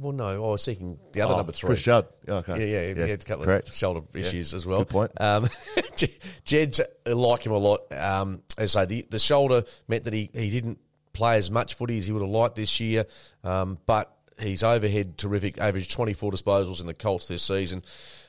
Well, 0.00 0.12
no, 0.12 0.26
I 0.28 0.36
was 0.38 0.62
seeking 0.62 0.96
the 1.12 1.22
other 1.22 1.34
Oh, 1.34 1.38
number 1.38 1.50
three. 1.50 1.66
Chris 1.68 1.82
Judd. 1.82 2.06
Yeah, 2.26 2.34
okay. 2.34 2.52
Yeah, 2.60 2.80
yeah, 2.82 2.88
Yeah, 2.94 3.04
he 3.04 3.10
had 3.10 3.20
a 3.22 3.24
couple 3.24 3.44
correct. 3.44 3.68
of 3.68 3.74
shoulder 3.74 4.02
issues 4.14 4.54
as 4.54 4.64
well. 4.64 4.78
good 4.78 4.88
point. 4.88 5.10
Um, 5.20 5.48
Jed's 6.44 6.80
uh, 6.80 7.16
like 7.16 7.44
him 7.44 7.52
a 7.52 7.58
lot. 7.58 7.80
Um, 7.92 8.42
as 8.56 8.76
I 8.76 8.82
say, 8.82 8.86
the, 8.86 9.06
the 9.10 9.18
shoulder 9.18 9.64
meant 9.88 10.04
that 10.04 10.12
he, 10.12 10.30
he 10.32 10.50
didn't 10.50 10.78
play 11.12 11.36
as 11.36 11.50
much 11.50 11.74
footy 11.74 11.98
as 11.98 12.06
he 12.06 12.12
would 12.12 12.22
have 12.22 12.30
liked 12.30 12.54
this 12.54 12.78
year, 12.80 13.06
um, 13.42 13.78
but 13.86 14.14
he's 14.38 14.62
overhead 14.62 15.18
terrific, 15.18 15.58
averaged 15.58 15.90
24 15.90 16.30
disposals 16.30 16.80
in 16.80 16.86
the 16.86 16.94
Colts 16.94 17.26
this 17.26 17.42
season. 17.42 17.82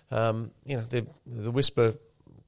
Um, 0.10 0.49
you 0.65 0.75
know, 0.77 0.82
the, 0.84 1.05
the 1.27 1.51
whisper 1.51 1.93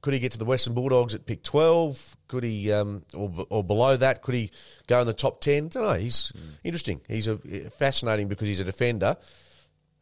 could 0.02 0.12
he 0.14 0.20
get 0.20 0.32
to 0.32 0.38
the 0.38 0.44
Western 0.44 0.74
Bulldogs 0.74 1.14
at 1.14 1.24
pick 1.26 1.42
12? 1.44 2.16
Could 2.28 2.42
he, 2.44 2.72
um, 2.72 3.04
or, 3.16 3.46
or 3.48 3.64
below 3.64 3.96
that, 3.96 4.20
could 4.22 4.34
he 4.34 4.50
go 4.88 5.00
in 5.00 5.06
the 5.06 5.14
top 5.14 5.40
10? 5.40 5.66
I 5.66 5.68
don't 5.68 5.82
know. 5.84 5.92
He's 5.94 6.32
interesting. 6.64 7.00
He's 7.08 7.28
a, 7.28 7.38
fascinating 7.38 8.26
because 8.28 8.48
he's 8.48 8.60
a 8.60 8.64
defender. 8.64 9.16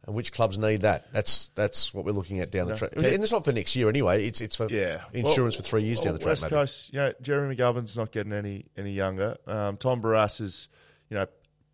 And 0.07 0.15
which 0.15 0.33
clubs 0.33 0.57
need 0.57 0.81
that? 0.81 1.13
That's 1.13 1.49
that's 1.49 1.93
what 1.93 2.05
we're 2.05 2.11
looking 2.11 2.39
at 2.39 2.49
down 2.49 2.65
the 2.67 2.75
track. 2.75 2.93
And 2.95 3.05
it's 3.05 3.31
not 3.31 3.45
for 3.45 3.51
next 3.51 3.75
year 3.75 3.87
anyway. 3.87 4.25
It's 4.25 4.41
it's 4.41 4.55
for 4.55 4.67
Yeah, 4.67 5.01
insurance 5.13 5.57
Well, 5.57 5.61
for 5.63 5.69
three 5.69 5.83
years 5.83 6.01
down 6.01 6.13
the 6.13 6.19
track. 6.19 6.31
West 6.31 6.43
maybe. 6.45 6.55
Coast, 6.55 6.91
you 6.91 6.99
know, 6.99 7.13
Jeremy 7.21 7.55
McGovern's 7.55 7.95
not 7.95 8.11
getting 8.11 8.33
any 8.33 8.65
any 8.75 8.93
younger. 8.93 9.37
Um, 9.45 9.77
Tom 9.77 10.01
Barrass 10.01 10.41
is, 10.41 10.69
you 11.11 11.17
know, 11.17 11.27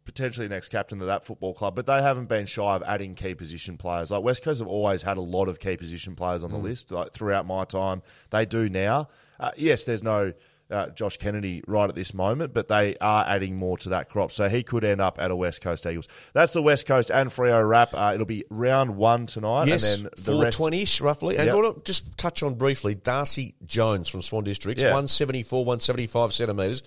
potentially 0.07 0.47
next 0.47 0.69
captain 0.69 1.01
of 1.01 1.07
that 1.07 1.25
football 1.25 1.53
club, 1.53 1.75
but 1.75 1.85
they 1.85 2.01
haven't 2.01 2.27
been 2.29 2.45
shy 2.47 2.75
of 2.75 2.81
adding 2.83 3.13
key 3.13 3.35
position 3.35 3.77
players. 3.77 4.09
Like 4.09 4.23
West 4.23 4.41
Coast 4.41 4.59
have 4.59 4.67
always 4.67 5.03
had 5.03 5.17
a 5.17 5.21
lot 5.21 5.49
of 5.49 5.59
key 5.59 5.75
position 5.77 6.15
players 6.15 6.43
on 6.43 6.51
the 6.51 6.57
Mm. 6.57 6.63
list. 6.63 6.91
Like 6.91 7.11
throughout 7.11 7.45
my 7.45 7.65
time, 7.65 8.01
they 8.31 8.45
do 8.45 8.69
now. 8.69 9.09
Uh, 9.39 9.51
yes, 9.57 9.83
there's 9.83 10.01
no. 10.03 10.33
Uh, 10.69 10.87
Josh 10.89 11.15
Kennedy 11.15 11.63
right 11.65 11.87
at 11.87 11.95
this 11.95 12.13
moment, 12.13 12.53
but 12.53 12.67
they 12.67 12.97
are 12.99 13.23
adding 13.25 13.55
more 13.55 13.77
to 13.77 13.87
that 13.89 14.09
crop, 14.09 14.33
so 14.33 14.49
he 14.49 14.63
could 14.63 14.83
end 14.83 14.99
up 14.99 15.17
at 15.17 15.31
a 15.31 15.35
West 15.35 15.61
Coast 15.61 15.85
Eagles. 15.85 16.09
That's 16.33 16.51
the 16.51 16.61
West 16.61 16.85
Coast 16.85 17.09
and 17.09 17.29
Freo 17.29 17.65
wrap. 17.65 17.93
Uh, 17.93 18.11
it'll 18.13 18.25
be 18.25 18.43
round 18.49 18.97
one 18.97 19.27
tonight, 19.27 19.67
Yes, 19.67 19.95
and 19.95 20.03
then 20.07 20.11
the 20.17 20.21
420 20.23 20.81
ish, 20.81 20.99
roughly. 20.99 21.37
And 21.37 21.45
Yep. 21.45 21.53
I 21.53 21.57
want 21.57 21.75
to 21.85 21.89
just 21.89 22.17
touch 22.17 22.43
on 22.43 22.55
briefly 22.55 22.95
Darcy 22.95 23.55
Jones 23.65 24.09
from 24.09 24.21
Swan 24.21 24.43
Districts, 24.43 24.83
Yeah. 24.83 24.91
one 24.93 25.07
seventy 25.07 25.41
four, 25.41 25.63
one 25.63 25.79
seventy 25.79 26.05
five 26.05 26.33
centimetres. 26.33 26.83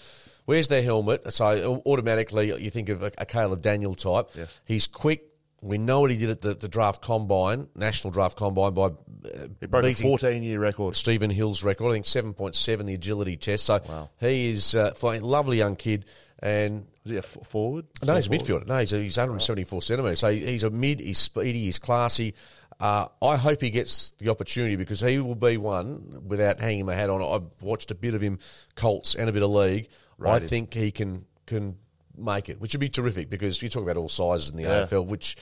Wears 0.51 0.67
their 0.67 0.83
helmet, 0.83 1.33
so 1.33 1.81
automatically 1.87 2.49
you 2.61 2.71
think 2.71 2.89
of 2.89 3.05
a, 3.05 3.13
a 3.19 3.25
Caleb 3.25 3.63
Daniel 3.63 3.95
type. 3.95 4.31
Yes. 4.35 4.59
He's 4.67 4.89
quick. 4.89 5.29
We 5.63 5.79
know 5.79 6.01
what 6.01 6.11
he 6.11 6.17
did 6.17 6.29
at 6.31 6.41
the, 6.41 6.55
the 6.55 6.67
draft 6.67 7.01
combine, 7.01 7.69
national 7.77 8.11
draft 8.11 8.37
combine, 8.37 8.75
by 8.75 8.87
uh, 8.87 8.91
He 9.61 9.67
broke 9.67 9.85
a 9.85 9.95
14 9.95 10.43
year 10.43 10.59
record. 10.59 10.97
Stephen 10.97 11.31
Hill's 11.31 11.63
record. 11.63 11.91
I 11.91 11.93
think 11.93 12.05
seven 12.05 12.35
point 12.35 12.57
seven 12.57 12.87
the 12.87 12.95
agility 12.95 13.37
test. 13.37 13.65
So 13.67 14.09
he 14.19 14.49
is 14.49 14.75
uh, 14.75 14.91
flying- 14.95 15.23
lovely 15.23 15.57
young 15.57 15.77
kid, 15.77 16.07
and 16.41 16.85
Was 17.05 17.13
he 17.13 17.17
a 17.19 17.23
forward? 17.23 17.87
no, 18.05 18.17
he's 18.17 18.27
a 18.27 18.31
midfielder. 18.31 18.67
No, 18.67 18.79
he's, 18.79 18.91
he's 18.91 19.17
174 19.19 19.83
centimetres. 19.83 20.19
So 20.19 20.33
he's 20.33 20.65
a 20.65 20.71
mid, 20.71 20.99
he's 20.99 21.19
speedy, 21.19 21.67
he's 21.67 21.79
classy. 21.79 22.35
Uh, 22.81 23.07
I 23.23 23.37
hope 23.37 23.61
he 23.61 23.71
gets 23.71 24.13
the 24.19 24.31
opportunity 24.31 24.75
because 24.75 25.01
he 25.01 25.21
will 25.21 25.37
be 25.37 25.59
one 25.59 26.25
without 26.27 26.59
hanging 26.59 26.87
my 26.87 26.95
hat 26.97 27.09
on. 27.09 27.23
I've 27.23 27.63
watched 27.63 27.93
a 27.93 27.95
bit 27.95 28.15
of 28.15 28.21
him, 28.21 28.41
Colts 28.75 29.15
and 29.15 29.29
a 29.29 29.33
bit 29.33 29.45
of 29.45 29.51
league. 29.51 29.89
I 30.27 30.39
think 30.41 30.75
he 30.75 30.91
can 30.91 31.25
can 31.47 31.77
make 32.17 32.51
it, 32.51 32.61
which 32.61 32.75
would 32.75 32.81
be 32.81 32.89
terrific 32.89 33.31
because 33.31 33.63
you 33.63 33.69
talk 33.71 33.83
about 33.83 33.97
all 33.97 34.09
sizes 34.09 34.51
in 34.51 34.57
the 34.57 34.65
Yeah. 34.65 34.83
AFL, 34.83 35.07
which 35.07 35.37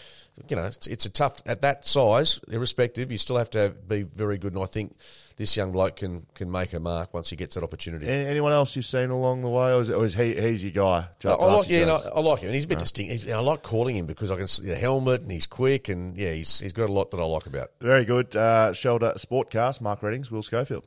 you 0.49 0.55
know 0.55 0.67
it's, 0.67 0.87
it's 0.87 1.07
a 1.07 1.11
tough 1.11 1.43
at 1.45 1.63
that 1.63 1.85
size, 1.87 2.39
irrespective. 2.49 3.11
You 3.11 3.19
still 3.19 3.37
have 3.37 3.51
to 3.51 3.59
have, 3.59 3.89
be 3.89 4.03
very 4.03 4.39
good, 4.39 4.53
and 4.55 4.63
I 4.63 4.67
think 4.67 4.97
this 5.37 5.57
young 5.57 5.73
bloke 5.73 5.97
can 5.97 6.27
can 6.35 6.51
make 6.53 6.73
a 6.75 6.79
mark 6.81 7.13
once 7.13 7.31
he 7.31 7.37
gets 7.37 7.57
that 7.57 7.65
opportunity. 7.65 8.07
Anyone 8.07 8.53
else 8.53 8.77
you've 8.77 8.87
seen 8.87 9.11
along 9.11 9.43
the 9.43 9.49
way, 9.49 9.73
or 9.75 9.81
is, 9.81 9.91
or 9.91 10.05
is 10.05 10.15
he 10.15 10.41
he's 10.41 10.63
your 10.63 10.73
guy? 10.73 11.09
I, 11.25 11.29
I 11.35 11.53
like, 11.57 11.69
yeah, 11.69 11.85
no, 11.87 11.97
I 12.15 12.21
like 12.21 12.41
him, 12.41 12.49
and 12.49 12.55
he's 12.55 12.65
a 12.67 12.69
bit 12.69 12.79
distinct. 12.79 13.13
He's- 13.13 13.35
I 13.35 13.41
like 13.41 13.63
calling 13.65 13.97
him 13.97 14.07
because 14.07 14.31
I 14.31 14.37
can 14.37 14.47
see 14.47 14.67
the 14.67 14.77
helmet, 14.77 15.23
and 15.23 15.33
he's 15.33 15.47
quick, 15.49 15.89
and 15.89 16.17
yeah, 16.17 16.33
he's 16.33 16.61
he's 16.61 16.73
got 16.73 16.89
a 16.89 16.93
lot 16.93 17.11
that 17.11 17.19
I 17.19 17.25
like 17.25 17.47
about. 17.47 17.73
Very 17.81 18.05
good. 18.05 18.37
Uh, 18.37 18.73
Shelter 18.73 19.15
Sportcast, 19.17 19.81
Mark 19.81 20.03
Readings, 20.03 20.31
Will 20.31 20.43
Schofield. 20.43 20.85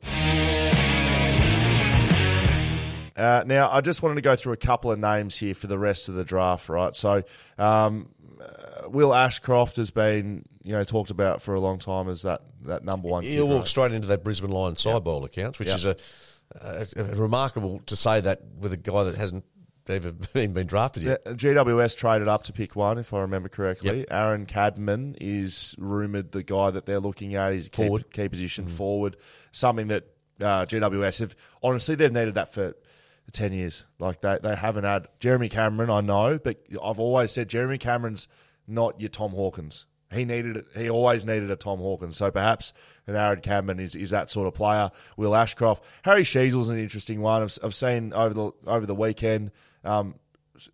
Uh, 3.16 3.42
now, 3.46 3.70
I 3.70 3.80
just 3.80 4.02
wanted 4.02 4.16
to 4.16 4.20
go 4.22 4.36
through 4.36 4.52
a 4.54 4.58
couple 4.58 4.90
of 4.90 4.98
names 4.98 5.38
here 5.38 5.54
for 5.54 5.66
the 5.66 5.78
rest 5.78 6.08
of 6.08 6.14
the 6.14 6.24
draft, 6.24 6.68
right? 6.68 6.94
So, 6.96 7.22
um, 7.58 8.08
uh, 8.40 8.88
Will 8.88 9.14
Ashcroft 9.14 9.76
has 9.76 9.90
been, 9.90 10.44
you 10.62 10.72
know, 10.72 10.82
talked 10.84 11.10
about 11.10 11.42
for 11.42 11.54
a 11.54 11.60
long 11.60 11.78
time 11.78 12.08
as 12.08 12.22
that, 12.22 12.42
that 12.62 12.84
number 12.84 13.08
one. 13.08 13.22
He'll 13.22 13.46
walk 13.48 13.60
right? 13.60 13.68
straight 13.68 13.92
into 13.92 14.08
that 14.08 14.24
Brisbane 14.24 14.50
Lions 14.50 14.80
side 14.80 15.04
bowl 15.04 15.24
accounts, 15.24 15.58
which 15.58 15.68
Yep. 15.68 15.76
is 15.76 15.84
a, 15.84 15.96
a, 16.60 16.86
a 16.96 17.04
remarkable 17.14 17.80
to 17.86 17.96
say 17.96 18.20
that 18.20 18.40
with 18.58 18.72
a 18.72 18.76
guy 18.76 19.04
that 19.04 19.14
hasn't 19.16 19.44
ever 19.88 20.12
been, 20.32 20.52
been 20.52 20.66
drafted 20.66 21.02
yet. 21.02 21.22
Yeah, 21.26 21.32
GWS 21.32 21.96
traded 21.96 22.28
up 22.28 22.44
to 22.44 22.52
pick 22.52 22.74
one, 22.76 22.98
if 22.98 23.12
I 23.12 23.20
remember 23.20 23.48
correctly. 23.48 24.00
Yep. 24.00 24.08
Aaron 24.10 24.46
Cadman 24.46 25.16
is 25.20 25.74
rumoured 25.78 26.32
the 26.32 26.42
guy 26.42 26.70
that 26.70 26.86
they're 26.86 27.00
looking 27.00 27.34
at. 27.34 27.52
He's 27.52 27.66
a 27.66 27.70
key, 27.70 28.04
key 28.12 28.28
position 28.28 28.66
forward, 28.68 29.16
something 29.50 29.88
that 29.88 30.04
uh, 30.40 30.64
GWS 30.64 31.20
have 31.20 31.36
honestly 31.62 31.94
they've 31.94 32.12
needed 32.12 32.34
that 32.34 32.52
for 32.52 32.74
ten 33.30 33.52
years. 33.52 33.84
Like 33.98 34.20
they 34.20 34.38
they 34.42 34.56
haven't 34.56 34.84
had 34.84 35.08
Jeremy 35.20 35.48
Cameron. 35.48 35.90
I 35.90 36.00
know, 36.00 36.38
but 36.42 36.58
I've 36.82 36.98
always 36.98 37.30
said 37.30 37.48
Jeremy 37.48 37.78
Cameron's 37.78 38.28
not 38.66 39.00
your 39.00 39.10
Tom 39.10 39.30
Hawkins. 39.30 39.86
He 40.12 40.24
needed. 40.26 40.66
He 40.76 40.90
always 40.90 41.24
needed 41.24 41.50
a 41.50 41.56
Tom 41.56 41.78
Hawkins. 41.78 42.16
So 42.18 42.30
perhaps 42.30 42.74
an 43.06 43.16
Aaron 43.16 43.40
Cameron 43.40 43.80
is, 43.80 43.94
is 43.94 44.10
that 44.10 44.28
sort 44.28 44.46
of 44.46 44.52
player. 44.54 44.90
Will 45.16 45.34
Ashcroft, 45.34 45.82
Harry 46.02 46.22
Sheezel's 46.22 46.68
an 46.68 46.78
interesting 46.78 47.22
one. 47.22 47.42
I've, 47.42 47.58
I've 47.62 47.74
seen 47.74 48.12
over 48.12 48.34
the 48.34 48.50
over 48.66 48.84
the 48.84 48.94
weekend 48.94 49.52
um, 49.84 50.16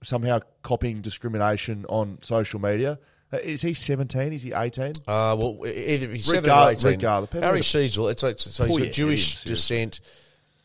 somehow 0.03 0.41
copying 0.63 1.03
discrimination 1.03 1.87
on 1.89 2.19
social 2.23 2.61
media. 2.61 2.99
Uh, 3.33 3.37
Is 3.37 3.63
he 3.63 3.75
seventeen? 3.75 4.33
Is 4.33 4.43
he 4.43 4.53
eighteen? 4.53 4.93
Uh, 5.07 5.37
well, 5.39 5.59
either 5.67 6.09
he's 6.13 6.25
seven 6.25 6.43
Regard- 6.43 6.69
or 6.69 6.71
eighteen. 6.73 6.91
regardless. 6.93 7.43
Harry 7.45 7.61
Sheezel, 7.61 8.11
it's, 8.11 8.25
it's 8.25 8.53
so 8.55 8.65
he's 8.65 8.79
got 8.79 8.91
Jewish 8.93 9.35
head 9.45 9.51
in, 9.51 9.57
seriously. 9.57 9.77
descent. 9.85 10.01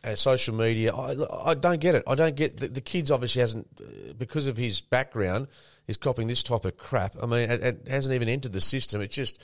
Uh, 0.04 0.16
social 0.16 0.54
media, 0.54 0.94
I, 0.94 1.52
I 1.52 1.54
don't 1.54 1.80
get 1.80 1.96
it. 1.96 2.04
I 2.06 2.16
don't 2.16 2.36
get 2.36 2.58
the, 2.58 2.68
the 2.68 2.82
kids. 2.82 3.10
Obviously, 3.10 3.40
hasn't 3.40 3.68
uh, 3.80 4.12
because 4.18 4.48
of 4.48 4.58
his 4.58 4.82
background, 4.82 5.48
is 5.88 5.96
copying 5.96 6.28
this 6.28 6.44
type 6.44 6.66
of 6.66 6.76
crap. 6.76 7.16
I 7.22 7.26
mean, 7.26 7.50
it, 7.50 7.62
it 7.64 7.88
hasn't 7.88 8.14
even 8.14 8.28
entered 8.28 8.52
the 8.52 8.60
system. 8.60 9.00
It's 9.02 9.16
just, 9.16 9.42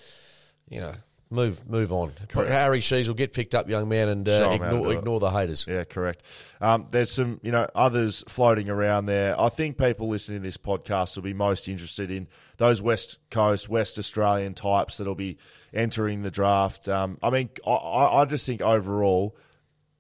you 0.68 0.82
know, 0.82 0.96
move 1.30 1.66
move 1.70 1.94
on. 1.94 2.12
Harry 2.34 2.82
Sheezel, 2.82 3.16
get 3.16 3.32
picked 3.32 3.56
up, 3.56 3.70
young 3.70 3.88
man, 3.88 4.10
and 4.10 4.28
uh, 4.28 4.32
'em 4.32 4.60
how 4.60 4.70
to 4.70 4.76
ignore 4.76 4.94
ignore 4.94 5.20
the 5.22 5.30
haters. 5.30 5.66
Yeah, 5.66 5.86
correct. 5.86 6.24
Um, 6.60 6.88
there's 6.92 7.12
some, 7.12 7.40
you 7.42 7.54
know, 7.54 7.68
others 7.74 8.26
floating 8.28 8.70
around 8.70 9.06
there. 9.06 9.40
I 9.40 9.48
think 9.48 9.78
people 9.78 10.10
listening 10.10 10.40
to 10.40 10.44
this 10.44 10.58
podcast 10.58 11.16
will 11.16 11.24
be 11.24 11.34
most 11.34 11.70
interested 11.70 12.12
in 12.12 12.28
those 12.58 12.82
West 12.82 13.18
Coast, 13.32 13.70
West 13.70 13.98
Australian 13.98 14.56
types 14.56 14.98
that'll 14.98 15.16
be 15.16 15.38
entering 15.74 16.22
the 16.22 16.32
draft. 16.32 16.90
Um, 16.90 17.18
I 17.24 17.30
mean, 17.30 17.50
I, 17.66 17.72
I 17.72 18.26
just 18.26 18.46
think 18.46 18.62
overall, 18.62 19.38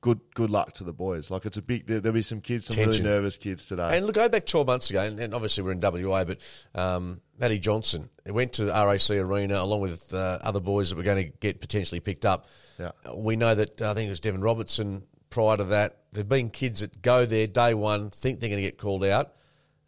good 0.01 0.19
good 0.33 0.49
luck 0.49 0.73
to 0.73 0.83
the 0.83 0.93
boys. 0.93 1.31
Like 1.31 1.45
it's 1.45 1.57
a 1.57 1.61
big. 1.61 1.87
There, 1.87 1.99
there'll 1.99 2.13
be 2.13 2.21
some 2.21 2.41
kids, 2.41 2.65
some 2.65 2.75
Tension. 2.75 3.03
really 3.03 3.15
nervous 3.15 3.37
kids 3.37 3.65
today. 3.65 3.89
And 3.93 4.05
look, 4.05 4.15
go 4.15 4.29
back 4.29 4.45
12 4.45 4.67
months 4.67 4.89
ago, 4.89 5.01
and, 5.01 5.19
and 5.19 5.33
obviously 5.33 5.63
we're 5.63 5.71
in 5.71 5.79
WA, 5.79 6.23
but 6.25 6.39
um, 6.75 7.21
Matty 7.39 7.59
Johnson 7.59 8.09
went 8.25 8.53
to 8.53 8.67
RAC 8.67 9.09
Arena 9.11 9.61
along 9.61 9.81
with 9.81 10.13
uh, 10.13 10.39
other 10.41 10.59
boys 10.59 10.89
that 10.89 10.95
were 10.95 11.03
going 11.03 11.31
to 11.31 11.37
get 11.39 11.61
potentially 11.61 11.99
picked 11.99 12.25
up. 12.25 12.47
Yeah. 12.77 12.91
We 13.15 13.35
know 13.35 13.55
that, 13.55 13.81
uh, 13.81 13.91
I 13.91 13.93
think 13.93 14.07
it 14.07 14.11
was 14.11 14.19
Devon 14.19 14.41
Robertson 14.41 15.03
prior 15.29 15.57
to 15.57 15.63
that. 15.65 15.97
There 16.11 16.21
have 16.21 16.29
been 16.29 16.49
kids 16.49 16.81
that 16.81 17.01
go 17.01 17.25
there 17.25 17.47
day 17.47 17.73
one, 17.73 18.09
think 18.09 18.39
they're 18.39 18.49
going 18.49 18.61
to 18.61 18.67
get 18.67 18.77
called 18.77 19.05
out, 19.05 19.33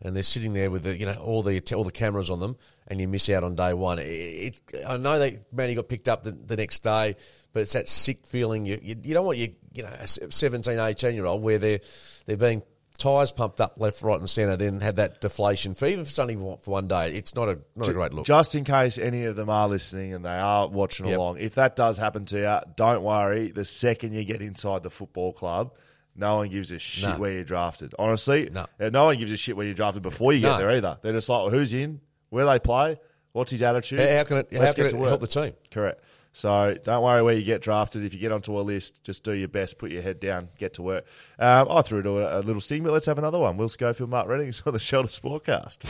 and 0.02 0.16
they're 0.16 0.24
sitting 0.24 0.54
there 0.54 0.72
with 0.72 0.84
the, 0.84 0.98
you 0.98 1.06
know 1.06 1.16
all 1.16 1.42
the 1.42 1.62
all 1.74 1.84
the 1.84 1.92
cameras 1.92 2.30
on 2.30 2.40
them, 2.40 2.58
and 2.92 3.00
you 3.00 3.08
miss 3.08 3.30
out 3.30 3.44
on 3.44 3.56
day 3.56 3.74
one. 3.74 3.98
It, 4.00 4.04
it, 4.06 4.62
I 4.88 4.98
know 4.98 5.18
that 5.18 5.52
Manny 5.54 5.74
got 5.76 5.88
picked 5.88 6.10
up 6.10 6.24
the, 6.24 6.32
the 6.34 6.58
next 6.58 6.80
day, 6.84 7.16
but 7.54 7.62
it's 7.62 7.74
that 7.74 7.88
sick 7.88 8.28
feeling. 8.28 8.66
You, 8.66 8.78
you, 8.82 8.96
you 9.02 9.14
don't 9.14 9.26
want 9.26 9.38
your 9.38 9.48
you 9.74 9.84
know 9.84 9.90
a 10.00 10.06
17, 10.08 10.78
18 10.78 11.16
year 11.16 11.26
old 11.26 11.42
where 11.42 11.58
they're 11.58 11.80
they're 12.26 12.38
being 12.38 12.62
tyres 12.98 13.32
pumped 13.32 13.60
up 13.62 13.76
left, 13.78 14.04
right, 14.04 14.20
and 14.20 14.30
centre, 14.30 14.56
then 14.58 14.80
have 14.82 14.96
that 14.96 15.22
deflation 15.22 15.74
for 15.74 15.88
even 15.88 16.02
if 16.02 16.08
it's 16.10 16.20
only 16.20 16.36
for 16.36 16.58
one 16.66 16.88
day. 16.88 17.14
It's 17.14 17.34
not 17.34 17.48
a 17.50 17.58
not 17.78 17.88
a 17.88 17.94
great 17.94 18.14
look. 18.14 18.26
Just 18.26 18.54
in 18.56 18.64
case 18.66 18.98
any 18.98 19.24
of 19.24 19.36
them 19.38 19.50
are 19.50 19.70
listening 19.70 20.14
and 20.14 20.24
they 20.26 20.30
are 20.30 20.68
watching 20.68 21.08
Yep. 21.08 21.18
along, 21.18 21.38
if 21.40 21.56
that 21.56 21.76
does 21.78 21.98
happen 21.98 22.26
to 22.26 22.38
you, 22.38 22.74
don't 22.76 23.02
worry. 23.04 23.52
The 23.52 23.66
second 23.66 24.14
you 24.14 24.24
get 24.26 24.42
inside 24.42 24.84
the 24.84 24.92
football 24.92 25.32
club, 25.34 25.74
no 26.16 26.36
one 26.36 26.50
gives 26.50 26.72
a 26.72 26.78
shit 26.80 27.10
No. 27.10 27.18
where 27.20 27.32
you're 27.32 27.44
drafted. 27.46 27.96
Honestly, 27.98 28.50
No. 28.52 28.66
No 28.80 29.06
one 29.06 29.18
gives 29.18 29.32
a 29.32 29.38
shit 29.38 29.56
where 29.56 29.66
you're 29.66 29.74
drafted 29.74 30.04
before 30.04 30.34
you 30.34 30.42
get 30.42 30.52
No. 30.52 30.58
there 30.58 30.72
either. 30.72 30.98
They're 31.02 31.14
just 31.14 31.30
like, 31.30 31.42
well, 31.44 31.50
who's 31.50 31.74
in? 31.74 32.02
Where 32.32 32.46
they 32.48 32.58
play? 32.60 33.00
What's 33.34 33.52
his 33.52 33.62
attitude? 33.62 34.00
How- 34.00 34.06
how 34.18 34.24
can 34.24 34.38
it- 34.38 34.48
how 34.52 34.74
can 34.74 34.86
it 34.88 34.92
help 35.10 35.22
the 35.22 35.28
team? 35.28 35.54
Correct. 35.70 36.04
So 36.34 36.76
don't 36.86 37.04
worry 37.04 37.22
where 37.22 37.34
you 37.36 37.44
get 37.44 37.62
drafted. 37.62 38.04
If 38.06 38.14
you 38.14 38.20
get 38.20 38.32
onto 38.32 38.58
a 38.58 38.62
list, 38.62 39.04
just 39.04 39.24
do 39.26 39.34
your 39.34 39.50
best, 39.50 39.78
put 39.78 39.92
your 39.92 40.02
head 40.02 40.20
down, 40.22 40.48
get 40.58 40.74
to 40.76 40.82
work. 40.82 41.06
Um, 41.38 41.68
I 41.70 41.82
threw 41.82 42.00
it 42.00 42.06
a, 42.06 42.40
a 42.40 42.42
little 42.42 42.62
sting, 42.62 42.84
but 42.84 42.94
let's 42.94 43.06
have 43.06 43.18
another 43.18 43.38
one. 43.38 43.58
Will 43.58 43.68
Schofield, 43.70 44.10
Mark 44.10 44.28
Readings 44.30 44.64
on 44.66 44.72
the 44.74 44.80
Shelter 44.80 45.10
Sportcast. 45.10 45.86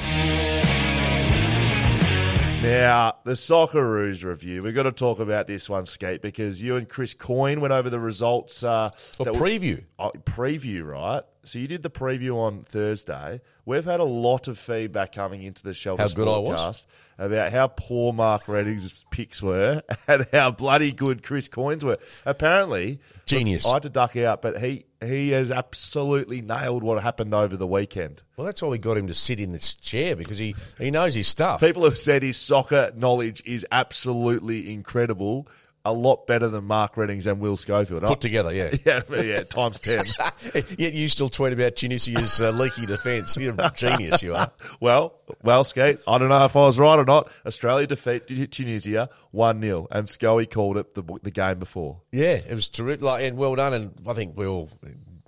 Now, 2.64 3.16
the 3.24 3.32
Socceroos 3.32 4.24
review. 4.24 4.62
We've 4.62 4.76
got 4.76 4.84
to 4.84 4.92
talk 4.92 5.20
about 5.20 5.48
this 5.48 5.68
one, 5.68 5.88
Skate, 5.88 6.22
because 6.22 6.62
you 6.62 6.76
and 6.76 6.88
Chris 6.88 7.16
Coyne 7.16 7.60
went 7.60 7.74
over 7.74 7.90
the 7.90 8.00
results. 8.00 8.64
Uh, 8.64 8.92
were- 9.20 9.26
preview. 9.32 9.84
Oh, 9.98 10.12
preview, 10.26 10.86
right? 10.86 11.24
So 11.44 11.60
you 11.60 11.68
did 11.68 11.82
the 11.82 11.90
preview 11.90 12.36
on 12.36 12.64
Thursday. 12.64 13.42
We've 13.66 13.86
had 13.86 14.00
a 14.00 14.06
lot 14.06 14.48
of 14.48 14.58
feedback 14.58 15.14
coming 15.14 15.42
into 15.42 15.64
the 15.64 15.74
Shelter 15.74 16.04
How 16.04 16.10
good 16.10 16.28
I 16.28 16.38
was? 16.38 16.86
About 17.18 17.52
how 17.52 17.68
poor 17.68 18.14
Mark 18.14 18.48
Readings' 18.48 19.06
picks 19.12 19.42
were 19.42 19.84
and 20.08 20.26
how 20.32 20.52
bloody 20.52 20.92
good 20.92 21.24
Chris 21.24 21.50
Coyne's 21.50 21.86
were. 21.86 21.98
Apparently, 22.26 23.00
Genius. 23.26 23.66
I 23.66 23.74
had 23.74 23.84
to 23.84 23.90
duck 23.90 24.16
out, 24.18 24.42
but 24.42 24.60
he 24.60 24.86
he 25.04 25.30
has 25.30 25.52
absolutely 25.52 26.42
nailed 26.42 26.84
what 26.84 27.02
happened 27.02 27.34
over 27.34 27.58
the 27.58 27.68
weekend. 27.68 28.22
Well, 28.38 28.46
that's 28.46 28.62
why 28.62 28.70
we 28.70 28.78
got 28.78 28.98
him 28.98 29.08
to 29.08 29.14
sit 29.14 29.40
in 29.40 29.52
this 29.52 29.74
chair 29.74 30.16
because 30.16 30.38
he, 30.38 30.56
he 30.78 30.92
knows 30.92 31.16
his 31.16 31.28
stuff. 31.28 31.60
People 31.60 31.84
have 31.86 31.98
said 31.98 32.22
his 32.22 32.38
soccer 32.38 32.92
knowledge 32.96 33.42
is 33.46 33.66
absolutely 33.72 34.72
incredible. 34.72 35.48
A 35.84 35.92
lot 35.92 36.28
better 36.28 36.48
than 36.48 36.66
Mark 36.66 36.96
Readings' 36.96 37.26
and 37.26 37.40
Will 37.40 37.58
Schofield. 37.58 38.04
Put 38.04 38.22
together, 38.22 38.54
yeah. 38.54 38.72
yeah, 38.86 39.02
yeah, 39.10 39.42
times 39.42 39.80
ten. 39.80 40.06
Yet 40.78 40.94
you 40.94 41.08
still 41.08 41.30
tweet 41.30 41.54
about 41.54 41.76
Tunisia's 41.76 42.40
uh, 42.40 42.52
leaky 42.52 42.86
defence. 42.86 43.36
You're 43.38 43.56
a 43.58 43.72
genius, 43.76 44.22
you 44.22 44.36
are. 44.36 44.52
Well, 44.80 45.14
well, 45.44 45.64
Skate, 45.64 46.00
I 46.08 46.18
don't 46.18 46.30
know 46.30 46.46
if 46.46 46.56
I 46.56 46.62
was 46.62 46.80
right 46.80 46.98
or 46.98 47.06
not. 47.06 47.32
Australia 47.46 47.88
defeated 47.88 48.52
Tunisia 48.52 49.10
1 49.32 49.62
0, 49.62 49.88
and 49.92 50.08
Scully 50.08 50.46
called 50.46 50.78
it 50.78 50.94
the, 50.96 51.04
the 51.22 51.32
game 51.32 51.60
before. 51.60 52.02
Yeah, 52.12 52.34
it 52.34 52.54
was 52.54 52.70
terrific. 52.70 53.04
Like, 53.04 53.24
and 53.24 53.38
well 53.38 53.56
done. 53.56 53.74
And 53.74 53.94
I 54.08 54.14
think 54.14 54.38
we 54.38 54.46
all 54.46 54.70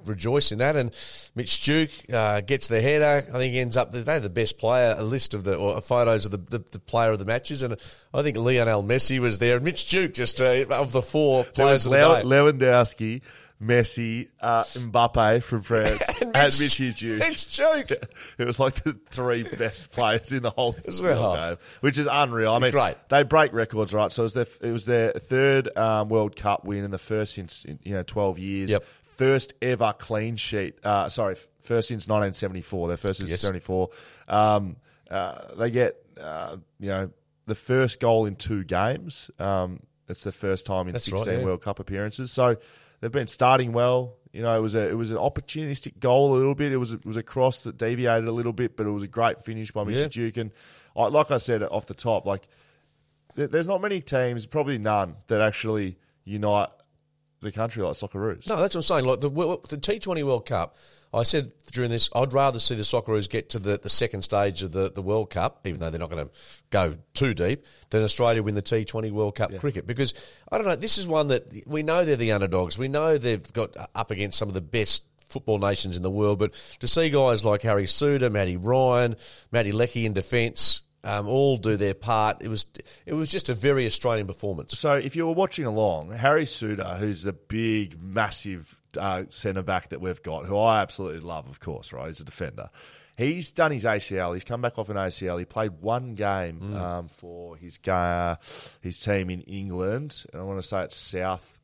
rejoice 0.06 0.52
in 0.52 0.60
that. 0.60 0.76
And 0.76 0.96
Mitch 1.36 1.64
Duke 1.64 1.92
uh, 2.12 2.42
gets 2.42 2.68
the 2.68 2.82
header. 2.82 3.26
I 3.30 3.38
think 3.38 3.54
he 3.54 3.60
ends 3.60 3.78
up 3.78 3.92
they're 3.92 4.20
the 4.20 4.30
best 4.30 4.58
player. 4.58 4.96
A 4.98 5.04
list 5.04 5.34
of 5.34 5.44
the 5.44 5.56
or 5.56 5.80
photos 5.82 6.26
of 6.26 6.32
the, 6.32 6.38
the, 6.38 6.60
the 6.72 6.80
player 6.80 7.12
of 7.12 7.20
the 7.20 7.26
matches, 7.26 7.64
and 7.64 7.76
I 8.14 8.22
think 8.22 8.38
Lionel 8.38 8.84
Messi 8.84 9.20
was 9.20 9.38
there. 9.38 9.56
And 9.56 9.66
Mitch 9.66 9.90
Duke 9.90 10.14
just 10.14 10.42
uh, 10.42 10.66
of 10.70 10.92
the 10.92 11.02
four 11.02 11.44
players 11.44 11.86
of 11.86 11.92
the 11.92 12.24
Lew- 12.24 12.52
Lewandowski, 12.52 13.22
Messi, 13.62 14.30
uh, 14.42 14.64
Mbappe 14.64 15.42
from 15.44 15.62
France, 15.62 16.04
and, 16.22 16.34
Mitch- 16.34 16.78
Duke. 17.00 17.20
Mitch 17.20 17.56
Duke. 17.56 17.92
It 18.38 18.46
was 18.46 18.60
like 18.60 18.84
the 18.84 18.94
three 19.10 19.44
best 19.44 19.92
players 19.92 20.34
in 20.34 20.44
the 20.44 20.50
whole 20.50 20.76
well. 21.02 21.36
game, 21.36 21.58
which 21.82 21.98
is 21.98 22.08
unreal. 22.12 22.54
I 22.54 22.60
mean, 22.60 22.72
Great. 22.72 22.96
they 23.10 23.24
break 23.24 23.54
records, 23.54 23.94
right? 23.94 24.12
So 24.12 24.24
it 24.24 24.26
was 24.26 24.34
their, 24.34 24.48
it 24.62 24.72
was 24.72 24.86
their 24.86 25.12
third 25.14 25.76
um, 25.78 26.10
World 26.10 26.36
Cup 26.36 26.66
win 26.66 26.84
and 26.84 26.92
the 26.92 26.98
first 26.98 27.36
since 27.36 27.66
you 27.84 27.94
know 27.94 28.04
twelve 28.04 28.40
years. 28.40 28.72
Yep. 28.72 28.84
First 29.16 29.54
ever 29.62 29.94
clean 29.98 30.36
sheet. 30.36 30.76
Uh, 30.84 31.10
sorry, 31.10 31.36
first 31.62 31.88
since 31.90 32.08
1974. 32.08 32.88
Their 32.88 32.98
first 32.98 33.20
since 33.20 33.30
Yes. 33.30 33.42
74. 33.42 33.90
Um, 34.28 34.78
uh, 35.10 35.54
they 35.56 35.70
get 35.72 35.98
uh, 36.20 36.58
you 36.80 36.90
know 36.90 37.12
the 37.46 37.56
first 37.56 38.00
goal 38.00 38.26
in 38.26 38.36
two 38.36 38.64
games. 38.64 39.30
Um, 39.40 39.82
it's 40.10 40.24
the 40.24 40.32
first 40.32 40.66
time 40.66 40.88
in 40.88 40.94
That's 40.94 41.10
right, 41.12 41.20
16 41.20 41.40
yeah. 41.40 41.46
World 41.46 41.62
Cup 41.62 41.80
appearances. 41.80 42.32
So 42.32 42.58
they've 43.02 43.12
been 43.12 43.28
starting 43.28 43.72
well. 43.74 44.16
You 44.32 44.42
know, 44.42 44.58
it 44.58 44.62
was 44.62 44.74
a 44.76 44.90
it 44.90 44.96
was 44.96 45.12
an 45.12 45.18
opportunistic 45.18 46.00
goal 46.00 46.34
a 46.34 46.38
little 46.38 46.56
bit. 46.56 46.72
It 46.72 46.78
was 46.78 46.94
it 46.94 47.06
was 47.06 47.18
a 47.18 47.24
cross 47.24 47.64
that 47.64 47.78
deviated 47.78 48.28
a 48.28 48.32
little 48.32 48.54
bit, 48.54 48.76
but 48.76 48.88
it 48.88 48.92
was 48.92 49.04
a 49.04 49.08
great 49.08 49.44
finish 49.46 49.72
by 49.72 49.84
Mitchell 49.84 50.02
Yeah. 50.02 50.08
Duke. 50.08 50.38
And 50.38 50.52
I, 50.96 51.06
like 51.08 51.30
I 51.30 51.38
said 51.38 51.62
off 51.64 51.86
the 51.86 51.94
top, 51.94 52.26
like 52.26 52.48
there's 53.36 53.68
not 53.68 53.82
many 53.82 54.02
teams, 54.02 54.46
probably 54.46 54.78
none, 54.78 55.16
that 55.28 55.42
actually 55.42 55.98
unite 56.24 56.70
the 57.44 57.52
country 57.52 57.84
like 57.84 57.94
Socceroos. 57.94 58.50
No, 58.50 58.58
that's 58.58 58.76
what 58.76 58.80
I'm 58.80 58.84
saying. 58.84 59.06
Like 59.06 59.22
the 59.22 59.30
the 59.30 59.78
T20 59.78 60.24
World 60.24 60.46
Cup, 60.46 60.76
I 61.14 61.24
said 61.24 61.54
during 61.72 61.92
this, 61.92 62.10
I'd 62.16 62.34
rather 62.34 62.60
see 62.60 62.76
the 62.76 62.82
Socceroos 62.82 63.30
get 63.30 63.50
to 63.50 63.60
the, 63.60 63.78
the 63.78 63.90
second 63.90 64.24
stage 64.24 64.64
of 64.64 64.72
the, 64.72 64.92
the 64.92 65.02
World 65.02 65.30
Cup, 65.30 65.62
even 65.66 65.80
though 65.80 65.92
they're 65.92 66.00
not 66.00 66.10
going 66.10 66.26
to 66.26 66.32
go 66.72 66.98
too 67.14 67.34
deep, 67.34 67.66
than 67.92 68.04
Australia 68.04 68.42
win 68.42 68.56
the 68.56 68.64
T20 68.64 69.12
World 69.12 69.36
Cup 69.36 69.56
cricket. 69.60 69.86
Because 69.86 70.14
I 70.52 70.58
don't 70.58 70.68
know, 70.68 70.76
this 70.76 70.98
is 70.98 71.08
one 71.08 71.28
that 71.28 71.68
we 71.68 71.84
know 71.84 72.04
they're 72.04 72.16
the 72.16 72.32
underdogs. 72.32 72.78
We 72.78 72.88
know 72.88 73.18
they've 73.18 73.54
got 73.54 73.76
up 73.94 74.10
against 74.10 74.40
some 74.40 74.48
of 74.48 74.56
the 74.56 74.62
best 74.62 75.04
football 75.30 75.60
nations 75.60 75.98
in 75.98 76.04
the 76.04 76.12
world, 76.12 76.40
but 76.40 76.54
to 76.80 76.88
see 76.88 77.10
guys 77.10 77.46
like 77.46 77.62
Harry 77.64 77.86
Souttar, 77.86 78.32
Matty 78.32 78.58
Ryan, 78.58 79.16
Matty 79.52 79.72
Leckie 79.72 80.06
in 80.06 80.14
defence. 80.14 80.84
Um, 81.06 81.28
all 81.28 81.58
do 81.58 81.76
their 81.76 81.94
part. 81.94 82.42
It 82.42 82.48
was 82.48 82.66
it 83.06 83.14
was 83.14 83.30
just 83.30 83.50
a 83.50 83.54
very 83.54 83.86
Australian 83.86 84.26
performance. 84.26 84.80
So 84.80 84.94
if 84.94 85.16
you 85.18 85.28
were 85.28 85.34
watching 85.34 85.66
along, 85.66 86.12
Harry 86.12 86.46
Souttar, 86.46 86.98
who's 86.98 87.24
the 87.24 87.34
big, 87.34 88.02
massive 88.02 88.80
uh, 88.98 89.24
centre 89.30 89.64
back 89.64 89.90
that 89.90 90.00
we've 90.00 90.22
got, 90.22 90.46
who 90.46 90.58
I 90.58 90.82
absolutely 90.82 91.20
love, 91.20 91.50
of 91.50 91.60
course, 91.60 91.92
right? 91.92 92.08
He's 92.08 92.22
a 92.22 92.26
defender. 92.26 92.70
He's 93.18 93.52
done 93.52 93.72
his 93.72 93.84
ACL. 93.84 94.34
He's 94.34 94.44
come 94.44 94.62
back 94.62 94.80
off 94.80 94.90
an 94.90 94.96
ACL. 94.96 95.38
He 95.38 95.46
played 95.46 95.74
one 95.82 96.16
game 96.16 96.74
um, 96.74 97.08
for 97.10 97.56
his 97.58 97.78
uh, 97.88 98.38
his 98.82 99.00
team 99.00 99.30
in 99.30 99.42
England, 99.42 100.26
and 100.32 100.42
I 100.42 100.46
want 100.46 100.60
to 100.60 100.68
say 100.68 100.84
it's 100.84 100.96
South 100.96 101.60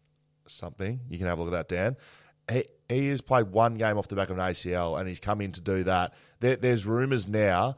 something. 0.47 0.99
You 1.09 1.17
can 1.17 1.27
have 1.27 1.39
a 1.39 1.43
look 1.43 1.53
at 1.53 1.69
that, 1.69 1.75
Dan. 1.75 1.97
He, 2.51 2.65
he 2.87 3.07
has 3.09 3.21
played 3.21 3.47
one 3.47 3.75
game 3.75 3.97
off 3.97 4.07
the 4.07 4.15
back 4.15 4.29
of 4.29 4.37
an 4.37 4.43
ACL, 4.43 4.99
and 4.99 5.07
he's 5.07 5.19
come 5.19 5.41
in 5.41 5.51
to 5.53 5.61
do 5.61 5.83
that. 5.85 6.13
There, 6.39 6.55
there's 6.55 6.85
rumours 6.85 7.27
now 7.27 7.77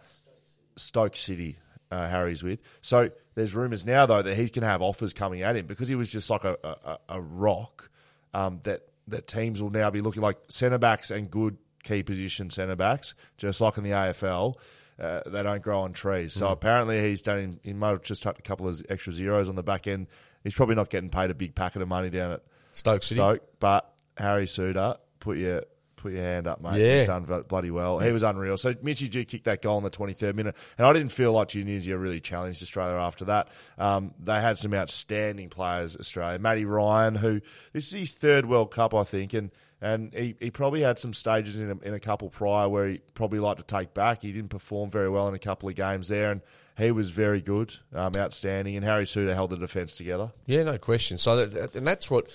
Stoke 0.75 1.15
City, 1.15 1.57
uh, 1.91 2.07
Harry's 2.07 2.43
with. 2.43 2.60
So 2.81 3.10
there's 3.36 3.55
rumours 3.55 3.86
now 3.86 4.05
though 4.05 4.21
that 4.21 4.36
he 4.36 4.49
can 4.49 4.63
have 4.63 4.81
offers 4.81 5.13
coming 5.13 5.41
at 5.41 5.55
him 5.55 5.65
because 5.65 5.88
he 5.88 5.95
was 5.95 6.12
just 6.12 6.29
like 6.29 6.43
a 6.43 6.57
a, 6.63 6.97
a 7.10 7.21
rock. 7.21 7.89
Um, 8.34 8.62
that 8.63 8.84
that 9.07 9.27
teams 9.27 9.62
will 9.62 9.71
now 9.71 9.89
be 9.89 9.99
looking 9.99 10.21
like 10.21 10.38
centre 10.47 10.77
backs 10.77 11.12
and 11.12 11.29
good 11.29 11.57
key 11.84 12.03
position 12.03 12.49
centre 12.49 12.75
backs, 12.75 13.15
just 13.38 13.62
like 13.62 13.77
in 13.77 13.84
the 13.84 13.91
AFL. 13.91 14.55
Uh, 14.99 15.21
they 15.25 15.41
don't 15.41 15.63
grow 15.63 15.81
on 15.81 15.93
trees. 15.93 16.34
So 16.34 16.49
apparently 16.49 17.01
he's 17.01 17.21
done. 17.21 17.60
He 17.63 17.73
might 17.73 17.89
have 17.89 18.03
just 18.03 18.21
tucked 18.21 18.39
a 18.39 18.43
couple 18.43 18.67
of 18.67 18.81
extra 18.88 19.12
zeros 19.12 19.49
on 19.49 19.55
the 19.55 19.63
back 19.63 19.88
end. 19.88 20.07
He's 20.43 20.53
probably 20.53 20.75
not 20.75 20.89
getting 20.89 21.10
paid 21.10 21.31
a 21.31 21.34
big 21.34 21.55
packet 21.55 21.81
of 21.81 21.88
money 21.88 22.10
down 22.10 22.34
at 22.34 22.43
Stoke 22.71 23.03
City. 23.03 23.17
Stoke, 23.19 23.41
but 23.60 23.91
Harry 24.17 24.45
Souttar, 24.45 24.97
put 25.19 25.38
your 25.38 25.63
put 26.01 26.13
your 26.13 26.23
hand 26.23 26.47
up, 26.47 26.61
mate. 26.61 26.79
Yeah. 26.79 26.99
He's 26.99 27.07
done 27.07 27.43
bloody 27.47 27.71
well. 27.71 27.99
He 27.99 28.11
was 28.11 28.23
unreal. 28.23 28.57
So 28.57 28.73
Mitchy 28.81 29.07
G 29.07 29.25
kicked 29.25 29.45
that 29.45 29.61
goal 29.61 29.77
in 29.77 29.83
the 29.83 29.89
23rd 29.89 30.35
minute, 30.35 30.55
and 30.77 30.87
I 30.87 30.93
didn't 30.93 31.11
feel 31.11 31.31
like 31.33 31.49
Tunisia 31.49 31.97
really 31.97 32.19
challenged 32.19 32.61
Australia 32.61 32.97
after 32.97 33.25
that. 33.25 33.49
Um, 33.77 34.13
they 34.21 34.41
had 34.41 34.57
some 34.57 34.73
outstanding 34.73 35.49
players, 35.49 35.95
Australia. 35.95 36.39
Matty 36.39 36.65
Ryan, 36.65 37.15
who 37.15 37.41
this 37.73 37.87
is 37.87 37.93
his 37.93 38.13
third 38.13 38.45
World 38.45 38.71
Cup, 38.71 38.93
I 38.93 39.03
think, 39.03 39.33
and 39.33 39.51
and 39.81 40.13
he, 40.13 40.35
he 40.39 40.51
probably 40.51 40.81
had 40.81 40.99
some 40.99 41.13
stages 41.13 41.59
in 41.59 41.71
a, 41.71 41.87
in 41.87 41.93
a 41.95 41.99
couple 41.99 42.29
prior 42.29 42.69
where 42.69 42.87
he 42.87 43.01
probably 43.15 43.39
liked 43.39 43.59
to 43.59 43.65
take 43.65 43.95
back. 43.95 44.21
He 44.21 44.31
didn't 44.31 44.51
perform 44.51 44.91
very 44.91 45.09
well 45.09 45.27
in 45.27 45.33
a 45.33 45.39
couple 45.39 45.69
of 45.69 45.75
games 45.75 46.07
there, 46.07 46.31
and 46.31 46.41
he 46.77 46.91
was 46.91 47.09
very 47.09 47.41
good, 47.41 47.75
um, 47.93 48.11
outstanding. 48.15 48.75
And 48.75 48.85
Harry 48.85 49.05
Souttar 49.05 49.33
held 49.33 49.49
the 49.49 49.57
defence 49.57 49.95
together. 49.95 50.31
Yeah, 50.45 50.63
no 50.63 50.77
question. 50.77 51.17
So, 51.17 51.47
that, 51.47 51.75
and 51.75 51.85
that's 51.85 52.11
what 52.11 52.27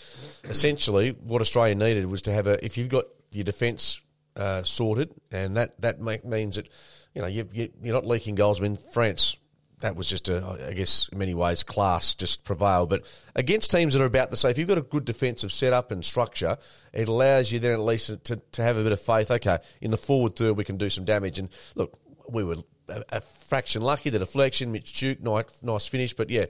essentially 0.45 1.11
what 1.11 1.41
Australia 1.41 1.77
needed 1.77 2.07
was 2.07 2.23
to 2.23 2.33
have 2.33 2.49
a. 2.49 2.65
If 2.65 2.77
you've 2.77 2.89
got 2.89 3.07
your 3.37 3.45
defence 3.45 4.03
uh, 4.35 4.63
sorted, 4.63 5.13
and 5.31 5.57
that 5.57 5.81
that 5.81 6.01
make, 6.01 6.25
means 6.25 6.57
that 6.57 6.69
you 7.15 7.23
know 7.23 7.29
you, 7.29 7.49
you, 7.53 7.69
you're 7.83 7.95
not 7.95 8.07
leaking 8.07 8.35
goals. 8.35 8.61
I 8.61 8.65
mean, 8.65 8.77
France. 8.77 9.39
That 9.81 9.95
was 9.95 10.09
just 10.09 10.31
a, 10.31 10.69
I 10.69 10.73
guess, 10.73 11.11
in 11.13 11.19
many 11.19 11.35
ways, 11.35 11.63
class 11.63 12.15
just 12.15 12.45
prevailed. 12.45 12.89
But 12.89 13.05
against 13.35 13.71
teams 13.71 13.93
that 13.93 14.01
are 14.01 14.07
about 14.07 14.31
the 14.31 14.37
same, 14.39 14.51
if 14.53 14.57
you've 14.57 14.67
got 14.67 14.79
a 14.79 14.83
good 14.83 15.05
defensive 15.05 15.53
setup 15.53 15.91
and 15.91 16.03
structure, 16.03 16.57
it 16.95 17.09
allows 17.09 17.53
you 17.53 17.59
then 17.59 17.73
at 17.73 17.81
least 17.81 18.25
to, 18.25 18.37
to 18.53 18.63
have 18.63 18.79
a 18.79 18.83
bit 18.83 18.93
of 18.93 19.01
faith. 19.03 19.31
Okay, 19.31 19.59
in 19.83 19.91
the 19.91 19.99
forward 19.99 20.35
third, 20.35 20.57
we 20.57 20.65
can 20.65 20.79
do 20.79 20.89
some 20.89 21.05
damage. 21.05 21.39
And 21.39 21.51
look, 21.75 21.99
we 22.27 22.43
were 22.43 22.57
a, 22.89 23.03
a 23.13 23.21
fraction 23.21 23.83
lucky. 23.83 24.09
The 24.09 24.19
deflection, 24.19 24.73
Mitch 24.73 24.99
Duke, 24.99 25.21
nice, 25.21 25.63
nice 25.63 25.87
finish. 25.87 26.15
But 26.15 26.31
yeah, 26.31 26.47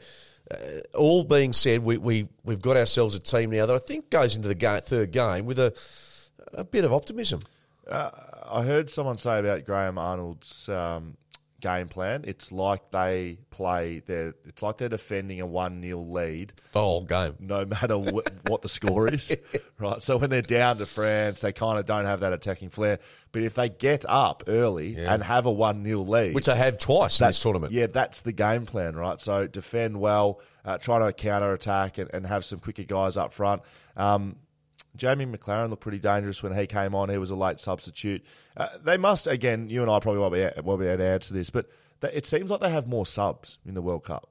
uh, 0.49 0.57
all 0.94 1.25
being 1.25 1.53
said, 1.53 1.83
we, 1.83 1.99
we, 1.99 2.29
we've 2.44 2.62
got 2.62 2.77
ourselves 2.77 3.16
a 3.16 3.18
team 3.18 3.51
now 3.51 3.66
that 3.66 3.75
I 3.75 3.81
think 3.81 4.09
goes 4.09 4.37
into 4.37 4.46
the 4.46 4.55
ga 4.55 4.79
third 4.79 5.11
game 5.11 5.46
with 5.46 5.59
a, 5.59 5.75
a 6.53 6.64
bit 6.64 6.85
of 6.85 6.92
optimism. 6.92 7.40
I 7.90 8.62
heard 8.62 8.90
someone 8.90 9.18
say 9.18 9.38
about 9.38 9.64
Graham 9.64 9.96
Arnold's 9.99 10.68
um, 10.68 11.16
game 11.61 11.88
plan. 11.88 12.25
It's 12.27 12.51
like 12.51 12.90
they 12.90 13.38
play 13.51 14.01
their. 14.07 14.35
It's 14.44 14.62
like 14.62 14.79
they're 14.79 14.88
defending 14.88 15.40
a 15.40 15.46
one 15.46 15.83
0 15.83 15.99
lead, 16.01 16.53
The 16.72 16.81
whole 16.81 17.05
game. 17.05 17.35
no 17.38 17.64
matter 17.64 17.96
wh- 17.96 18.27
what 18.49 18.62
the 18.62 18.68
score 18.68 19.09
is. 19.12 19.37
right. 19.79 20.03
So 20.03 20.16
when 20.16 20.31
they're 20.31 20.42
down 20.42 20.79
to 20.79 20.87
France, 20.87 21.40
they 21.42 21.53
kind 21.53 21.79
of 21.79 21.87
don't 21.87 22.05
have 22.07 22.20
that 22.20 22.33
attacking 22.33 22.70
flair. 22.70 22.99
But 23.33 23.42
if 23.42 23.55
they 23.55 23.68
get 23.68 24.05
up 24.09 24.44
early 24.49 24.96
and 24.96 25.22
have 25.22 25.46
a 25.46 25.53
one 25.53 25.85
0 25.85 26.01
lead, 26.01 26.35
Which 26.35 26.46
they 26.46 26.57
have 26.57 26.79
twice 26.79 27.20
in 27.20 27.27
this 27.29 27.40
tournament. 27.40 27.72
yeah, 27.72 27.87
that's 27.87 28.22
the 28.22 28.33
game 28.33 28.66
plan, 28.66 28.96
right? 28.96 29.20
So 29.20 29.46
defend 29.46 30.01
well, 30.01 30.40
uh, 30.64 30.79
try 30.79 30.99
to 30.99 31.12
counter 31.12 31.53
attack, 31.53 31.99
and, 31.99 32.11
and 32.12 32.27
have 32.27 32.44
some 32.44 32.59
quicker 32.59 32.83
guys 32.85 33.16
up 33.16 33.33
front. 33.33 33.62
Um, 33.96 34.37
Jamie 34.97 35.27
Maclaren 35.27 35.71
looked 35.71 35.83
pretty 35.83 35.99
dangerous 35.99 36.43
when 36.43 36.55
he 36.57 36.67
came 36.67 36.95
on. 36.95 37.09
He 37.09 37.19
was 37.19 37.31
a 37.31 37.37
late 37.37 37.61
substitute. 37.61 38.25
Uh, 38.57 38.69
they 38.83 38.97
must 38.97 39.27
again. 39.27 39.69
You 39.69 39.83
and 39.83 39.91
I 39.91 40.01
probably 40.01 40.21
won't 40.21 40.35
be 40.35 40.62
won't 40.62 40.81
be 40.81 40.87
able 40.87 40.99
to 40.99 41.05
answer 41.05 41.35
this, 41.35 41.51
but 41.51 41.67
they, 42.01 42.12
it 42.12 42.27
seems 42.27 42.51
like 42.51 42.61
they 42.61 42.71
have 42.71 42.87
more 42.87 43.07
subs 43.07 43.59
in 43.67 43.75
the 43.75 43.83
World 43.83 44.05
Cup. 44.05 44.31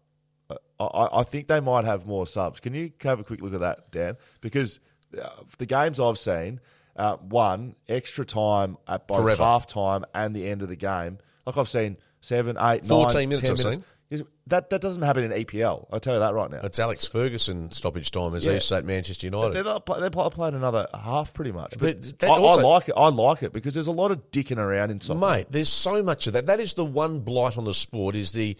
Uh, 0.49 0.55
I, 0.79 1.19
I 1.19 1.23
think 1.23 1.47
they 1.47 1.59
might 1.59 1.85
have 1.85 2.05
more 2.05 2.27
subs. 2.27 2.59
Can 2.59 2.73
you 2.73 2.91
have 3.01 3.19
a 3.19 3.23
quick 3.23 3.41
look 3.41 3.53
at 3.53 3.59
that, 3.61 3.91
Dan? 3.91 4.17
Because 4.41 4.79
uh, 5.19 5.29
the 5.57 5.65
games 5.65 5.99
I've 5.99 6.19
seen, 6.19 6.59
uh, 6.95 7.17
one 7.17 7.75
extra 7.87 8.25
time 8.25 8.77
at 8.87 9.07
both 9.07 9.21
Forever. 9.21 9.43
half 9.43 9.67
time 9.67 10.05
and 10.13 10.35
the 10.35 10.47
end 10.47 10.61
of 10.61 10.69
the 10.69 10.75
game. 10.75 11.19
Like 11.45 11.57
I've 11.57 11.69
seen 11.69 11.97
seven, 12.21 12.57
eight, 12.59 12.85
14 12.85 13.13
nine, 13.13 13.29
minutes 13.29 13.41
10 13.41 13.51
I've 13.51 13.59
seen. 13.59 13.83
Is 14.09 14.23
that 14.47 14.69
that 14.69 14.81
doesn't 14.81 15.01
happen 15.01 15.23
in 15.23 15.31
EPL. 15.31 15.87
I'll 15.91 15.99
tell 15.99 16.13
you 16.13 16.19
that 16.19 16.33
right 16.33 16.51
now. 16.51 16.59
It's 16.63 16.77
Alex 16.79 17.07
Ferguson 17.07 17.71
stoppage 17.71 18.11
time 18.11 18.35
as 18.35 18.45
Yeah. 18.45 18.53
East 18.57 18.71
at 18.71 18.85
Manchester 18.85 19.27
United. 19.27 19.53
They're, 19.55 19.63
not, 19.63 19.85
they're 19.85 20.09
playing 20.11 20.53
another 20.53 20.87
half 20.93 21.33
pretty 21.33 21.51
much. 21.51 21.75
But, 21.79 22.17
But 22.19 22.29
I, 22.29 22.37
also- 22.37 22.59
I 22.61 22.63
like 22.63 22.89
it. 22.89 22.93
I 22.95 23.07
like 23.09 23.41
it 23.43 23.51
because 23.53 23.73
there's 23.73 23.87
a 23.87 23.91
lot 23.91 24.11
of 24.11 24.29
dicking 24.31 24.57
around 24.59 24.91
in 24.91 25.01
soccer. 25.01 25.19
Mate, 25.19 25.47
there's 25.49 25.69
so 25.69 26.03
much 26.03 26.27
of 26.27 26.33
that. 26.33 26.45
That 26.45 26.59
is 26.59 26.75
the 26.75 26.85
one 26.85 27.21
blight 27.21 27.57
on 27.57 27.65
the 27.65 27.73
sport 27.73 28.15
is 28.15 28.31
the 28.31 28.55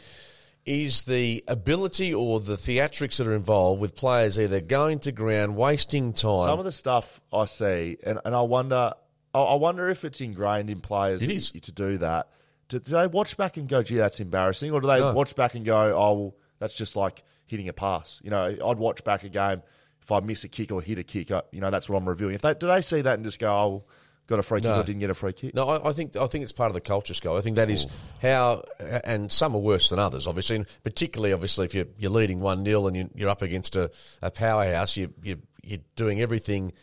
is 0.66 1.04
the 1.04 1.44
ability 1.48 2.12
or 2.12 2.40
the 2.40 2.56
theatrics 2.56 3.18
that 3.18 3.28
are 3.28 3.36
involved 3.36 3.80
with 3.80 3.96
players 3.96 4.40
either 4.40 4.60
going 4.62 4.98
to 4.98 5.12
ground, 5.12 5.56
wasting 5.56 6.12
time. 6.12 6.48
Some 6.48 6.58
of 6.58 6.66
the 6.66 6.72
stuff 6.72 7.22
I 7.32 7.46
see, 7.46 7.98
and, 8.04 8.20
and 8.26 8.36
I 8.36 8.42
wonder, 8.42 8.94
I, 9.34 9.40
I 9.40 9.56
wonder 9.56 9.90
if 9.90 10.04
it's 10.04 10.22
ingrained 10.22 10.72
in 10.72 10.82
players 10.82 11.22
It 11.22 11.30
is. 11.30 11.52
to 11.52 11.72
do 11.72 12.00
that. 12.00 12.30
Do, 12.68 12.80
do 12.80 12.92
they 12.92 13.08
watch 13.08 13.38
back 13.38 13.58
and 13.58 13.68
go, 13.70 13.84
"Gee, 13.84 13.96
that's 13.98 14.20
embarrassing," 14.20 14.72
or 14.72 14.82
do 14.82 14.88
they 14.88 15.00
No. 15.00 15.14
watch 15.14 15.36
back 15.36 15.56
and 15.56 15.66
go, 15.66 15.78
"Oh, 15.96 16.14
well, 16.14 16.36
that's 16.60 16.76
just 16.76 16.96
like 16.96 17.24
hitting 17.46 17.70
a 17.70 17.74
pass"? 17.74 18.22
You 18.24 18.30
know, 18.32 18.44
I'd 18.44 18.78
watch 18.78 19.04
back 19.04 19.24
a 19.24 19.30
game 19.30 19.62
if 20.02 20.12
I 20.12 20.20
miss 20.20 20.44
a 20.44 20.48
kick 20.50 20.72
or 20.72 20.82
hit 20.82 21.00
a 21.00 21.04
kick. 21.04 21.32
uh, 21.32 21.42
You 21.52 21.62
know, 21.62 21.70
that's 21.72 21.90
what 21.90 21.98
I'm 21.98 22.08
reviewing. 22.10 22.36
If 22.36 22.42
they 22.42 22.54
do, 22.54 22.68
they 22.68 22.82
see 22.82 23.02
that 23.02 23.14
and 23.16 23.24
just 23.24 23.40
go, 23.40 23.52
"Oh, 23.54 23.84
got 24.28 24.40
a 24.40 24.44
free 24.44 24.62
kick 24.62 24.70
No. 24.72 24.80
or 24.80 24.84
didn't 24.84 25.00
get 25.02 25.10
a 25.12 25.14
free 25.14 25.34
kick." 25.34 25.54
No, 25.54 25.68
I, 25.70 25.90
I 25.90 25.94
think 25.94 26.16
I 26.16 26.26
think 26.28 26.44
it's 26.44 26.52
part 26.52 26.70
of 26.70 26.74
the 26.74 26.82
culture, 26.82 27.14
Scott. 27.14 27.36
I 27.38 27.42
think 27.42 27.56
that 27.58 27.70
is 27.70 27.86
how, 28.22 28.64
and 28.80 29.32
some 29.32 29.54
are 29.56 29.62
worse 29.62 29.90
than 29.90 30.00
others, 30.00 30.26
obviously. 30.26 30.56
And 30.58 30.66
particularly, 30.84 31.34
obviously, 31.34 31.66
if 31.66 31.76
you're, 31.76 31.86
you're 32.00 32.12
leading 32.12 32.40
one 32.40 32.66
0 32.66 32.88
and 32.88 32.96
you, 32.98 33.10
you're 33.14 33.30
up 33.30 33.42
against 33.44 33.76
a, 33.76 33.92
a 34.24 34.32
powerhouse, 34.32 34.98
you, 34.98 35.14
you 35.24 35.38
you're 35.64 35.80
doing 35.96 36.22
everything 36.22 36.74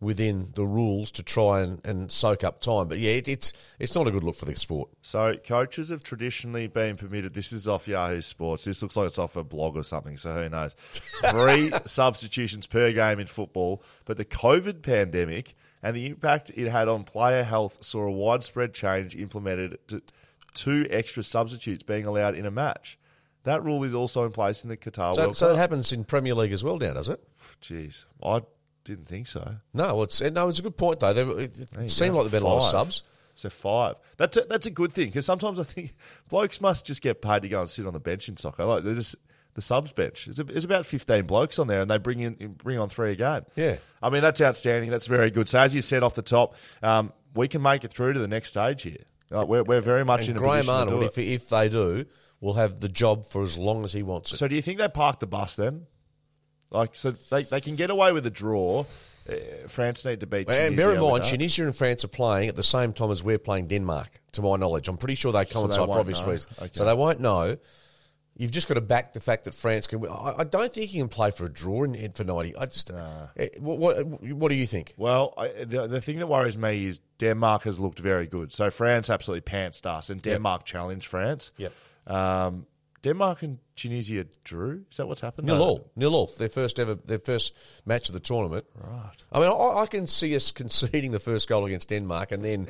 within 0.00 0.50
the 0.54 0.64
rules 0.64 1.10
to 1.10 1.22
try 1.22 1.60
and, 1.60 1.84
and 1.84 2.12
soak 2.12 2.44
up 2.44 2.60
time. 2.60 2.88
But 2.88 2.98
yeah, 2.98 3.12
it, 3.12 3.28
it's 3.28 3.52
it's 3.78 3.94
not 3.94 4.06
a 4.06 4.10
good 4.10 4.24
look 4.24 4.36
for 4.36 4.44
the 4.44 4.54
sport. 4.54 4.90
So 5.02 5.36
coaches 5.36 5.88
have 5.88 6.02
traditionally 6.02 6.66
been 6.66 6.96
permitted. 6.96 7.34
This 7.34 7.52
is 7.52 7.66
off 7.66 7.88
Yahoo 7.88 8.20
Sports. 8.20 8.64
This 8.64 8.82
looks 8.82 8.96
like 8.96 9.06
it's 9.06 9.18
off 9.18 9.36
a 9.36 9.44
blog 9.44 9.76
or 9.76 9.82
something. 9.82 10.16
So 10.16 10.32
who 10.34 10.48
knows? 10.48 10.74
Three 11.30 11.72
substitutions 11.84 12.66
per 12.66 12.92
game 12.92 13.18
in 13.18 13.26
football, 13.26 13.82
but 14.04 14.16
the 14.16 14.24
COVID 14.24 14.82
pandemic 14.82 15.54
and 15.82 15.96
the 15.96 16.06
impact 16.06 16.50
it 16.54 16.68
had 16.68 16.88
on 16.88 17.04
player 17.04 17.42
health 17.42 17.78
saw 17.84 18.02
a 18.02 18.10
widespread 18.10 18.74
change 18.74 19.16
implemented 19.16 19.78
to 19.88 20.02
two 20.54 20.86
extra 20.90 21.22
substitutes 21.22 21.82
being 21.82 22.04
allowed 22.04 22.34
in 22.34 22.46
a 22.46 22.50
match. 22.50 22.98
That 23.44 23.64
rule 23.64 23.84
is 23.84 23.94
also 23.94 24.24
in 24.24 24.32
place 24.32 24.64
in 24.64 24.70
the 24.70 24.76
Qatar 24.76 25.14
So, 25.14 25.22
World 25.22 25.36
so 25.36 25.50
it 25.50 25.56
happens 25.56 25.92
in 25.92 26.04
Premier 26.04 26.34
League 26.34 26.52
as 26.52 26.64
well, 26.64 26.76
now, 26.76 26.94
does 26.94 27.08
it? 27.08 27.22
Jeez, 27.62 28.04
I 28.22 28.42
didn't 28.88 29.06
think 29.08 29.26
so. 29.26 29.56
No, 29.72 29.86
well, 29.94 30.02
it's 30.02 30.20
no, 30.20 30.48
it's 30.48 30.58
a 30.58 30.62
good 30.62 30.76
point 30.76 31.00
though. 31.00 31.12
They, 31.12 31.22
it 31.44 31.58
it 31.78 31.90
seemed 31.90 32.12
go. 32.12 32.18
like 32.18 32.24
there've 32.30 32.32
been 32.32 32.42
a 32.42 32.46
lot 32.46 32.56
of 32.58 32.62
Five. 32.64 32.70
subs. 32.70 33.02
So 33.34 33.50
five. 33.50 33.94
That's 34.16 34.36
a, 34.36 34.40
that's 34.40 34.66
a 34.66 34.70
good 34.70 34.92
thing 34.92 35.06
because 35.06 35.24
sometimes 35.24 35.60
I 35.60 35.62
think 35.62 35.94
blokes 36.28 36.60
must 36.60 36.84
just 36.86 37.02
get 37.02 37.22
paid 37.22 37.42
to 37.42 37.48
go 37.48 37.60
and 37.60 37.70
sit 37.70 37.86
on 37.86 37.92
the 37.92 38.00
bench 38.00 38.28
in 38.28 38.36
soccer. 38.36 38.64
Like 38.64 38.82
they're 38.82 38.94
just 38.96 39.14
the 39.54 39.60
subs 39.60 39.92
bench. 39.92 40.26
It's, 40.26 40.40
a, 40.40 40.42
about 40.64 40.86
fifteen 40.86 41.24
blokes 41.24 41.58
on 41.60 41.68
there, 41.68 41.80
and 41.80 41.88
they 41.90 41.98
bring 41.98 42.18
in 42.20 42.34
bring 42.62 42.78
on 42.80 42.88
three 42.88 43.12
a 43.12 43.14
game. 43.14 43.42
Yeah. 43.54 43.76
I 44.02 44.10
mean 44.10 44.22
that's 44.22 44.40
outstanding. 44.40 44.90
That's 44.90 45.06
very 45.06 45.30
good. 45.30 45.48
So 45.48 45.60
as 45.60 45.72
you 45.74 45.82
said 45.82 46.02
off 46.02 46.14
the 46.16 46.22
top, 46.22 46.56
um, 46.82 47.12
we 47.34 47.46
can 47.46 47.62
make 47.62 47.84
it 47.84 47.92
through 47.92 48.14
to 48.14 48.18
the 48.18 48.26
next 48.28 48.50
stage 48.50 48.82
here. 48.82 49.04
Like 49.30 49.46
we're 49.46 49.62
we're 49.62 49.80
very 49.82 50.04
much 50.04 50.22
And 50.22 50.30
in 50.30 50.36
a 50.36 50.40
Graham 50.40 50.64
position 50.64 50.86
to 50.86 50.90
do 50.94 51.02
it. 51.02 51.06
if 51.06 51.18
if 51.18 51.48
they 51.48 51.68
do, 51.68 52.06
will 52.40 52.54
have 52.54 52.80
the 52.80 52.88
job 52.88 53.24
for 53.26 53.42
as 53.42 53.56
long 53.56 53.84
as 53.84 53.92
he 53.92 54.02
wants 54.02 54.32
it. 54.32 54.38
So 54.38 54.48
do 54.48 54.56
you 54.56 54.62
think 54.62 54.78
they 54.78 54.88
park 54.88 55.20
the 55.20 55.26
bus 55.28 55.54
then? 55.54 55.86
Like 56.70 56.94
so 56.96 57.12
they 57.30 57.44
they 57.44 57.60
can 57.60 57.76
get 57.76 57.90
away 57.90 58.12
with 58.12 58.26
a 58.26 58.30
draw. 58.30 58.84
Uh, 59.28 59.34
France 59.68 60.04
need 60.06 60.20
to 60.20 60.26
beat. 60.26 60.48
and 60.50 60.76
bear 60.76 60.94
in 60.94 61.00
mind. 61.00 61.24
Tunisia 61.24 61.64
and 61.64 61.76
France 61.76 62.04
are 62.04 62.08
playing 62.08 62.48
at 62.48 62.54
the 62.56 62.62
same 62.62 62.92
time 62.94 63.10
as 63.10 63.22
we're 63.22 63.38
playing 63.38 63.66
Denmark, 63.68 64.20
to 64.32 64.42
my 64.42 64.56
knowledge. 64.56 64.88
I'm 64.88 64.96
pretty 64.96 65.16
sure 65.16 65.32
they 65.32 65.44
they 65.44 65.52
coincide 65.52 65.82
for 65.84 65.88
won't 65.88 66.00
obvious 66.00 66.24
know. 66.24 66.32
reasons. 66.32 66.58
Okay. 66.58 66.70
So 66.72 66.84
they 66.84 66.94
won't 66.94 67.20
know. 67.20 67.58
You've 68.36 68.52
just 68.52 68.68
got 68.68 68.74
to 68.74 68.80
back 68.80 69.12
the 69.14 69.20
fact 69.20 69.44
that 69.44 69.54
France 69.54 69.86
can. 69.88 70.00
win. 70.00 70.12
I, 70.12 70.36
I 70.38 70.44
don't 70.44 70.72
think 70.72 70.90
he 70.90 70.98
can 70.98 71.08
play 71.08 71.30
for 71.32 71.44
a 71.44 71.52
draw 71.52 71.82
in, 71.82 71.94
in 71.94 72.12
for 72.12 72.24
ninety. 72.24 72.56
I 72.56 72.66
just. 72.66 72.90
Eh, 73.36 73.48
what, 73.58 73.78
what 73.78 74.06
What 74.06 74.48
do 74.48 74.54
you 74.54 74.64
think? 74.66 74.94
Well, 74.96 75.34
I, 75.36 75.48
the, 75.64 75.88
the 75.88 76.00
thing 76.00 76.20
that 76.20 76.28
worries 76.28 76.56
me 76.56 76.86
is 76.86 77.00
Denmark 77.18 77.64
has 77.64 77.80
looked 77.80 77.98
very 77.98 78.26
good. 78.28 78.52
So 78.52 78.70
France 78.70 79.10
absolutely 79.10 79.50
pantsed 79.50 79.86
us, 79.86 80.08
and 80.08 80.22
Denmark 80.22 80.64
challenged 80.64 81.06
France. 81.08 81.50
Yep. 81.56 81.72
Um, 82.06 82.66
Denmark 83.02 83.42
and 83.42 83.58
Tunisia 83.76 84.24
drew. 84.44 84.84
Is 84.90 84.96
that 84.96 85.06
what's 85.06 85.20
happened? 85.20 85.46
Nil 85.46 85.56
No. 85.58 85.62
all, 85.64 85.90
nil 85.96 86.14
all. 86.14 86.26
Their 86.26 86.48
first 86.48 86.80
ever, 86.80 86.94
their 86.96 87.18
first 87.20 87.54
match 87.86 88.08
of 88.08 88.12
the 88.14 88.20
tournament. 88.20 88.64
Right. 88.74 89.24
I 89.32 89.38
mean, 89.40 89.48
I, 89.48 89.82
I 89.82 89.86
can 89.86 90.06
see 90.06 90.34
us 90.36 90.50
conceding 90.52 91.12
the 91.12 91.20
first 91.20 91.48
goal 91.48 91.64
against 91.66 91.88
Denmark, 91.88 92.32
and 92.32 92.42
then, 92.44 92.66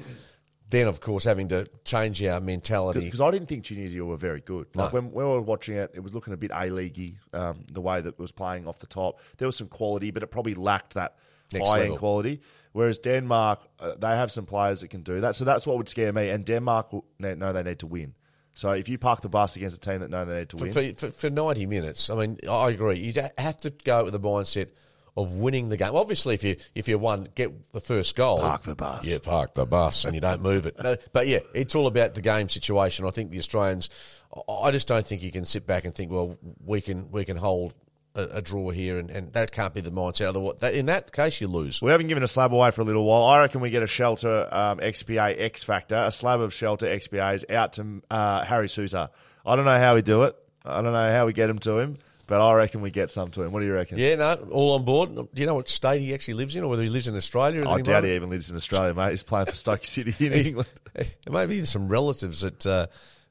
then 0.70 0.86
of 0.86 1.00
course 1.00 1.24
having 1.24 1.48
to 1.48 1.64
change 1.84 2.22
our 2.24 2.40
mentality. 2.40 3.00
Because 3.00 3.20
I 3.22 3.30
didn't 3.30 3.48
think 3.48 3.64
Tunisia 3.64 4.04
were 4.04 4.18
very 4.18 4.40
good. 4.40 4.66
Like 4.74 4.92
No. 4.92 5.00
when, 5.00 5.12
when 5.12 5.26
we 5.26 5.32
were 5.32 5.40
watching 5.40 5.76
it, 5.76 5.90
it 5.94 6.00
was 6.00 6.12
looking 6.14 6.34
a 6.34 6.36
bit 6.36 6.50
A 6.50 6.68
leaguey. 6.70 7.16
Um, 7.32 7.64
the 7.72 7.80
way 7.80 8.00
that 8.02 8.10
it 8.14 8.18
was 8.18 8.32
playing 8.32 8.66
off 8.68 8.78
the 8.78 8.86
top, 8.86 9.20
there 9.38 9.48
was 9.48 9.56
some 9.56 9.68
quality, 9.68 10.10
but 10.10 10.22
it 10.22 10.26
probably 10.30 10.54
lacked 10.54 10.94
that 10.94 11.16
Next 11.50 11.66
high 11.66 11.84
end 11.84 11.96
quality. 11.96 12.40
Whereas 12.72 12.98
Denmark, 12.98 13.60
uh, 13.80 13.94
they 13.98 14.08
have 14.08 14.30
some 14.30 14.44
players 14.44 14.80
that 14.80 14.88
can 14.90 15.00
do 15.02 15.20
that. 15.22 15.34
So 15.34 15.46
that's 15.46 15.66
what 15.66 15.78
would 15.78 15.88
scare 15.88 16.12
me. 16.12 16.28
And 16.28 16.44
Denmark 16.44 16.92
will- 16.92 17.06
know 17.18 17.34
know 17.34 17.52
they 17.54 17.62
need 17.62 17.78
to 17.78 17.86
win. 17.86 18.12
So 18.58 18.72
if 18.72 18.88
you 18.88 18.98
park 18.98 19.20
the 19.20 19.28
bus 19.28 19.54
against 19.54 19.76
a 19.76 19.80
team 19.80 20.00
that 20.00 20.10
know 20.10 20.24
they 20.24 20.40
need 20.40 20.48
to 20.48 20.56
win, 20.56 20.72
for, 20.72 20.92
for, 20.94 21.10
for 21.12 21.30
90 21.30 21.66
minutes. 21.66 22.10
I 22.10 22.16
mean, 22.16 22.38
I 22.50 22.70
agree. 22.70 22.98
You 22.98 23.12
have 23.38 23.56
to 23.58 23.70
go 23.70 24.02
with 24.02 24.12
the 24.14 24.18
mindset 24.18 24.70
of 25.16 25.36
winning 25.36 25.68
the 25.68 25.76
game. 25.76 25.94
Obviously, 25.94 26.34
if 26.34 26.42
you 26.42 26.56
if 26.74 26.88
you 26.88 26.98
won, 26.98 27.28
get 27.36 27.70
the 27.70 27.80
first 27.80 28.16
goal. 28.16 28.40
Park 28.40 28.62
the 28.62 28.74
bus. 28.74 29.04
Yeah, 29.04 29.18
park 29.22 29.54
the 29.54 29.64
bus, 29.64 30.04
and 30.04 30.12
you 30.16 30.20
don't 30.20 30.42
move 30.42 30.66
it. 30.66 30.74
No, 30.82 30.96
but 31.12 31.28
yeah, 31.28 31.38
it's 31.54 31.76
all 31.76 31.86
about 31.86 32.14
the 32.14 32.20
game 32.20 32.48
situation. 32.48 33.06
I 33.06 33.10
think 33.10 33.30
the 33.30 33.38
Australians. 33.38 33.90
I- 34.34 34.52
I 34.52 34.70
just 34.72 34.88
don't 34.88 35.06
think 35.06 35.22
you 35.22 35.30
can 35.30 35.44
sit 35.44 35.64
back 35.64 35.84
and 35.84 35.94
think, 35.94 36.10
well, 36.10 36.36
we 36.64 36.80
can 36.80 37.12
we 37.12 37.24
can 37.24 37.36
hold 37.36 37.74
a, 38.18 38.42
draw 38.42 38.70
here, 38.70 38.98
and, 38.98 39.10
and 39.10 39.32
that 39.32 39.52
can't 39.52 39.74
be 39.74 39.80
the 39.80 39.90
mindset. 39.90 40.28
Otherwise, 40.28 40.60
that, 40.60 40.74
in 40.74 40.86
that 40.86 41.12
case, 41.12 41.40
you 41.40 41.48
lose. 41.48 41.80
We 41.80 41.90
haven't 41.90 42.08
given 42.08 42.22
a 42.22 42.26
slab 42.26 42.52
away 42.52 42.70
for 42.70 42.82
a 42.82 42.84
little 42.84 43.04
while. 43.04 43.24
I 43.24 43.40
reckon 43.40 43.60
we 43.60 43.70
get 43.70 43.82
a 43.82 43.86
shelter 43.86 44.48
um, 44.50 44.78
XPA 44.78 45.40
X 45.40 45.64
Factor, 45.64 45.96
a 45.96 46.10
slab 46.10 46.40
of 46.40 46.52
shelter 46.52 46.86
XPAs 46.86 47.50
out 47.50 47.74
to 47.74 48.02
uh, 48.10 48.44
Harry 48.44 48.68
Souttar. 48.68 49.10
I 49.46 49.56
don't 49.56 49.64
know 49.64 49.78
how 49.78 49.94
we 49.94 50.02
do 50.02 50.24
it. 50.24 50.36
I 50.64 50.82
don't 50.82 50.92
know 50.92 51.12
how 51.12 51.26
we 51.26 51.32
get 51.32 51.46
them 51.46 51.58
to 51.60 51.78
him, 51.78 51.98
but 52.26 52.40
I 52.40 52.52
reckon 52.54 52.82
we 52.82 52.90
get 52.90 53.10
some 53.10 53.30
to 53.30 53.42
him. 53.42 53.52
What 53.52 53.60
do 53.60 53.66
you 53.66 53.74
reckon? 53.74 53.98
Yeah, 53.98 54.16
no, 54.16 54.34
all 54.50 54.74
on 54.74 54.84
board. 54.84 55.14
Do 55.14 55.28
you 55.34 55.46
know 55.46 55.54
what 55.54 55.68
state 55.68 56.02
he 56.02 56.12
actually 56.12 56.34
lives 56.34 56.56
in, 56.56 56.64
or 56.64 56.68
whether 56.68 56.82
he 56.82 56.90
lives 56.90 57.08
in 57.08 57.16
Australia? 57.16 57.66
I 57.66 57.80
doubt 57.80 58.04
he 58.04 58.14
even 58.14 58.28
lives 58.30 58.50
in 58.50 58.56
Australia, 58.56 58.92
mate. 58.92 59.10
He's 59.10 59.22
playing 59.22 59.46
for 59.46 59.54
Stoke 59.54 59.84
City 59.84 60.26
in 60.26 60.32
England. 60.32 60.68
Maybe 61.30 61.60
be 61.60 61.66
some 61.66 61.88
relatives 61.88 62.42
that 62.42 62.66
uh, 62.66 62.86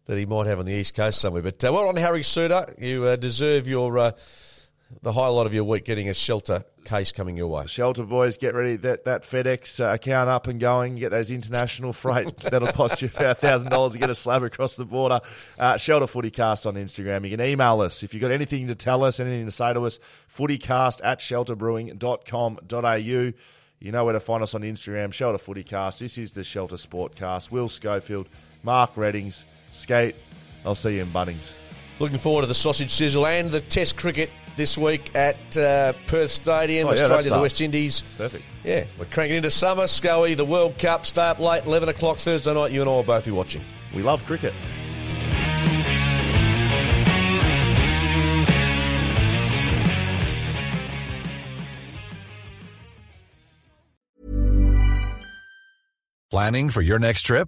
that 0.08 0.18
he 0.18 0.26
might 0.26 0.48
have 0.48 0.60
on 0.60 0.66
the 0.66 0.74
east 0.74 0.96
coast 0.96 1.20
somewhere. 1.22 1.42
But 1.42 1.64
uh, 1.64 1.72
well, 1.72 1.88
on 1.88 1.96
Harry 1.98 2.22
Souttar, 2.22 2.82
you 2.82 3.04
uh, 3.06 3.16
deserve 3.18 3.68
your 3.68 3.98
uh, 4.00 4.12
the 5.02 5.14
highlight 5.14 5.46
of 5.46 5.54
your 5.54 5.64
week, 5.64 5.86
getting 5.86 6.10
a 6.10 6.14
shelter 6.14 6.64
case 6.86 7.12
coming 7.12 7.36
your 7.36 7.48
way. 7.48 7.66
Shelter 7.68 8.04
boys, 8.04 8.38
get 8.38 8.56
ready. 8.56 8.78
That 8.78 9.06
that 9.06 9.24
FedEx 9.24 9.84
uh, 9.84 9.94
account 9.94 10.30
up 10.30 10.48
and 10.48 10.60
going. 10.60 10.96
Get 10.96 11.12
those 11.12 11.32
international 11.32 11.94
freight. 11.94 12.36
That'll 12.38 12.70
cost 12.70 13.02
you 13.02 13.10
about 13.16 13.40
thousand 13.40 13.70
dollars 13.70 13.94
to 13.94 14.00
get 14.00 14.10
a 14.10 14.16
slab 14.16 14.44
across 14.44 14.76
the 14.76 14.86
border. 14.86 15.20
Uh, 15.60 15.78
Shelter 15.78 16.08
Footy 16.08 16.32
Cast 16.32 16.66
on 16.66 16.76
Instagram. 16.76 17.30
You 17.30 17.38
can 17.38 17.46
email 17.46 17.82
us 17.82 18.04
if 18.04 18.14
you've 18.14 18.22
got 18.22 18.32
anything 18.32 18.68
to 18.68 18.76
tell 18.76 19.04
us, 19.04 19.20
anything 19.20 19.46
to 19.46 19.52
say 19.52 19.74
to 19.74 19.82
us. 19.82 20.00
Footycast 20.34 21.02
at 21.04 21.20
shelterbrewing.com.au. 21.20 23.34
You 23.80 23.92
know 23.92 24.06
where 24.06 24.14
to 24.14 24.20
find 24.20 24.42
us 24.42 24.56
on 24.56 24.62
Instagram. 24.62 25.14
Shelter 25.14 25.38
Footy 25.38 25.64
Cast. 25.64 26.00
This 26.00 26.18
is 26.18 26.34
the 26.34 26.44
Shelter 26.44 26.78
Sportcast. 26.78 27.52
Will 27.52 27.70
Schofield, 27.70 28.28
Mark 28.64 28.98
Readings, 28.98 29.46
Skate. 29.72 30.16
I'll 30.66 30.76
see 30.76 30.96
you 30.96 31.04
in 31.04 31.10
Bunnings. 31.10 31.54
Looking 32.00 32.18
forward 32.18 32.42
to 32.42 32.48
the 32.48 32.56
sausage 32.56 32.92
sizzle 32.92 33.28
and 33.28 33.52
the 33.52 33.62
Test 33.62 33.98
cricket 33.98 34.32
this 34.58 34.78
week 34.78 35.16
at 35.16 35.38
uh, 35.56 35.94
Perth 36.08 36.32
Stadium, 36.32 36.88
Oh, 36.88 36.92
yeah, 36.92 37.00
Australia, 37.02 37.30
the. 37.30 37.40
West 37.42 37.62
Indies. 37.62 38.04
Perfect. 38.18 38.44
Yeah, 38.66 38.84
we're 39.00 39.06
cranking 39.06 39.38
into 39.38 39.52
summer. 39.52 39.88
Scully, 39.88 40.34
the 40.34 40.44
World 40.44 40.78
Cup, 40.78 41.06
stay 41.06 41.22
up 41.22 41.40
late, 41.40 41.64
11 41.66 41.88
o'clock 41.90 42.18
Thursday 42.18 42.54
night. 42.54 42.72
You 42.74 42.82
and 42.82 42.90
I 42.90 42.94
will 42.94 43.04
both 43.04 43.24
be 43.26 43.32
watching. 43.32 43.62
We 43.96 44.02
love 44.02 44.26
cricket. 44.26 44.54
Planning 56.30 56.70
for 56.70 56.82
your 56.82 57.00
next 57.00 57.24
trip? 57.24 57.48